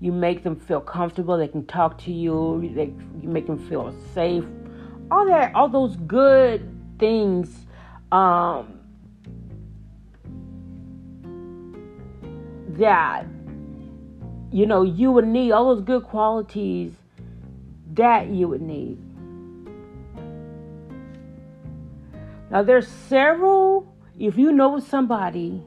you 0.00 0.12
make 0.12 0.44
them 0.44 0.54
feel 0.54 0.80
comfortable. 0.80 1.36
They 1.36 1.48
can 1.48 1.66
talk 1.66 1.98
to 2.02 2.12
you. 2.12 2.70
They, 2.74 2.92
you 3.20 3.28
make 3.28 3.46
them 3.46 3.58
feel 3.68 3.92
safe. 4.14 4.44
All 5.10 5.26
that 5.26 5.54
all 5.54 5.68
those 5.68 5.96
good 5.96 6.68
things 6.98 7.66
um, 8.12 8.77
that 12.78 13.26
you 14.50 14.66
know 14.66 14.82
you 14.82 15.12
would 15.12 15.26
need 15.26 15.52
all 15.52 15.74
those 15.74 15.84
good 15.84 16.04
qualities 16.04 16.92
that 17.94 18.28
you 18.28 18.48
would 18.48 18.62
need 18.62 18.98
Now, 22.50 22.62
there's 22.62 22.88
several, 22.88 23.94
if 24.18 24.38
you 24.38 24.52
know 24.52 24.78
somebody, 24.78 25.62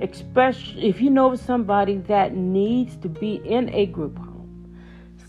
especially 0.00 0.88
if 0.88 1.00
you 1.00 1.10
know 1.10 1.34
somebody 1.34 1.96
that 1.98 2.34
needs 2.34 2.96
to 2.98 3.08
be 3.08 3.40
in 3.44 3.74
a 3.74 3.86
group 3.86 4.16
home. 4.16 4.78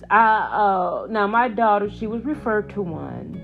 I, 0.09 0.37
uh, 0.53 1.07
now, 1.09 1.25
my 1.27 1.49
daughter, 1.49 1.89
she 1.89 2.05
was 2.05 2.23
referred 2.23 2.69
to 2.71 2.81
one. 2.81 3.43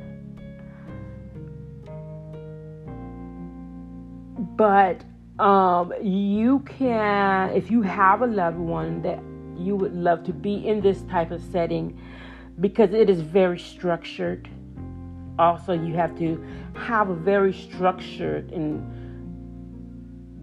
But 4.55 5.03
um, 5.39 5.93
you 6.01 6.59
can, 6.59 7.49
if 7.51 7.71
you 7.71 7.81
have 7.81 8.21
a 8.21 8.27
loved 8.27 8.57
one 8.57 9.01
that 9.01 9.19
you 9.57 9.75
would 9.75 9.93
love 9.93 10.23
to 10.25 10.33
be 10.33 10.67
in 10.67 10.81
this 10.81 11.01
type 11.03 11.31
of 11.31 11.41
setting, 11.51 11.99
because 12.59 12.93
it 12.93 13.09
is 13.09 13.21
very 13.21 13.57
structured. 13.57 14.49
Also 15.39 15.73
you 15.73 15.95
have 15.95 16.15
to 16.19 16.43
have 16.75 17.09
a 17.09 17.15
very 17.15 17.53
structured 17.53 18.51
and 18.51 19.01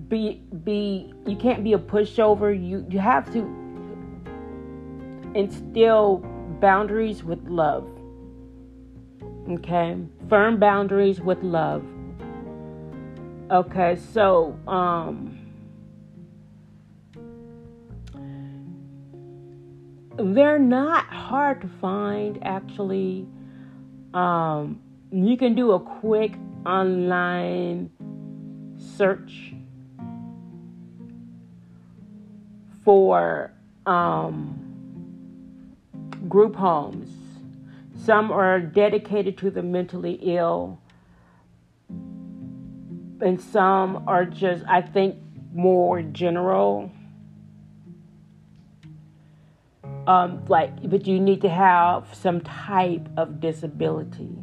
be 0.09 0.43
be 0.65 1.13
you 1.25 1.37
can't 1.37 1.63
be 1.63 1.75
a 1.75 1.79
pushover. 1.79 2.53
You 2.53 2.85
you 2.91 2.99
have 2.99 3.33
to 3.33 3.43
instill 5.37 6.19
boundaries 6.61 7.23
with 7.23 7.47
love. 7.47 7.89
Okay? 9.49 9.97
Firm 10.29 10.59
boundaries 10.59 11.21
with 11.21 11.41
love 11.45 11.85
okay 13.51 13.99
so 14.13 14.59
um 14.67 15.37
they're 20.17 20.59
not 20.59 21.07
hard 21.07 21.61
to 21.61 21.69
find 21.81 22.39
actually 22.43 23.27
um, 24.15 24.81
you 25.13 25.37
can 25.37 25.55
do 25.55 25.73
a 25.73 25.81
quick 25.81 26.35
online 26.67 27.91
search 28.77 29.55
for 32.85 33.53
um, 33.87 34.57
group 36.29 36.57
homes. 36.57 37.09
Some 38.05 38.33
are 38.33 38.61
dedicated 38.61 39.39
to 39.39 39.51
the 39.51 39.63
mentally 39.63 40.19
ill, 40.23 40.81
and 43.21 43.41
some 43.41 44.05
are 44.07 44.25
just, 44.25 44.65
I 44.67 44.83
think, 44.83 45.17
more 45.53 46.03
general. 46.03 46.91
um, 50.11 50.45
like, 50.49 50.91
but 50.91 51.07
you 51.07 51.21
need 51.21 51.41
to 51.43 51.49
have 51.49 52.13
some 52.15 52.41
type 52.41 53.09
of 53.17 53.41
disability. 53.41 54.37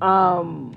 Um, 0.00 0.74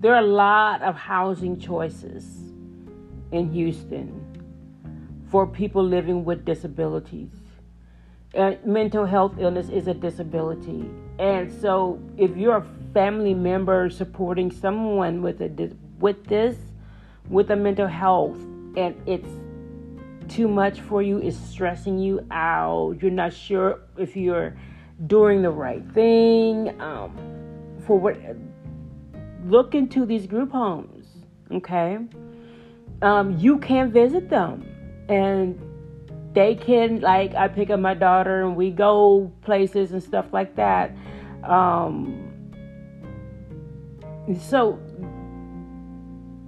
there 0.00 0.14
are 0.14 0.20
a 0.20 0.26
lot 0.26 0.82
of 0.82 0.96
housing 0.96 1.60
choices 1.60 2.24
in 3.30 3.52
Houston 3.52 4.24
for 5.30 5.46
people 5.46 5.84
living 5.84 6.24
with 6.24 6.44
disabilities. 6.44 7.37
And 8.34 8.62
mental 8.64 9.06
health 9.06 9.36
illness 9.38 9.68
is 9.68 9.86
a 9.86 9.94
disability. 9.94 10.90
And 11.18 11.52
so, 11.60 12.00
if 12.16 12.36
you're 12.36 12.58
a 12.58 12.66
family 12.92 13.34
member 13.34 13.90
supporting 13.90 14.50
someone 14.50 15.22
with 15.22 15.40
a 15.40 15.72
with 15.98 16.24
this 16.24 16.56
with 17.28 17.50
a 17.50 17.56
mental 17.56 17.86
health 17.86 18.38
and 18.76 18.94
it's 19.04 19.28
too 20.32 20.48
much 20.48 20.80
for 20.80 21.02
you 21.02 21.18
it's 21.18 21.36
stressing 21.36 21.98
you 21.98 22.24
out 22.30 22.96
you're 23.00 23.10
not 23.10 23.32
sure 23.32 23.80
if 23.98 24.16
you're 24.16 24.56
doing 25.06 25.42
the 25.42 25.50
right 25.50 25.84
thing. 25.92 26.80
Um, 26.80 27.16
for 27.86 27.98
what, 27.98 28.16
look 29.46 29.74
into 29.74 30.04
these 30.04 30.26
group 30.26 30.50
homes, 30.50 31.06
okay? 31.52 31.98
Um, 33.02 33.38
you 33.38 33.58
can 33.58 33.92
visit 33.92 34.28
them 34.28 34.66
and 35.08 35.58
they 36.32 36.54
can 36.54 37.00
like 37.00 37.34
I 37.34 37.48
pick 37.48 37.70
up 37.70 37.80
my 37.80 37.94
daughter 37.94 38.42
and 38.42 38.56
we 38.56 38.70
go 38.70 39.32
places 39.42 39.92
and 39.92 40.02
stuff 40.02 40.26
like 40.32 40.56
that. 40.56 40.94
Um, 41.44 42.24
so 44.40 44.78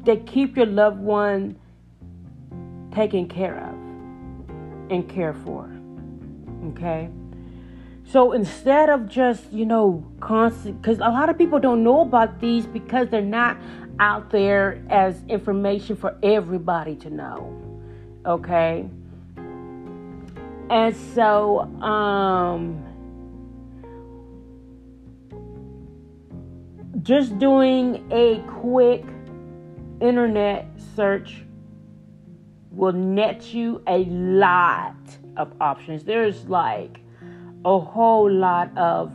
they 0.05 0.19
keep 0.19 0.57
your 0.57 0.67
loved 0.67 1.01
one 1.01 1.57
taken 2.93 3.29
care 3.29 3.57
of 3.57 3.75
and 4.91 5.09
cared 5.09 5.37
for. 5.45 5.71
Okay? 6.69 7.09
So 8.05 8.33
instead 8.33 8.91
of 8.91 9.09
just, 9.09 9.53
you 9.53 9.65
know, 9.65 10.05
constant, 10.19 10.83
because 10.83 10.99
a 10.99 11.11
lot 11.11 11.29
of 11.29 11.39
people 11.39 11.61
don't 11.61 11.85
know 11.85 12.01
about 12.01 12.41
these 12.41 12.67
because 12.67 13.09
they're 13.09 13.23
not 13.23 13.57
out 14.01 14.31
there 14.31 14.83
as 14.91 15.23
information 15.29 15.95
for 15.95 16.17
everybody 16.23 16.97
to 16.97 17.11
know. 17.11 17.57
Okay? 18.27 18.89
And 20.71 20.97
so, 20.97 21.63
um, 21.83 22.87
just 27.03 27.37
doing 27.41 28.07
a 28.13 28.39
quick 28.47 29.05
internet 30.01 30.69
search 30.95 31.43
will 32.71 32.93
net 32.93 33.53
you 33.53 33.83
a 33.89 34.05
lot 34.05 34.95
of 35.37 35.53
options. 35.61 36.05
There's 36.05 36.45
like 36.45 37.01
a 37.65 37.79
whole 37.81 38.31
lot 38.31 38.71
of 38.79 39.13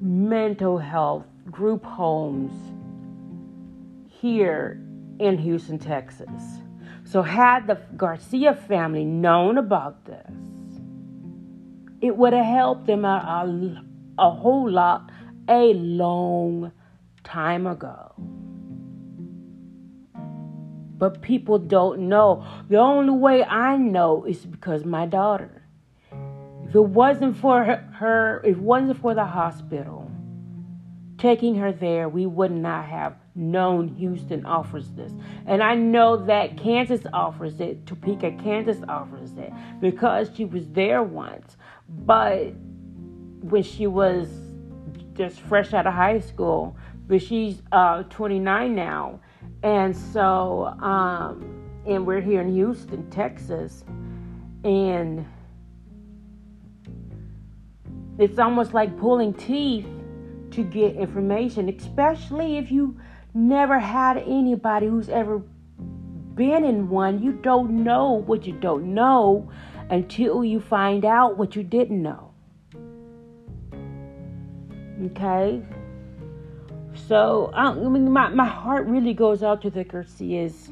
mental 0.00 0.78
health 0.78 1.26
group 1.50 1.84
homes 1.84 2.52
here 4.08 4.80
in 5.18 5.36
Houston, 5.36 5.78
Texas. 5.78 6.42
So, 7.04 7.20
had 7.20 7.66
the 7.66 7.78
Garcia 7.96 8.54
family 8.54 9.04
known 9.04 9.58
about 9.58 10.06
this, 10.06 10.32
it 12.00 12.16
would 12.16 12.32
have 12.32 12.44
helped 12.44 12.86
them 12.86 13.04
out 13.04 13.48
a, 13.48 13.82
a 14.18 14.30
whole 14.30 14.70
lot 14.70 15.10
a 15.48 15.72
long 15.74 16.72
time 17.24 17.66
ago. 17.66 18.12
But 20.98 21.22
people 21.22 21.58
don't 21.58 22.08
know. 22.08 22.44
The 22.68 22.76
only 22.76 23.12
way 23.12 23.44
I 23.44 23.76
know 23.76 24.24
is 24.24 24.44
because 24.44 24.84
my 24.84 25.06
daughter. 25.06 25.62
If 26.68 26.74
it 26.74 26.80
wasn't 26.80 27.36
for 27.36 27.64
her, 27.64 27.76
her 27.94 28.40
if 28.44 28.56
it 28.56 28.58
wasn't 28.58 29.00
for 29.00 29.14
the 29.14 29.24
hospital 29.24 30.10
taking 31.18 31.56
her 31.56 31.72
there, 31.72 32.08
we 32.08 32.26
would 32.26 32.52
not 32.52 32.84
have 32.84 33.16
known 33.34 33.88
Houston 33.88 34.46
offers 34.46 34.90
this. 34.90 35.12
And 35.46 35.62
I 35.62 35.74
know 35.74 36.16
that 36.26 36.56
Kansas 36.56 37.02
offers 37.12 37.60
it, 37.60 37.86
Topeka, 37.86 38.32
Kansas 38.42 38.78
offers 38.88 39.36
it 39.36 39.52
because 39.80 40.30
she 40.34 40.44
was 40.44 40.68
there 40.68 41.02
once. 41.02 41.56
But 41.88 42.52
when 43.40 43.62
she 43.62 43.86
was 43.86 44.28
just 45.14 45.40
fresh 45.40 45.72
out 45.72 45.86
of 45.86 45.94
high 45.94 46.20
school, 46.20 46.76
but 47.06 47.22
she's 47.22 47.62
uh, 47.72 48.02
29 48.04 48.74
now. 48.74 49.20
And 49.62 49.96
so, 49.96 50.66
um, 50.80 51.68
and 51.86 52.06
we're 52.06 52.20
here 52.20 52.40
in 52.42 52.52
Houston, 52.52 53.08
Texas. 53.10 53.84
And 54.62 55.26
it's 58.18 58.38
almost 58.38 58.74
like 58.74 58.98
pulling 58.98 59.32
teeth 59.32 59.86
to 60.50 60.62
get 60.62 60.96
information, 60.96 61.68
especially 61.68 62.58
if 62.58 62.70
you 62.70 62.98
never 63.34 63.78
had 63.78 64.18
anybody 64.18 64.86
who's 64.86 65.08
ever 65.08 65.38
been 66.34 66.64
in 66.64 66.88
one. 66.88 67.22
You 67.22 67.32
don't 67.32 67.82
know 67.84 68.12
what 68.12 68.46
you 68.46 68.52
don't 68.54 68.94
know 68.94 69.50
until 69.90 70.44
you 70.44 70.60
find 70.60 71.04
out 71.04 71.38
what 71.38 71.56
you 71.56 71.62
didn't 71.62 72.02
know. 72.02 72.32
Okay? 75.06 75.62
So 77.06 77.50
I, 77.54 77.72
mean, 77.72 78.10
my, 78.10 78.28
my 78.28 78.46
heart 78.46 78.86
really 78.86 79.14
goes 79.14 79.42
out 79.42 79.62
to 79.62 79.70
the 79.70 79.84
Garcias. 79.84 80.70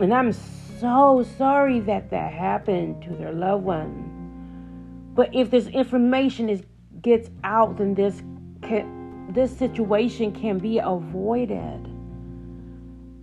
And 0.00 0.12
I'm 0.12 0.32
so 0.32 1.24
sorry 1.36 1.80
that 1.80 2.10
that 2.10 2.32
happened 2.32 3.02
to 3.02 3.10
their 3.14 3.32
loved 3.32 3.64
one. 3.64 5.10
But 5.14 5.34
if 5.34 5.50
this 5.50 5.66
information 5.66 6.48
is 6.48 6.62
gets 7.02 7.28
out, 7.44 7.76
then 7.78 7.94
this 7.94 8.22
can, 8.62 9.28
this 9.32 9.56
situation 9.56 10.32
can 10.32 10.58
be 10.58 10.78
avoided. 10.78 11.88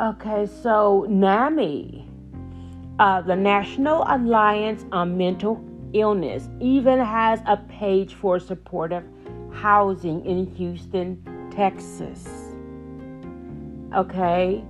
Okay, 0.02 0.46
so 0.62 1.06
NAMI, 1.10 1.99
uh, 3.00 3.22
the 3.22 3.36
National 3.36 4.04
Alliance 4.08 4.86
on 4.92 5.18
Mental 5.18 5.64
Illness, 5.94 6.50
even 6.60 7.00
has 7.00 7.40
a 7.48 7.58
page 7.58 8.14
for 8.14 8.40
supportive 8.40 9.04
housing 9.54 10.24
in 10.26 10.46
Houston, 10.56 11.24
Texas. 11.56 12.28
Okay? 13.96 14.64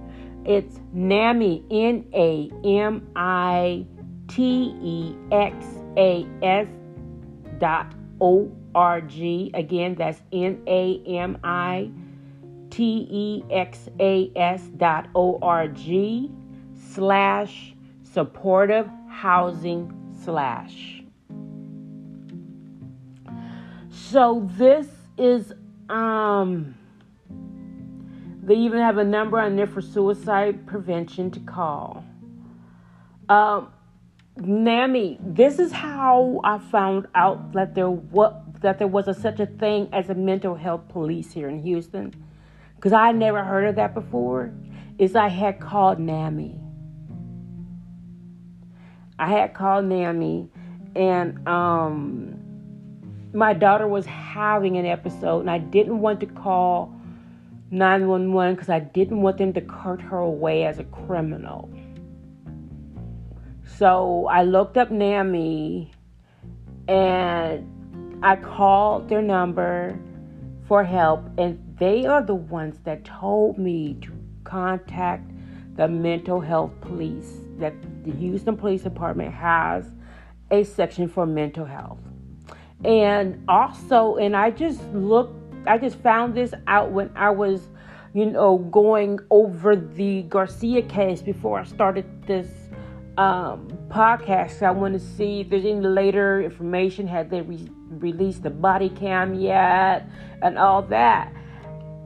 It's 0.45 0.79
NAMI, 0.93 1.65
N 1.69 2.05
A 2.13 2.49
M 2.63 3.07
I 3.15 3.85
T 4.27 4.75
E 4.81 5.15
X 5.31 5.65
A 5.97 6.25
S 6.41 6.67
dot 7.57 7.93
O 8.21 8.49
R 8.73 9.01
G. 9.01 9.51
Again, 9.53 9.95
that's 9.95 10.21
N 10.31 10.61
A 10.67 11.01
M 11.05 11.37
I 11.43 11.91
T 12.69 13.07
E 13.11 13.43
X 13.51 13.89
A 13.99 14.31
S 14.35 14.61
dot 14.77 15.09
O 15.13 15.39
R 15.41 15.67
G 15.67 16.31
slash 16.73 17.75
supportive 18.19 18.85
housing 19.07 19.89
slash. 20.25 21.01
So 23.89 24.45
this 24.57 24.87
is 25.17 25.53
um, 25.87 26.75
they 28.43 28.55
even 28.55 28.79
have 28.79 28.97
a 28.97 29.05
number 29.05 29.39
on 29.39 29.55
there 29.55 29.67
for 29.67 29.79
suicide 29.79 30.67
prevention 30.67 31.31
to 31.31 31.39
call. 31.39 32.03
Um, 33.29 33.71
NAMI, 34.35 35.17
this 35.21 35.57
is 35.57 35.71
how 35.71 36.41
I 36.43 36.57
found 36.57 37.07
out 37.15 37.53
that 37.53 37.73
there 37.73 37.89
what 37.89 38.61
that 38.61 38.79
there 38.79 38.87
was 38.87 39.07
a, 39.07 39.13
such 39.13 39.39
a 39.39 39.45
thing 39.45 39.87
as 39.93 40.09
a 40.09 40.13
mental 40.13 40.55
health 40.55 40.89
police 40.89 41.31
here 41.31 41.47
in 41.47 41.61
Houston, 41.63 42.13
because 42.75 42.91
I 42.91 43.13
never 43.13 43.45
heard 43.45 43.69
of 43.69 43.75
that 43.75 43.93
before. 43.93 44.51
Is 44.97 45.15
I 45.15 45.29
had 45.29 45.61
called 45.61 45.99
NAMI. 45.99 46.59
I 49.19 49.29
had 49.29 49.53
called 49.53 49.85
NAMI, 49.85 50.49
and 50.95 51.47
um, 51.47 52.39
my 53.33 53.53
daughter 53.53 53.87
was 53.87 54.05
having 54.05 54.77
an 54.77 54.85
episode 54.85 55.41
and 55.41 55.51
I 55.51 55.59
didn't 55.59 55.99
want 55.99 56.19
to 56.21 56.25
call 56.25 56.93
911 57.71 58.55
because 58.55 58.69
I 58.69 58.79
didn't 58.79 59.21
want 59.21 59.37
them 59.37 59.53
to 59.53 59.61
cart 59.61 60.01
her 60.01 60.17
away 60.17 60.65
as 60.65 60.79
a 60.79 60.83
criminal. 60.85 61.69
So 63.77 64.27
I 64.27 64.43
looked 64.43 64.77
up 64.77 64.89
NAMI 64.89 65.91
and 66.87 68.19
I 68.23 68.35
called 68.35 69.07
their 69.09 69.21
number 69.21 69.97
for 70.67 70.83
help, 70.83 71.23
and 71.37 71.57
they 71.79 72.05
are 72.05 72.21
the 72.21 72.35
ones 72.35 72.79
that 72.83 73.05
told 73.05 73.57
me 73.57 73.97
to 74.01 74.11
contact 74.43 75.31
the 75.75 75.87
mental 75.87 76.41
health 76.41 76.71
police 76.81 77.37
that 77.57 77.73
the 78.09 78.17
Houston 78.17 78.57
Police 78.57 78.83
Department 78.83 79.33
has 79.33 79.91
a 80.51 80.63
section 80.63 81.07
for 81.07 81.25
mental 81.25 81.65
health. 81.65 81.99
And 82.83 83.43
also, 83.47 84.15
and 84.15 84.35
I 84.35 84.51
just 84.51 84.81
looked, 84.93 85.35
I 85.67 85.77
just 85.77 85.97
found 85.97 86.35
this 86.35 86.53
out 86.67 86.91
when 86.91 87.11
I 87.15 87.29
was, 87.29 87.67
you 88.13 88.25
know, 88.25 88.57
going 88.57 89.19
over 89.29 89.75
the 89.75 90.23
Garcia 90.23 90.81
case 90.81 91.21
before 91.21 91.59
I 91.59 91.65
started 91.65 92.05
this 92.25 92.47
um, 93.17 93.67
podcast. 93.89 94.63
I 94.63 94.71
want 94.71 94.93
to 94.93 94.99
see 94.99 95.41
if 95.41 95.49
there's 95.49 95.65
any 95.65 95.81
later 95.81 96.41
information. 96.41 97.05
Had 97.05 97.29
they 97.29 97.41
re- 97.41 97.69
released 97.89 98.43
the 98.43 98.49
body 98.49 98.89
cam 98.89 99.33
yet? 99.35 100.09
And 100.41 100.57
all 100.57 100.81
that. 100.83 101.33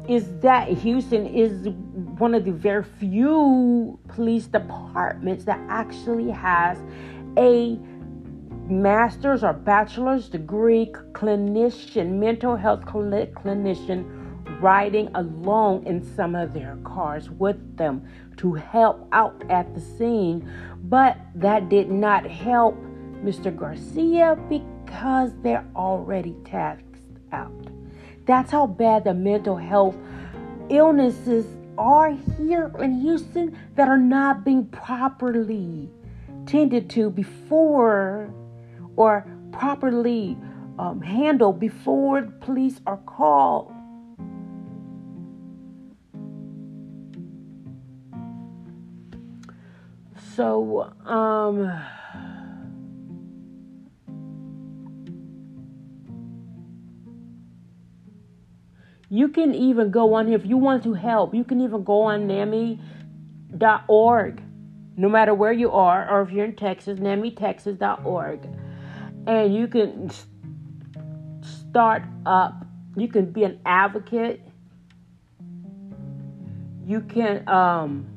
Is 0.08 0.28
that 0.42 0.68
Houston 0.68 1.26
is 1.26 1.70
one 2.18 2.34
of 2.34 2.44
the 2.44 2.52
very 2.52 2.84
few 2.84 4.00
police 4.10 4.48
departments 4.48 5.46
that 5.46 5.60
actually 5.70 6.30
has 6.30 6.78
a 7.38 7.78
master's 8.68 9.44
or 9.44 9.54
bachelor's 9.54 10.30
degree 10.30 10.92
clinician, 11.14 12.20
mental 12.20 12.56
health 12.56 12.82
clinician, 12.82 14.62
riding 14.62 15.10
along 15.16 15.86
in 15.86 16.04
some 16.16 16.36
of 16.36 16.54
their 16.54 16.78
cars 16.84 17.30
with 17.30 17.78
them 17.78 18.06
to 18.38 18.54
help 18.54 19.08
out 19.12 19.42
at 19.50 19.74
the 19.74 19.82
scene. 19.82 20.50
But 20.84 21.18
that 21.36 21.70
did 21.70 21.90
not 21.90 22.26
help 22.26 22.76
Mr. 23.24 23.56
Garcia 23.56 24.38
because 24.50 25.32
they're 25.44 25.66
already 25.76 26.36
taxed 26.46 26.84
out. 27.32 27.63
That's 28.26 28.52
how 28.52 28.68
bad 28.68 29.04
the 29.04 29.14
mental 29.14 29.58
health 29.58 29.96
illnesses 30.70 31.46
are 31.78 32.12
here 32.12 32.72
in 32.80 33.02
Houston 33.02 33.58
that 33.76 33.88
are 33.88 33.98
not 33.98 34.46
being 34.46 34.66
properly 34.68 35.90
tended 36.46 36.90
to 36.92 37.10
before 37.10 38.34
or 38.96 39.26
properly 39.52 40.38
um, 40.80 41.02
handled 41.02 41.60
before 41.60 42.22
police 42.42 42.80
are 42.86 42.98
called. 42.98 43.72
So, 50.36 50.92
um, 51.06 51.80
you 59.14 59.28
can 59.28 59.54
even 59.54 59.92
go 59.92 60.16
on 60.16 60.26
here 60.26 60.36
if 60.36 60.44
you 60.44 60.58
want 60.58 60.82
to 60.82 60.96
help. 60.96 61.36
You 61.36 61.44
can 61.44 61.62
even 61.62 61.84
go 61.84 62.02
on 62.02 62.28
NAMI.org, 62.28 62.82
no 64.98 65.08
matter 65.08 65.36
where 65.36 65.52
you 65.52 65.70
are, 65.70 66.10
or 66.10 66.24
if 66.24 66.32
you're 66.32 66.46
in 66.46 66.56
Texas, 66.56 66.98
NAMITexas.org, 66.98 68.40
and 69.28 69.54
you 69.54 69.68
can 69.68 70.10
start 71.44 72.02
up. 72.26 72.66
You 72.96 73.08
can 73.08 73.32
be 73.32 73.44
an 73.44 73.60
advocate. 73.68 74.42
You 76.84 77.02
can 77.02 77.48
um, 77.48 78.08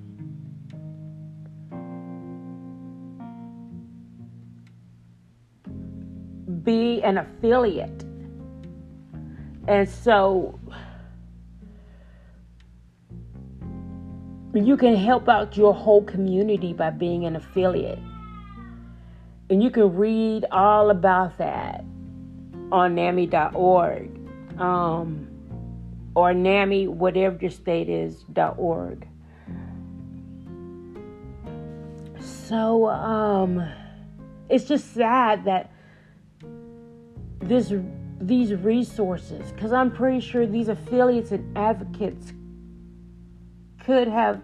be 6.62 7.02
an 7.02 7.18
affiliate. 7.18 8.02
And 9.68 9.86
so 9.88 10.58
you 14.64 14.76
can 14.76 14.96
help 14.96 15.28
out 15.28 15.56
your 15.56 15.74
whole 15.74 16.02
community 16.02 16.72
by 16.72 16.90
being 16.90 17.24
an 17.24 17.36
affiliate. 17.36 17.98
And 19.50 19.62
you 19.62 19.70
can 19.70 19.94
read 19.94 20.44
all 20.50 20.90
about 20.90 21.36
that 21.38 21.84
on 22.72 22.94
NAMI.org 22.94 24.10
um, 24.58 25.28
or 26.14 26.32
NAMI, 26.32 26.88
whatever 26.88 27.36
your 27.40 27.50
state 27.50 27.88
is, 27.88 28.24
.org. 28.56 29.06
So 32.20 32.86
um, 32.88 33.68
it's 34.48 34.64
just 34.64 34.94
sad 34.94 35.44
that 35.44 35.72
this 37.40 37.72
these 38.18 38.54
resources 38.54 39.52
because 39.52 39.72
I'm 39.72 39.90
pretty 39.90 40.20
sure 40.20 40.46
these 40.46 40.68
affiliates 40.68 41.32
and 41.32 41.56
advocates 41.56 42.32
could 43.86 44.08
have 44.08 44.42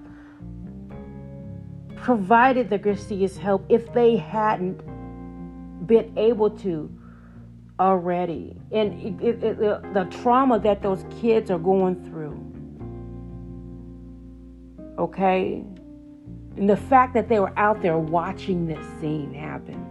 provided 1.97 2.71
the 2.71 2.79
Garcias 2.79 3.37
help 3.37 3.67
if 3.69 3.93
they 3.93 4.17
hadn't 4.17 4.79
been 5.89 6.17
able 6.17 6.49
to 6.49 6.89
already. 7.81 8.57
And 8.71 9.21
it, 9.21 9.25
it, 9.25 9.43
it, 9.43 9.95
the 9.95 10.05
trauma 10.23 10.61
that 10.61 10.81
those 10.81 11.05
kids 11.21 11.51
are 11.51 11.59
going 11.59 12.05
through. 12.05 12.39
Okay? 14.97 15.65
And 16.57 16.71
the 16.71 16.77
fact 16.77 17.13
that 17.15 17.29
they 17.29 17.41
were 17.41 17.53
out 17.59 17.83
there 17.83 17.99
watching 17.99 18.69
this 18.69 18.87
scene 19.01 19.35
happen 19.35 19.89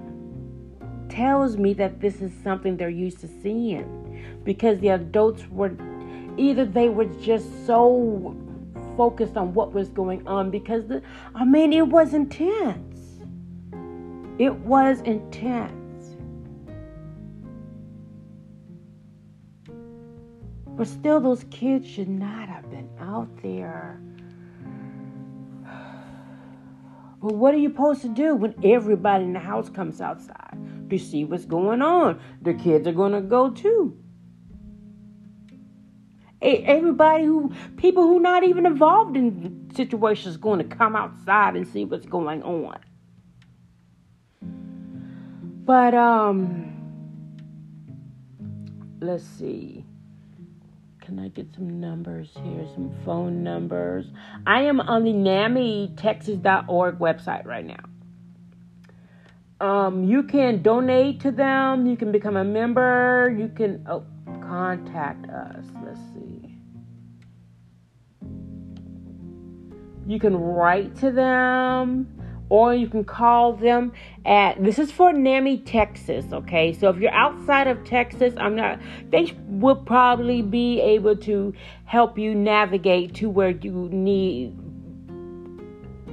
tells 1.09 1.57
me 1.57 1.73
that 1.73 1.99
this 1.99 2.21
is 2.21 2.31
something 2.41 2.77
they're 2.77 2.89
used 2.89 3.19
to 3.19 3.27
seeing 3.27 4.41
because 4.45 4.79
the 4.79 4.89
adults 4.89 5.45
were 5.49 5.75
either 6.37 6.63
they 6.63 6.87
were 6.87 7.05
just 7.21 7.65
so 7.65 8.33
focused 8.95 9.37
on 9.37 9.53
what 9.53 9.73
was 9.73 9.89
going 9.89 10.27
on 10.27 10.51
because 10.51 10.87
the 10.87 11.01
I 11.35 11.45
mean 11.45 11.73
it 11.73 11.87
was 11.87 12.13
intense. 12.13 12.99
It 14.37 14.53
was 14.53 15.01
intense. 15.01 16.15
But 20.67 20.87
still 20.87 21.19
those 21.19 21.43
kids 21.51 21.87
should 21.87 22.09
not 22.09 22.49
have 22.49 22.69
been 22.69 22.89
out 22.99 23.29
there. 23.41 24.01
But 27.21 27.35
what 27.35 27.53
are 27.53 27.57
you 27.57 27.69
supposed 27.69 28.01
to 28.01 28.09
do 28.09 28.35
when 28.35 28.55
everybody 28.63 29.25
in 29.25 29.33
the 29.33 29.39
house 29.39 29.69
comes 29.69 30.01
outside? 30.01 30.57
to 30.91 30.99
see 30.99 31.25
what's 31.25 31.45
going 31.45 31.81
on. 31.81 32.19
The 32.41 32.53
kids 32.53 32.87
are 32.87 32.93
going 32.93 33.13
to 33.13 33.21
go 33.21 33.49
too. 33.49 33.97
Everybody 36.41 37.25
who, 37.25 37.53
people 37.77 38.03
who 38.03 38.19
not 38.19 38.43
even 38.43 38.65
involved 38.65 39.15
in 39.15 39.69
situations, 39.75 40.37
going 40.37 40.57
to 40.57 40.75
come 40.75 40.95
outside 40.95 41.55
and 41.55 41.67
see 41.67 41.85
what's 41.85 42.05
going 42.05 42.41
on. 42.41 42.79
But 45.65 45.93
um, 45.93 46.71
let's 48.99 49.23
see. 49.23 49.85
Can 51.01 51.19
I 51.19 51.27
get 51.27 51.53
some 51.53 51.79
numbers 51.79 52.29
here? 52.33 52.65
Some 52.73 52.91
phone 53.05 53.43
numbers. 53.43 54.07
I 54.47 54.61
am 54.61 54.79
on 54.79 55.03
the 55.03 55.13
NAMITexas.org 55.13 56.99
website 56.99 57.45
right 57.45 57.65
now. 57.65 57.83
Um, 59.59 60.05
you 60.05 60.23
can 60.23 60.63
donate 60.63 61.19
to 61.21 61.31
them. 61.31 61.85
You 61.85 61.95
can 61.95 62.11
become 62.11 62.35
a 62.35 62.43
member. 62.43 63.35
You 63.37 63.47
can 63.49 63.85
oh, 63.87 64.05
contact 64.51 65.29
us. 65.29 65.63
Let's 65.81 65.99
see. 66.13 66.57
You 70.05 70.19
can 70.19 70.35
write 70.35 70.93
to 70.97 71.09
them 71.11 72.07
or 72.49 72.73
you 72.75 72.89
can 72.89 73.05
call 73.05 73.53
them 73.53 73.93
at 74.25 74.61
this 74.61 74.77
is 74.77 74.91
for 74.91 75.13
NAMI 75.13 75.59
Texas, 75.59 76.25
okay? 76.33 76.73
So 76.73 76.89
if 76.89 76.97
you're 76.97 77.13
outside 77.13 77.67
of 77.67 77.85
Texas, 77.85 78.33
I'm 78.37 78.57
not 78.57 78.79
they 79.09 79.33
will 79.47 79.77
probably 79.77 80.41
be 80.41 80.81
able 80.81 81.15
to 81.17 81.53
help 81.85 82.17
you 82.17 82.35
navigate 82.35 83.15
to 83.15 83.29
where 83.29 83.51
you 83.51 83.87
need 83.93 84.53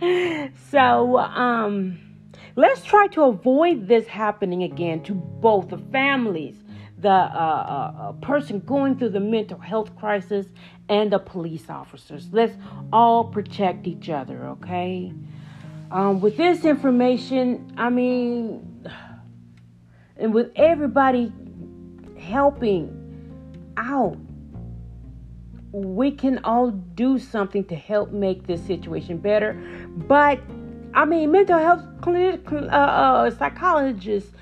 so, 0.70 1.18
um, 1.18 2.05
Let's 2.56 2.82
try 2.82 3.06
to 3.08 3.22
avoid 3.24 3.86
this 3.86 4.06
happening 4.06 4.62
again 4.62 5.02
to 5.04 5.14
both 5.14 5.68
the 5.68 5.78
families 5.78 6.56
the 6.98 7.08
uh, 7.10 7.12
uh, 7.12 8.12
person 8.12 8.60
going 8.60 8.98
through 8.98 9.10
the 9.10 9.20
mental 9.20 9.58
health 9.58 9.94
crisis 9.96 10.46
and 10.88 11.12
the 11.12 11.18
police 11.18 11.68
officers. 11.68 12.28
Let's 12.32 12.54
all 12.92 13.24
protect 13.24 13.86
each 13.86 14.08
other, 14.08 14.46
okay? 14.46 15.12
Um, 15.90 16.20
with 16.20 16.36
this 16.36 16.64
information, 16.64 17.72
I 17.76 17.90
mean, 17.90 18.88
and 20.16 20.32
with 20.32 20.50
everybody 20.56 21.32
helping 22.18 23.02
out, 23.76 24.16
we 25.72 26.10
can 26.10 26.40
all 26.44 26.70
do 26.70 27.18
something 27.18 27.64
to 27.64 27.74
help 27.74 28.10
make 28.10 28.46
this 28.46 28.62
situation 28.62 29.18
better. 29.18 29.52
But 30.08 30.40
I 30.96 31.04
mean, 31.04 31.30
mental 31.30 31.58
health 31.58 31.84
clinic, 32.00 32.50
uh, 32.50 32.56
uh, 32.56 33.30
psychologists, 33.30 34.32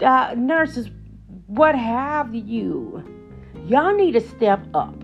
uh, 0.00 0.34
nurses, 0.38 0.88
what 1.46 1.74
have 1.74 2.34
you, 2.34 3.04
y'all 3.66 3.94
need 3.94 4.12
to 4.12 4.20
step 4.22 4.60
up. 4.72 4.94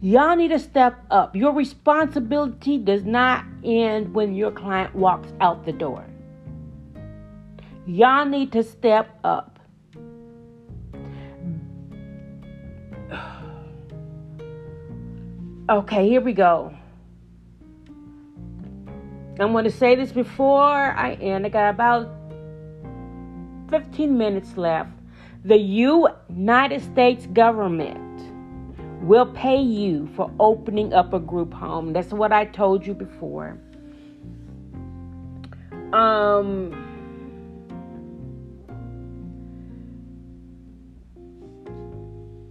Y'all 0.00 0.36
need 0.36 0.50
to 0.50 0.60
step 0.60 1.04
up. 1.10 1.34
Your 1.34 1.52
responsibility 1.52 2.78
does 2.78 3.02
not 3.02 3.44
end 3.64 4.14
when 4.14 4.36
your 4.36 4.52
client 4.52 4.94
walks 4.94 5.32
out 5.40 5.66
the 5.66 5.72
door. 5.72 6.06
Y'all 7.84 8.26
need 8.26 8.52
to 8.52 8.62
step 8.62 9.18
up. 9.24 9.58
Okay, 15.70 16.08
here 16.08 16.22
we 16.22 16.32
go. 16.32 16.77
I'm 19.40 19.52
going 19.52 19.64
to 19.64 19.70
say 19.70 19.94
this 19.94 20.10
before 20.10 20.74
I 20.74 21.12
end. 21.20 21.46
I 21.46 21.48
got 21.48 21.70
about 21.70 22.10
15 23.70 24.18
minutes 24.18 24.56
left. 24.56 24.90
The 25.44 25.56
United 25.56 26.82
States 26.82 27.26
government 27.26 27.98
will 29.02 29.26
pay 29.26 29.60
you 29.60 30.08
for 30.16 30.30
opening 30.40 30.92
up 30.92 31.12
a 31.12 31.20
group 31.20 31.54
home. 31.54 31.92
That's 31.92 32.12
what 32.12 32.32
I 32.32 32.46
told 32.46 32.84
you 32.84 32.94
before. 32.94 33.56
Um, 35.92 36.74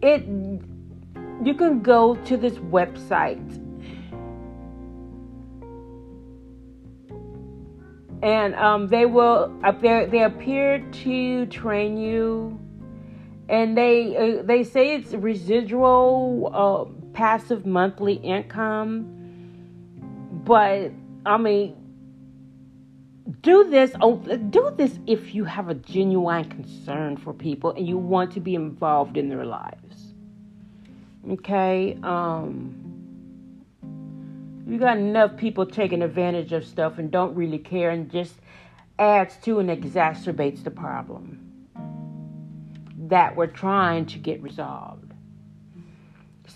it 0.01 0.25
you 1.45 1.53
can 1.53 1.81
go 1.81 2.15
to 2.15 2.37
this 2.37 2.53
website 2.55 3.66
and 8.21 8.55
um, 8.55 8.87
they 8.87 9.05
will 9.05 9.53
they 9.79 10.05
they 10.05 10.23
appear 10.23 10.79
to 10.79 11.45
train 11.47 11.97
you. 11.97 12.59
And 13.49 13.77
they 13.77 14.39
uh, 14.39 14.43
they 14.43 14.63
say 14.63 14.95
it's 14.95 15.13
residual 15.13 16.51
uh, 16.53 17.11
passive 17.13 17.65
monthly 17.65 18.15
income. 18.15 19.13
But 20.45 20.91
i 21.25 21.35
mean 21.35 21.75
do 23.41 23.69
this 23.69 23.91
oh, 24.01 24.15
do 24.15 24.73
this 24.77 24.99
if 25.05 25.35
you 25.35 25.43
have 25.43 25.67
a 25.67 25.73
genuine 25.73 26.45
concern 26.45 27.17
for 27.17 27.33
people 27.33 27.71
and 27.71 27.85
you 27.85 27.97
want 27.97 28.31
to 28.31 28.39
be 28.39 28.55
involved 28.55 29.17
in 29.17 29.27
their 29.29 29.45
lives. 29.45 30.13
Okay 31.29 31.97
um 32.03 32.86
you 34.67 34.77
got 34.77 34.97
enough 34.97 35.37
people 35.37 35.65
taking 35.65 36.01
advantage 36.01 36.51
of 36.51 36.65
stuff 36.65 36.97
and 36.97 37.09
don't 37.09 37.33
really 37.35 37.57
care 37.57 37.89
and 37.89 38.11
just 38.11 38.33
adds 38.99 39.37
to 39.37 39.59
and 39.59 39.69
exacerbates 39.69 40.61
the 40.63 40.71
problem 40.71 41.39
that 43.07 43.37
we're 43.37 43.47
trying 43.47 44.05
to 44.05 44.17
get 44.17 44.43
resolved. 44.43 45.13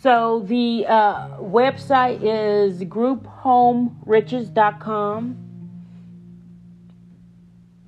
So 0.01 0.43
the 0.45 0.86
uh, 0.88 1.38
website 1.38 2.20
is 2.22 2.82
grouphomeriches.com. 2.82 5.38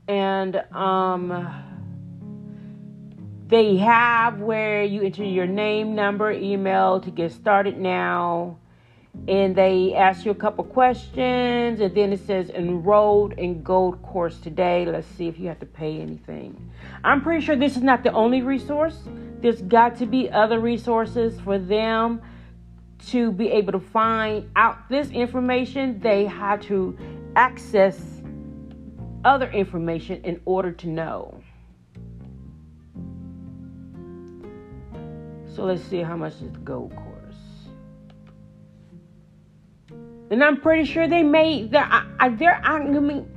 And 0.08 0.56
um, 0.74 1.64
they 3.48 3.76
have 3.78 4.42
where 4.42 4.84
you 4.84 5.02
enter 5.02 5.24
your 5.24 5.48
name, 5.48 5.96
number, 5.96 6.32
email 6.32 7.00
to 7.02 7.10
get 7.10 7.32
started 7.32 7.80
now 7.80 8.60
and 9.28 9.56
they 9.56 9.94
ask 9.94 10.26
you 10.26 10.32
a 10.32 10.36
couple 10.36 10.66
questions 10.66 11.80
and 11.80 11.96
then 11.96 12.12
it 12.12 12.26
says 12.28 12.50
enrolled 12.50 13.34
in 13.34 13.64
gold 13.64 14.02
course 14.02 14.38
today. 14.40 14.86
Let's 14.86 15.08
see 15.08 15.28
if 15.28 15.40
you 15.40 15.48
have 15.48 15.60
to 15.62 15.66
pay 15.66 16.02
anything. 16.02 16.72
I'm 17.04 17.22
pretty 17.22 17.46
sure 17.46 17.56
this 17.56 17.78
is 17.78 17.84
not 17.84 18.04
the 18.04 18.12
only 18.12 18.42
resource. 18.42 18.98
There's 19.40 19.62
got 19.62 19.98
to 20.00 20.06
be 20.06 20.30
other 20.30 20.60
resources 20.60 21.40
for 21.40 21.58
them 21.58 22.22
to 23.08 23.32
be 23.32 23.50
able 23.50 23.72
to 23.74 23.80
find 23.80 24.50
out 24.58 24.90
this 24.90 25.10
information. 25.10 26.00
They 26.02 26.26
have 26.26 26.62
to 26.64 26.98
access 27.36 28.00
other 29.24 29.50
information 29.52 30.22
in 30.26 30.42
order 30.44 30.72
to 30.74 30.88
know. 30.88 31.42
So 35.56 35.64
let's 35.64 35.84
see 35.84 36.02
how 36.02 36.18
much 36.18 36.34
is 36.34 36.52
the 36.52 36.60
gold 36.60 36.94
course 36.96 37.13
and 40.34 40.44
I'm 40.44 40.60
pretty 40.60 40.86
sure 40.86 41.08
they 41.08 41.22
made 41.22 41.70
there, 41.70 41.86
I 41.86 42.30
mean, 42.80 43.30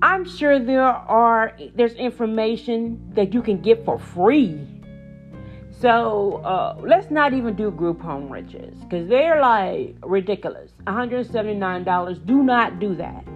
I'm 0.00 0.24
sure 0.24 0.60
there 0.60 0.84
are 0.84 1.56
there's 1.74 1.94
information 1.94 3.10
that 3.14 3.34
you 3.34 3.42
can 3.42 3.60
get 3.60 3.84
for 3.84 3.98
free. 3.98 4.64
So 5.80 6.36
uh, 6.44 6.76
let's 6.80 7.10
not 7.10 7.34
even 7.34 7.56
do 7.56 7.72
group 7.72 8.00
home 8.00 8.30
riches 8.30 8.78
because 8.84 9.08
they're 9.08 9.40
like 9.40 9.96
ridiculous. 10.04 10.70
$179. 10.86 12.24
Do 12.24 12.42
not 12.44 12.78
do 12.78 12.94
that. 12.94 13.26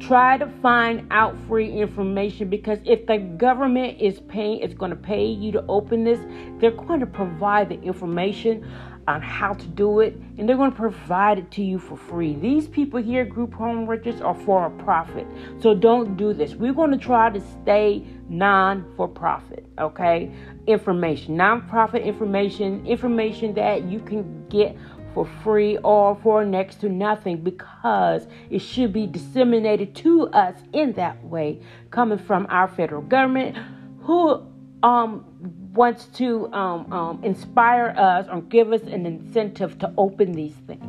Try 0.00 0.38
to 0.38 0.46
find 0.62 1.06
out 1.10 1.36
free 1.46 1.70
information 1.70 2.48
because 2.48 2.78
if 2.86 3.06
the 3.06 3.18
government 3.18 4.00
is 4.00 4.18
paying, 4.28 4.60
it's 4.60 4.72
going 4.72 4.92
to 4.92 4.96
pay 4.96 5.26
you 5.26 5.52
to 5.52 5.64
open 5.68 6.04
this. 6.04 6.18
They're 6.58 6.70
going 6.70 7.00
to 7.00 7.06
provide 7.06 7.68
the 7.68 7.80
information 7.82 8.66
on 9.10 9.20
how 9.20 9.52
to 9.52 9.66
do 9.66 10.00
it, 10.00 10.16
and 10.38 10.48
they're 10.48 10.56
going 10.56 10.70
to 10.70 10.76
provide 10.76 11.38
it 11.38 11.50
to 11.50 11.62
you 11.62 11.78
for 11.78 11.96
free. 11.96 12.34
These 12.36 12.68
people 12.68 13.02
here, 13.02 13.24
Group 13.24 13.52
Home 13.54 13.86
Riches, 13.86 14.20
are 14.20 14.34
for 14.34 14.66
a 14.66 14.70
profit. 14.70 15.26
So 15.60 15.74
don't 15.74 16.16
do 16.16 16.32
this. 16.32 16.54
We're 16.54 16.72
going 16.72 16.92
to 16.92 16.98
try 16.98 17.28
to 17.30 17.40
stay 17.62 18.04
non 18.28 18.90
for 18.96 19.08
profit, 19.08 19.66
okay? 19.78 20.30
Information, 20.66 21.36
non 21.36 21.68
profit 21.68 22.02
information, 22.02 22.86
information 22.86 23.52
that 23.54 23.84
you 23.84 23.98
can 23.98 24.46
get 24.48 24.76
for 25.12 25.26
free 25.42 25.76
or 25.78 26.16
for 26.22 26.44
next 26.44 26.76
to 26.76 26.88
nothing 26.88 27.42
because 27.42 28.28
it 28.48 28.60
should 28.60 28.92
be 28.92 29.08
disseminated 29.08 29.92
to 29.96 30.28
us 30.28 30.54
in 30.72 30.92
that 30.92 31.22
way 31.24 31.60
coming 31.90 32.16
from 32.16 32.46
our 32.48 32.68
federal 32.68 33.02
government 33.02 33.56
who 34.02 34.46
um 34.84 35.24
wants 35.72 36.06
to 36.06 36.52
um, 36.52 36.92
um, 36.92 37.22
inspire 37.22 37.94
us 37.96 38.26
or 38.30 38.42
give 38.42 38.72
us 38.72 38.82
an 38.82 39.06
incentive 39.06 39.78
to 39.78 39.92
open 39.96 40.32
these 40.32 40.56
things. 40.66 40.84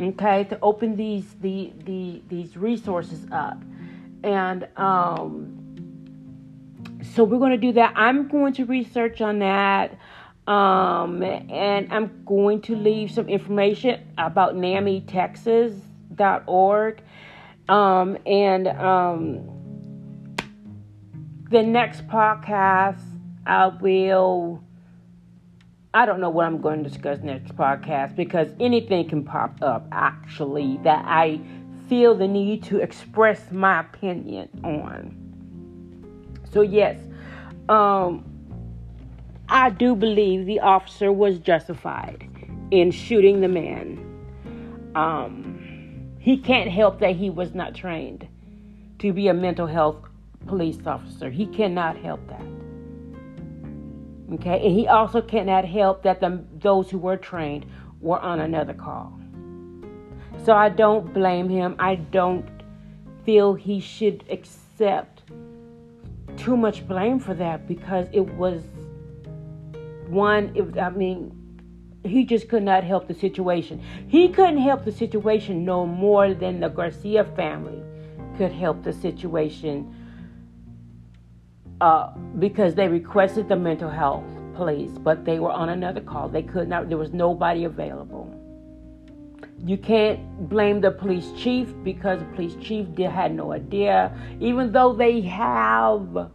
Okay, 0.00 0.44
to 0.44 0.58
open 0.62 0.96
these 0.96 1.34
the, 1.40 1.72
the 1.84 2.22
these 2.28 2.56
resources 2.56 3.26
up, 3.30 3.60
and 4.24 4.66
um, 4.76 5.58
so 7.14 7.24
we're 7.24 7.38
going 7.38 7.52
to 7.52 7.58
do 7.58 7.72
that. 7.72 7.92
I'm 7.94 8.26
going 8.28 8.54
to 8.54 8.64
research 8.64 9.20
on 9.20 9.40
that, 9.40 9.98
um, 10.46 11.22
and 11.22 11.92
I'm 11.92 12.24
going 12.24 12.62
to 12.62 12.74
leave 12.74 13.10
some 13.12 13.28
information 13.28 14.00
about 14.18 14.56
NAMITexas.org, 14.56 17.02
um, 17.68 18.18
and 18.26 18.68
um, 18.68 19.46
the 21.50 21.62
next 21.62 22.08
podcast 22.08 23.11
I 23.46 23.66
will. 23.68 24.62
I 25.94 26.06
don't 26.06 26.20
know 26.20 26.30
what 26.30 26.46
I'm 26.46 26.60
going 26.60 26.82
to 26.82 26.88
discuss 26.88 27.20
next 27.22 27.54
podcast 27.54 28.16
because 28.16 28.48
anything 28.58 29.08
can 29.08 29.24
pop 29.24 29.58
up 29.60 29.86
actually 29.92 30.80
that 30.84 31.04
I 31.06 31.38
feel 31.88 32.14
the 32.14 32.26
need 32.26 32.62
to 32.64 32.78
express 32.78 33.50
my 33.50 33.80
opinion 33.80 34.48
on. 34.64 35.18
So 36.50 36.62
yes, 36.62 36.98
um, 37.68 38.24
I 39.48 39.68
do 39.68 39.94
believe 39.94 40.46
the 40.46 40.60
officer 40.60 41.12
was 41.12 41.38
justified 41.38 42.26
in 42.70 42.90
shooting 42.90 43.42
the 43.42 43.48
man. 43.48 44.92
Um, 44.94 46.14
he 46.18 46.38
can't 46.38 46.70
help 46.70 47.00
that 47.00 47.16
he 47.16 47.28
was 47.28 47.54
not 47.54 47.74
trained 47.74 48.26
to 49.00 49.12
be 49.12 49.28
a 49.28 49.34
mental 49.34 49.66
health 49.66 49.96
police 50.46 50.78
officer. 50.86 51.28
He 51.28 51.46
cannot 51.46 51.96
help 51.98 52.26
that. 52.28 52.46
Okay, 54.32 54.64
and 54.64 54.74
he 54.74 54.86
also 54.86 55.20
cannot 55.20 55.64
help 55.64 56.02
that 56.04 56.20
the, 56.20 56.42
those 56.58 56.90
who 56.90 56.98
were 56.98 57.16
trained 57.16 57.66
were 58.00 58.18
on 58.18 58.40
another 58.40 58.72
call. 58.72 59.18
So 60.44 60.54
I 60.54 60.70
don't 60.70 61.12
blame 61.12 61.48
him. 61.48 61.76
I 61.78 61.96
don't 61.96 62.48
feel 63.24 63.54
he 63.54 63.78
should 63.78 64.24
accept 64.30 65.22
too 66.36 66.56
much 66.56 66.86
blame 66.88 67.18
for 67.18 67.34
that 67.34 67.68
because 67.68 68.06
it 68.12 68.26
was 68.34 68.62
one. 70.08 70.52
It, 70.54 70.78
I 70.78 70.90
mean, 70.90 71.38
he 72.02 72.24
just 72.24 72.48
could 72.48 72.62
not 72.62 72.84
help 72.84 73.06
the 73.06 73.14
situation. 73.14 73.82
He 74.08 74.28
couldn't 74.28 74.58
help 74.58 74.84
the 74.84 74.92
situation 74.92 75.64
no 75.64 75.86
more 75.86 76.32
than 76.32 76.60
the 76.60 76.68
Garcia 76.68 77.24
family 77.36 77.82
could 78.38 78.52
help 78.52 78.82
the 78.82 78.94
situation 78.94 79.94
uh, 81.82 82.12
because 82.38 82.76
they 82.76 82.86
requested 82.86 83.48
the 83.48 83.56
mental 83.56 83.90
health 83.90 84.22
police, 84.54 84.92
but 84.98 85.24
they 85.24 85.40
were 85.40 85.50
on 85.50 85.68
another 85.70 86.00
call. 86.00 86.28
They 86.28 86.44
could 86.44 86.68
not. 86.68 86.88
There 86.88 86.96
was 86.96 87.12
nobody 87.12 87.64
available. 87.64 88.32
You 89.58 89.76
can't 89.76 90.48
blame 90.48 90.80
the 90.80 90.92
police 90.92 91.32
chief 91.36 91.74
because 91.82 92.20
the 92.20 92.24
police 92.36 92.54
chief 92.64 92.86
did, 92.94 93.10
had 93.10 93.34
no 93.34 93.52
idea, 93.52 94.16
even 94.38 94.70
though 94.70 94.92
they 94.92 95.20
have. 95.22 96.30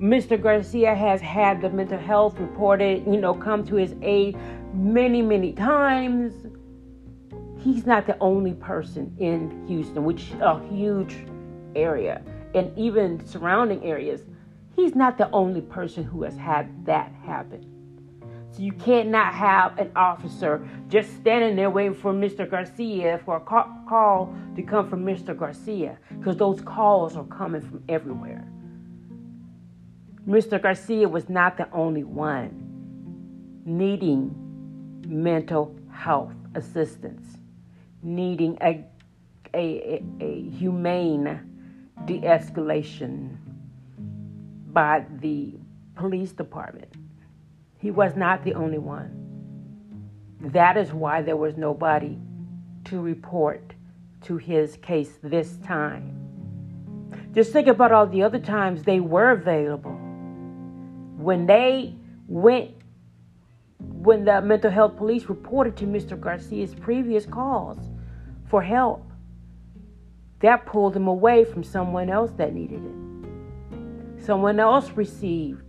Mr. 0.00 0.40
Garcia 0.40 0.94
has 0.94 1.20
had 1.20 1.60
the 1.60 1.70
mental 1.70 1.98
health 1.98 2.38
reported, 2.38 3.04
you 3.04 3.20
know, 3.20 3.34
come 3.34 3.64
to 3.66 3.74
his 3.76 3.94
aid 4.02 4.36
many, 4.72 5.22
many 5.22 5.52
times. 5.52 6.32
He's 7.58 7.84
not 7.84 8.06
the 8.06 8.16
only 8.20 8.54
person 8.54 9.14
in 9.18 9.66
Houston, 9.66 10.04
which 10.04 10.30
is 10.30 10.40
a 10.40 10.64
huge 10.68 11.16
area, 11.74 12.22
and 12.54 12.76
even 12.78 13.24
surrounding 13.26 13.84
areas. 13.84 14.22
He's 14.74 14.94
not 14.94 15.18
the 15.18 15.30
only 15.30 15.60
person 15.60 16.04
who 16.04 16.22
has 16.22 16.36
had 16.36 16.86
that 16.86 17.12
happen. 17.24 17.78
So 18.52 18.62
you 18.62 18.72
can't 18.72 19.08
not 19.10 19.34
have 19.34 19.78
an 19.78 19.90
officer 19.94 20.66
just 20.88 21.14
standing 21.16 21.56
there 21.56 21.70
waiting 21.70 21.94
for 21.94 22.12
Mr. 22.12 22.48
Garcia 22.48 23.20
for 23.24 23.36
a 23.36 23.40
call 23.40 24.34
to 24.56 24.62
come 24.62 24.88
from 24.88 25.04
Mr. 25.04 25.36
Garcia 25.36 25.98
because 26.18 26.36
those 26.36 26.60
calls 26.60 27.16
are 27.16 27.24
coming 27.24 27.60
from 27.60 27.82
everywhere. 27.88 28.46
Mr. 30.26 30.60
Garcia 30.60 31.08
was 31.08 31.28
not 31.28 31.56
the 31.56 31.70
only 31.72 32.04
one 32.04 32.64
needing 33.64 34.34
mental 35.06 35.74
health 35.90 36.32
assistance, 36.54 37.38
needing 38.02 38.56
a, 38.62 38.84
a, 39.54 39.58
a, 39.58 40.04
a 40.20 40.42
humane 40.50 41.47
de 42.04 42.20
escalation 42.20 43.36
by 44.72 45.04
the 45.20 45.54
police 45.94 46.32
department. 46.32 46.92
He 47.78 47.90
was 47.90 48.16
not 48.16 48.44
the 48.44 48.54
only 48.54 48.78
one. 48.78 49.14
That 50.40 50.76
is 50.76 50.92
why 50.92 51.22
there 51.22 51.36
was 51.36 51.56
nobody 51.56 52.18
to 52.84 53.00
report 53.00 53.74
to 54.22 54.36
his 54.36 54.76
case 54.76 55.18
this 55.22 55.56
time. 55.58 56.14
Just 57.34 57.52
think 57.52 57.68
about 57.68 57.92
all 57.92 58.06
the 58.06 58.22
other 58.22 58.38
times 58.38 58.82
they 58.82 59.00
were 59.00 59.30
available 59.30 59.98
when 61.16 61.46
they 61.46 61.94
went, 62.28 62.70
when 63.78 64.24
the 64.24 64.40
mental 64.40 64.70
health 64.70 64.96
police 64.96 65.24
reported 65.28 65.76
to 65.76 65.84
Mr. 65.84 66.18
Garcia's 66.18 66.74
previous 66.74 67.26
calls 67.26 67.78
for 68.48 68.62
help, 68.62 69.07
that 70.40 70.66
pulled 70.66 70.94
them 70.94 71.08
away 71.08 71.44
from 71.44 71.64
someone 71.64 72.10
else 72.10 72.30
that 72.36 72.54
needed 72.54 72.82
it. 72.84 74.24
Someone 74.24 74.60
else 74.60 74.90
received 74.90 75.62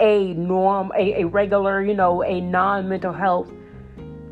a 0.00 0.34
norm, 0.34 0.92
a, 0.96 1.22
a 1.22 1.24
regular, 1.26 1.82
you 1.82 1.94
know, 1.94 2.22
a 2.22 2.40
non 2.40 2.88
mental 2.88 3.12
health 3.12 3.50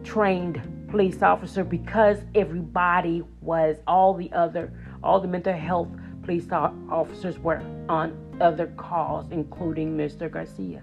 trained 0.02 0.60
police 0.88 1.22
officer 1.22 1.64
because 1.64 2.18
everybody 2.34 3.22
was 3.40 3.76
all 3.86 4.14
the 4.14 4.32
other, 4.32 4.72
all 5.02 5.20
the 5.20 5.28
mental 5.28 5.52
health 5.52 5.88
police 6.22 6.50
officers 6.50 7.38
were 7.38 7.62
on 7.88 8.16
other 8.40 8.68
calls, 8.76 9.30
including 9.30 9.96
Mr. 9.96 10.30
Garcia. 10.30 10.82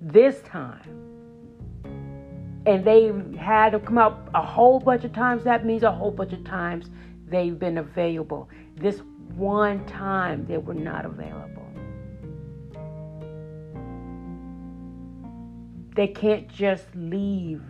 This 0.00 0.40
time, 0.42 1.07
and 2.68 2.84
they 2.84 3.10
had 3.38 3.70
to 3.70 3.80
come 3.80 3.96
up 3.96 4.28
a 4.34 4.42
whole 4.42 4.78
bunch 4.78 5.02
of 5.02 5.12
times. 5.14 5.42
That 5.44 5.64
means 5.64 5.82
a 5.84 5.90
whole 5.90 6.10
bunch 6.10 6.34
of 6.34 6.44
times 6.44 6.90
they've 7.26 7.58
been 7.58 7.78
available. 7.78 8.50
This 8.76 9.00
one 9.36 9.86
time 9.86 10.44
they 10.46 10.58
were 10.58 10.74
not 10.74 11.06
available. 11.06 11.66
They 15.96 16.08
can't 16.08 16.46
just 16.48 16.84
leave. 16.94 17.62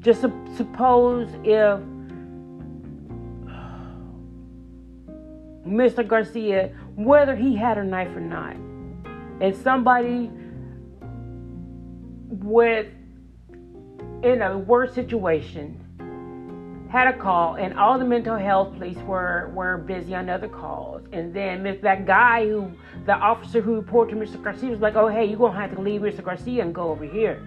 Just 0.00 0.22
suppose 0.56 1.28
if 1.44 1.80
Mr. 5.64 6.06
Garcia, 6.06 6.72
whether 6.96 7.36
he 7.36 7.54
had 7.54 7.78
a 7.78 7.84
knife 7.84 8.16
or 8.16 8.20
not, 8.20 8.56
and 9.40 9.54
somebody 9.54 10.30
with 12.28 12.88
in 14.22 14.42
a 14.42 14.58
worse 14.58 14.94
situation 14.94 15.76
had 16.90 17.06
a 17.06 17.16
call 17.16 17.54
and 17.54 17.78
all 17.78 17.98
the 17.98 18.04
mental 18.04 18.36
health 18.36 18.72
police 18.76 18.96
were 18.98 19.50
were 19.54 19.78
busy 19.78 20.14
on 20.14 20.28
other 20.28 20.48
calls 20.48 21.02
and 21.12 21.32
then 21.32 21.78
that 21.82 22.04
guy 22.04 22.46
who 22.46 22.70
the 23.06 23.14
officer 23.14 23.60
who 23.60 23.76
reported 23.76 24.10
to 24.10 24.16
mr 24.16 24.42
garcia 24.42 24.70
was 24.70 24.80
like 24.80 24.96
oh 24.96 25.06
hey 25.06 25.24
you're 25.24 25.38
gonna 25.38 25.58
have 25.58 25.74
to 25.74 25.80
leave 25.80 26.00
mr 26.00 26.24
garcia 26.24 26.62
and 26.62 26.74
go 26.74 26.90
over 26.90 27.04
here 27.04 27.40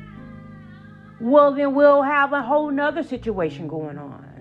well 1.19 1.53
then 1.53 1.75
we'll 1.75 2.01
have 2.01 2.31
a 2.31 2.41
whole 2.41 2.71
nother 2.71 3.03
situation 3.03 3.67
going 3.67 3.97
on 3.97 4.33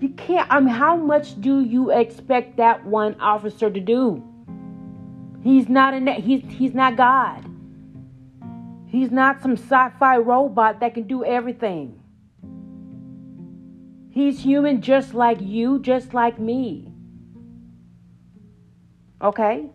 you 0.00 0.08
can't, 0.10 0.50
I 0.50 0.60
mean, 0.60 0.74
how 0.74 0.96
much 0.96 1.38
do 1.40 1.60
you 1.60 1.90
expect 1.90 2.56
that 2.56 2.86
one 2.86 3.20
officer 3.20 3.70
to 3.70 3.80
do? 3.80 4.24
He's 5.42 5.68
not 5.68 5.92
in 5.92 6.06
that, 6.06 6.20
he's, 6.20 6.42
he's 6.48 6.74
not 6.74 6.96
God. 6.96 7.44
He's 8.90 9.12
not 9.12 9.40
some 9.40 9.52
sci 9.52 9.90
fi 10.00 10.16
robot 10.16 10.80
that 10.80 10.94
can 10.94 11.04
do 11.04 11.24
everything. 11.24 12.02
He's 14.10 14.40
human 14.40 14.82
just 14.82 15.14
like 15.14 15.40
you, 15.40 15.78
just 15.78 16.12
like 16.12 16.40
me. 16.40 16.92
Okay? 19.22 19.70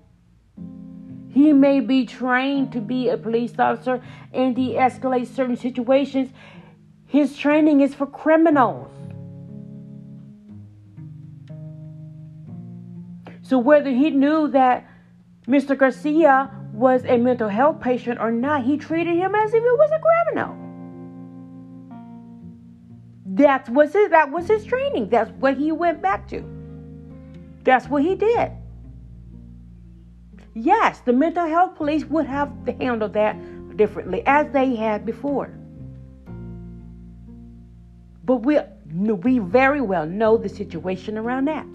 He 1.30 1.54
may 1.54 1.80
be 1.80 2.06
trained 2.06 2.74
to 2.74 2.82
be 2.82 3.08
a 3.08 3.18
police 3.18 3.58
officer 3.58 4.02
and 4.34 4.54
de 4.54 4.74
escalate 4.74 5.28
certain 5.28 5.56
situations. 5.56 6.32
His 7.06 7.38
training 7.38 7.80
is 7.80 7.96
for 7.96 8.06
criminals. 8.06 8.92
So 13.42 13.60
whether 13.60 13.92
he 13.92 14.10
knew 14.10 14.50
that 14.50 14.86
Mr. 15.48 15.78
Garcia 15.78 16.52
was 16.76 17.04
a 17.06 17.18
mental 17.18 17.50
health 17.50 17.80
patient 17.80 18.20
or 18.20 18.32
not, 18.32 18.64
he 18.64 18.78
treated 18.78 19.16
him 19.16 19.34
as 19.34 19.54
if 19.54 19.64
it 19.64 19.78
was 19.78 19.92
a 19.92 20.00
criminal. 20.00 20.56
That 23.26 23.70
was 23.70 23.94
his, 23.94 24.10
that 24.12 24.32
was 24.32 24.48
his 24.48 24.66
training. 24.66 25.10
That's 25.10 25.32
what 25.40 25.58
he 25.58 25.72
went 25.72 26.02
back 26.02 26.28
to. 26.30 26.44
That's 27.64 27.88
what 27.88 28.04
he 28.04 28.16
did. 28.16 28.52
Yes, 30.54 31.00
the 31.02 31.12
mental 31.12 31.46
health 31.46 31.76
police 31.76 32.06
would 32.06 32.26
have 32.26 32.52
handled 32.80 33.14
that 33.14 33.36
differently 33.76 34.24
as 34.26 34.52
they 34.54 34.76
had 34.76 35.06
before. 35.06 35.54
But 38.24 38.38
we, 38.38 38.60
we 38.94 39.40
very 39.40 39.82
well 39.82 40.06
know 40.06 40.38
the 40.38 40.50
situation 40.50 41.18
around 41.18 41.46
that. 41.46 41.66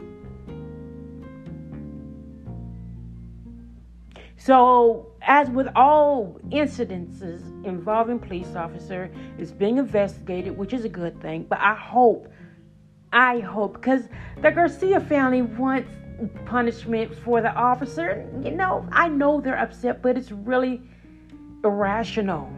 So, 4.40 5.12
as 5.20 5.50
with 5.50 5.68
all 5.76 6.40
incidences 6.48 7.42
involving 7.66 8.18
police 8.18 8.56
officer, 8.56 9.10
it's 9.36 9.50
being 9.50 9.76
investigated, 9.76 10.56
which 10.56 10.72
is 10.72 10.86
a 10.86 10.88
good 10.88 11.20
thing. 11.20 11.44
But 11.46 11.58
I 11.58 11.74
hope, 11.74 12.26
I 13.12 13.40
hope, 13.40 13.74
because 13.74 14.08
the 14.40 14.50
Garcia 14.50 14.98
family 14.98 15.42
wants 15.42 15.90
punishment 16.46 17.14
for 17.14 17.42
the 17.42 17.52
officer. 17.52 18.26
You 18.42 18.52
know, 18.52 18.88
I 18.92 19.08
know 19.08 19.42
they're 19.42 19.58
upset, 19.58 20.00
but 20.00 20.16
it's 20.16 20.32
really 20.32 20.80
irrational 21.62 22.50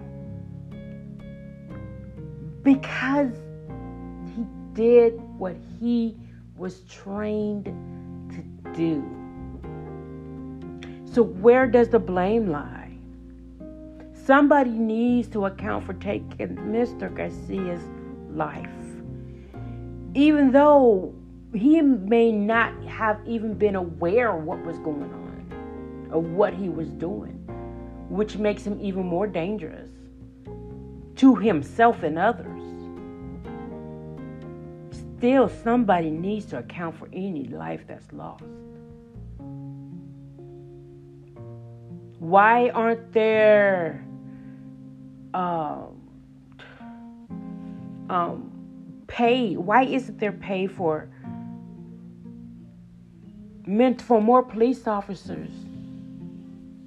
because 2.62 3.34
he 4.36 4.46
did 4.72 5.20
what 5.36 5.56
he 5.80 6.16
was 6.56 6.82
trained 6.82 7.64
to 7.64 8.70
do. 8.72 9.21
So, 11.12 11.22
where 11.22 11.66
does 11.66 11.90
the 11.90 11.98
blame 11.98 12.46
lie? 12.46 12.90
Somebody 14.14 14.70
needs 14.70 15.28
to 15.28 15.44
account 15.44 15.84
for 15.84 15.92
taking 15.92 16.56
Mr. 16.56 17.14
Garcia's 17.14 17.82
life. 18.30 18.66
Even 20.14 20.52
though 20.52 21.14
he 21.52 21.82
may 21.82 22.32
not 22.32 22.72
have 22.84 23.20
even 23.26 23.52
been 23.52 23.76
aware 23.76 24.34
of 24.34 24.44
what 24.44 24.64
was 24.64 24.78
going 24.78 25.02
on 25.02 26.08
or 26.10 26.22
what 26.22 26.54
he 26.54 26.70
was 26.70 26.88
doing, 26.92 27.34
which 28.08 28.38
makes 28.38 28.66
him 28.66 28.78
even 28.80 29.04
more 29.04 29.26
dangerous 29.26 29.90
to 31.16 31.34
himself 31.34 32.02
and 32.02 32.18
others. 32.18 32.62
still 35.18 35.48
somebody 35.48 36.10
needs 36.10 36.46
to 36.46 36.58
account 36.58 36.96
for 36.96 37.08
any 37.12 37.44
life 37.48 37.84
that's 37.86 38.10
lost. 38.12 38.44
Why 42.22 42.68
aren't 42.68 43.12
there 43.12 44.06
um, 45.34 46.00
um, 48.08 48.52
pay? 49.08 49.56
Why 49.56 49.82
isn't 49.82 50.20
there 50.20 50.30
pay 50.30 50.68
for 50.68 51.08
meant 53.66 54.00
for 54.00 54.22
more 54.22 54.44
police 54.44 54.86
officers 54.86 55.50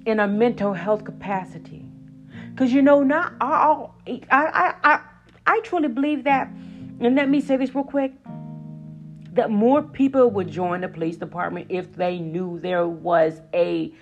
in 0.06 0.20
a 0.20 0.26
mental 0.26 0.72
health 0.72 1.04
capacity? 1.04 1.84
Because 2.52 2.72
you 2.72 2.80
know, 2.80 3.02
not 3.02 3.34
all. 3.38 4.00
I, 4.06 4.22
I 4.30 4.74
I 4.82 5.00
I 5.46 5.60
truly 5.64 5.88
believe 5.88 6.24
that. 6.24 6.48
And 6.48 7.14
let 7.14 7.28
me 7.28 7.42
say 7.42 7.58
this 7.58 7.74
real 7.74 7.84
quick 7.84 8.14
that 9.34 9.50
more 9.50 9.82
people 9.82 10.30
would 10.30 10.50
join 10.50 10.80
the 10.80 10.88
police 10.88 11.18
department 11.18 11.66
if 11.68 11.94
they 11.94 12.20
knew 12.20 12.58
there 12.58 12.88
was 12.88 13.42
a 13.52 13.92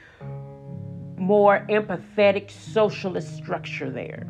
more 1.17 1.67
empathetic 1.69 2.51
socialist 2.51 3.37
structure 3.37 3.91
there, 3.91 4.27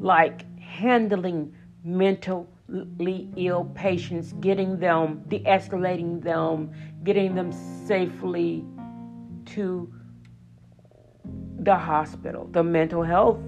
like 0.00 0.44
handling 0.60 1.54
mentally 1.84 3.30
ill 3.36 3.64
patients, 3.74 4.32
getting 4.40 4.78
them, 4.78 5.22
de 5.28 5.40
escalating 5.40 6.22
them, 6.22 6.70
getting 7.04 7.34
them 7.34 7.52
safely 7.86 8.64
to 9.46 9.92
the 11.60 11.76
hospital, 11.76 12.48
the 12.52 12.62
mental 12.62 13.02
health 13.02 13.38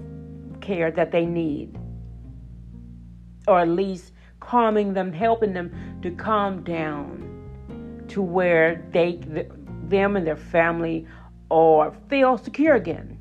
care 0.61 0.91
that 0.91 1.11
they 1.11 1.25
need, 1.25 1.77
or 3.47 3.59
at 3.59 3.69
least 3.69 4.13
calming 4.39 4.93
them, 4.93 5.11
helping 5.11 5.53
them 5.53 5.99
to 6.01 6.11
calm 6.11 6.63
down 6.63 7.21
to 8.07 8.21
where 8.21 8.87
they, 8.91 9.19
them 9.89 10.15
and 10.15 10.25
their 10.25 10.37
family 10.37 11.07
or 11.49 11.95
feel 12.09 12.37
secure 12.37 12.75
again. 12.75 13.17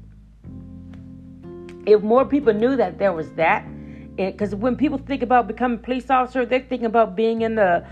If 1.86 2.02
more 2.02 2.24
people 2.24 2.54
knew 2.54 2.76
that 2.76 2.98
there 2.98 3.12
was 3.12 3.30
that, 3.32 3.66
because 4.16 4.54
when 4.54 4.76
people 4.76 4.98
think 4.98 5.22
about 5.22 5.46
becoming 5.46 5.78
police 5.78 6.08
officer, 6.08 6.46
they're 6.46 6.60
thinking 6.60 6.86
about 6.86 7.16
being 7.16 7.42
in 7.42 7.56
the 7.56 7.86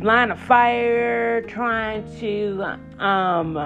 line 0.00 0.30
of 0.30 0.38
fire, 0.40 1.42
trying 1.42 2.04
to 2.20 2.62
um, 2.98 3.56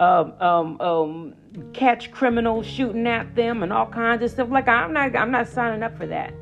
um, 0.00 0.32
um, 0.40 0.80
um, 0.80 1.34
catch 1.72 2.10
criminals, 2.10 2.66
shooting 2.66 3.06
at 3.06 3.34
them, 3.34 3.62
and 3.62 3.72
all 3.72 3.86
kinds 3.86 4.22
of 4.22 4.30
stuff. 4.30 4.48
Like 4.50 4.68
I'm 4.68 4.92
not, 4.92 5.14
I'm 5.14 5.30
not 5.30 5.48
signing 5.48 5.82
up 5.82 5.96
for 5.98 6.06
that. 6.06 6.32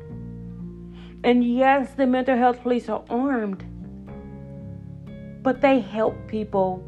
And 1.23 1.43
yes, 1.43 1.93
the 1.95 2.05
mental 2.05 2.37
health 2.37 2.61
police 2.61 2.87
are 2.89 3.03
armed, 3.09 3.65
but 5.43 5.61
they 5.61 5.79
help 5.79 6.15
people 6.27 6.86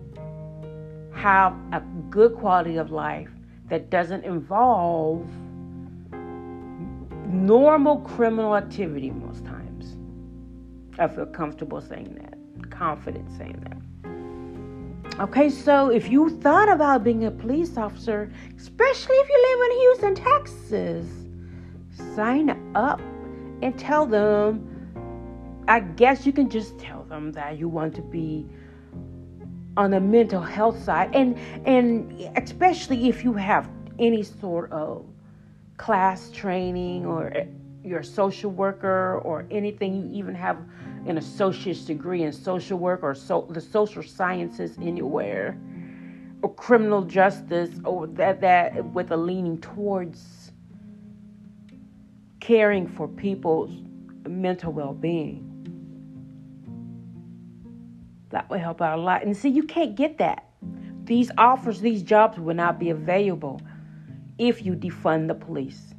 have 1.19 1.53
a 1.73 1.81
good 2.09 2.33
quality 2.35 2.77
of 2.77 2.91
life 2.91 3.29
that 3.67 3.89
doesn't 3.89 4.23
involve 4.23 5.27
normal 7.27 7.97
criminal 7.99 8.55
activity 8.55 9.11
most 9.11 9.45
times. 9.45 9.97
I 10.97 11.09
feel 11.09 11.25
comfortable 11.25 11.81
saying 11.81 12.15
that, 12.21 12.71
confident 12.71 13.29
saying 13.37 13.61
that. 13.67 15.19
Okay, 15.19 15.49
so 15.49 15.89
if 15.89 16.09
you 16.09 16.29
thought 16.29 16.69
about 16.69 17.03
being 17.03 17.25
a 17.25 17.31
police 17.31 17.75
officer, 17.77 18.31
especially 18.55 19.17
if 19.17 19.27
you 19.27 19.45
live 19.49 19.71
in 19.71 19.77
Houston, 19.81 20.15
Texas, 20.15 21.05
sign 22.15 22.49
up 22.75 23.01
and 23.61 23.77
tell 23.77 24.05
them. 24.05 24.65
I 25.67 25.81
guess 25.81 26.25
you 26.25 26.31
can 26.31 26.49
just 26.49 26.79
tell 26.79 27.03
them 27.03 27.33
that 27.33 27.59
you 27.59 27.67
want 27.67 27.93
to 27.95 28.01
be 28.01 28.47
on 29.77 29.91
the 29.91 29.99
mental 29.99 30.41
health 30.41 30.81
side 30.83 31.13
and 31.15 31.37
and 31.65 32.11
especially 32.35 33.07
if 33.07 33.23
you 33.23 33.33
have 33.33 33.69
any 33.99 34.23
sort 34.23 34.71
of 34.71 35.05
class 35.77 36.29
training 36.31 37.05
or 37.05 37.31
eh, 37.35 37.45
you're 37.83 37.99
a 37.99 38.03
social 38.03 38.51
worker 38.51 39.21
or 39.23 39.45
anything 39.51 39.95
you 39.95 40.19
even 40.19 40.35
have 40.35 40.57
an 41.05 41.17
associate's 41.17 41.81
degree 41.81 42.23
in 42.23 42.33
social 42.33 42.77
work 42.77 43.01
or 43.03 43.15
so, 43.15 43.47
the 43.51 43.61
social 43.61 44.03
sciences 44.03 44.77
anywhere 44.81 45.57
or 46.41 46.53
criminal 46.55 47.03
justice 47.03 47.69
or 47.85 48.07
that 48.07 48.41
that 48.41 48.83
with 48.93 49.11
a 49.11 49.17
leaning 49.17 49.59
towards 49.61 50.51
caring 52.39 52.87
for 52.87 53.07
people's 53.07 53.71
mental 54.27 54.71
well-being 54.71 55.48
that 58.29 58.49
would 58.49 58.59
help 58.59 58.81
out 58.81 58.99
a 58.99 59.01
lot. 59.01 59.23
And 59.23 59.35
see, 59.35 59.49
you 59.49 59.63
can't 59.63 59.95
get 59.95 60.17
that. 60.19 60.45
These 61.03 61.31
offers, 61.37 61.81
these 61.81 62.03
jobs 62.03 62.39
will 62.39 62.55
not 62.55 62.79
be 62.79 62.89
available 62.89 63.61
if 64.37 64.65
you 64.65 64.73
defund 64.73 65.27
the 65.27 65.35
police. 65.35 65.93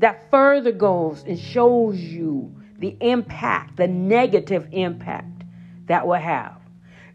That 0.00 0.30
further 0.30 0.72
goes 0.72 1.24
and 1.24 1.38
shows 1.38 1.98
you 1.98 2.54
the 2.78 2.96
impact, 3.00 3.76
the 3.76 3.88
negative 3.88 4.68
impact 4.72 5.44
that 5.86 6.06
will 6.06 6.14
have. 6.14 6.60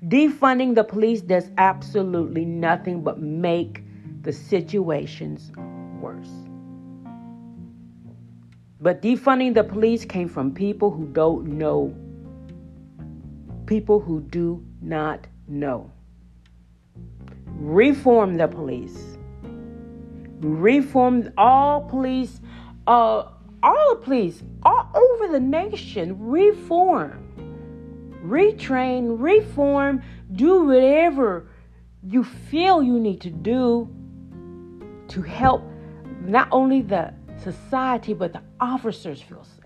Defunding 0.08 0.76
the 0.76 0.84
police 0.84 1.22
does 1.22 1.50
absolutely 1.58 2.46
nothing 2.46 3.02
but 3.02 3.20
make 3.20 3.84
the 4.22 4.32
situations 4.32 5.52
worse. 6.02 6.30
But 8.82 9.02
defunding 9.02 9.54
the 9.54 9.64
police 9.64 10.06
came 10.06 10.30
from 10.30 10.54
people 10.54 10.90
who 10.90 11.06
don't 11.08 11.48
know 11.58 11.94
people 13.70 14.00
who 14.00 14.20
do 14.20 14.66
not 14.82 15.28
know. 15.48 15.92
Reform 17.46 18.36
the 18.36 18.48
police. 18.48 19.18
Reform 20.40 21.32
all 21.38 21.82
police, 21.82 22.42
uh, 22.88 23.26
all 23.62 23.96
police, 23.98 24.42
all 24.64 24.90
over 24.96 25.32
the 25.32 25.40
nation. 25.40 26.18
Reform. 26.20 27.14
Retrain, 28.26 29.16
reform, 29.20 30.02
do 30.32 30.66
whatever 30.66 31.48
you 32.04 32.24
feel 32.24 32.82
you 32.82 33.00
need 33.00 33.22
to 33.22 33.30
do 33.30 33.88
to 35.10 35.22
help 35.22 35.62
not 36.22 36.48
only 36.52 36.82
the 36.82 37.14
society 37.44 38.14
but 38.14 38.34
the 38.34 38.42
officers 38.60 39.22
feel 39.22 39.44
safe 39.44 39.59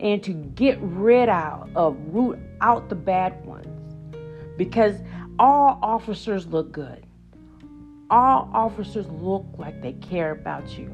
and 0.00 0.22
to 0.24 0.32
get 0.32 0.78
rid 0.80 1.28
out 1.28 1.68
of 1.76 1.96
root 2.08 2.38
out 2.60 2.88
the 2.88 2.94
bad 2.94 3.44
ones. 3.44 3.66
Because 4.56 4.96
all 5.38 5.78
officers 5.82 6.46
look 6.46 6.72
good. 6.72 7.06
All 8.10 8.50
officers 8.52 9.06
look 9.08 9.46
like 9.56 9.80
they 9.82 9.92
care 9.94 10.32
about 10.32 10.76
you. 10.76 10.92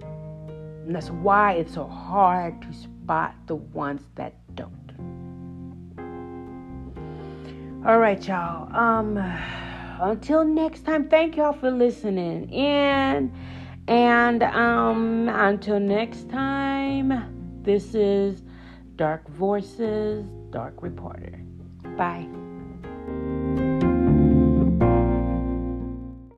And 0.00 0.94
that's 0.94 1.10
why 1.10 1.52
it's 1.54 1.74
so 1.74 1.86
hard 1.86 2.60
to 2.62 2.72
spot 2.72 3.34
the 3.46 3.56
ones 3.56 4.02
that 4.14 4.34
don't. 4.54 4.72
All 7.86 7.98
right 7.98 8.26
y'all. 8.26 8.74
Um 8.74 9.16
until 10.00 10.44
next 10.44 10.84
time 10.84 11.08
thank 11.08 11.36
y'all 11.36 11.52
for 11.52 11.70
listening 11.70 12.50
in. 12.50 13.32
And 13.88 14.42
um 14.42 15.28
until 15.28 15.80
next 15.80 16.30
time 16.30 17.34
this 17.64 17.94
is 17.94 18.42
Dark 18.96 19.28
Voices, 19.28 20.24
Dark 20.50 20.82
Reporter. 20.82 21.40
Bye. 21.96 22.43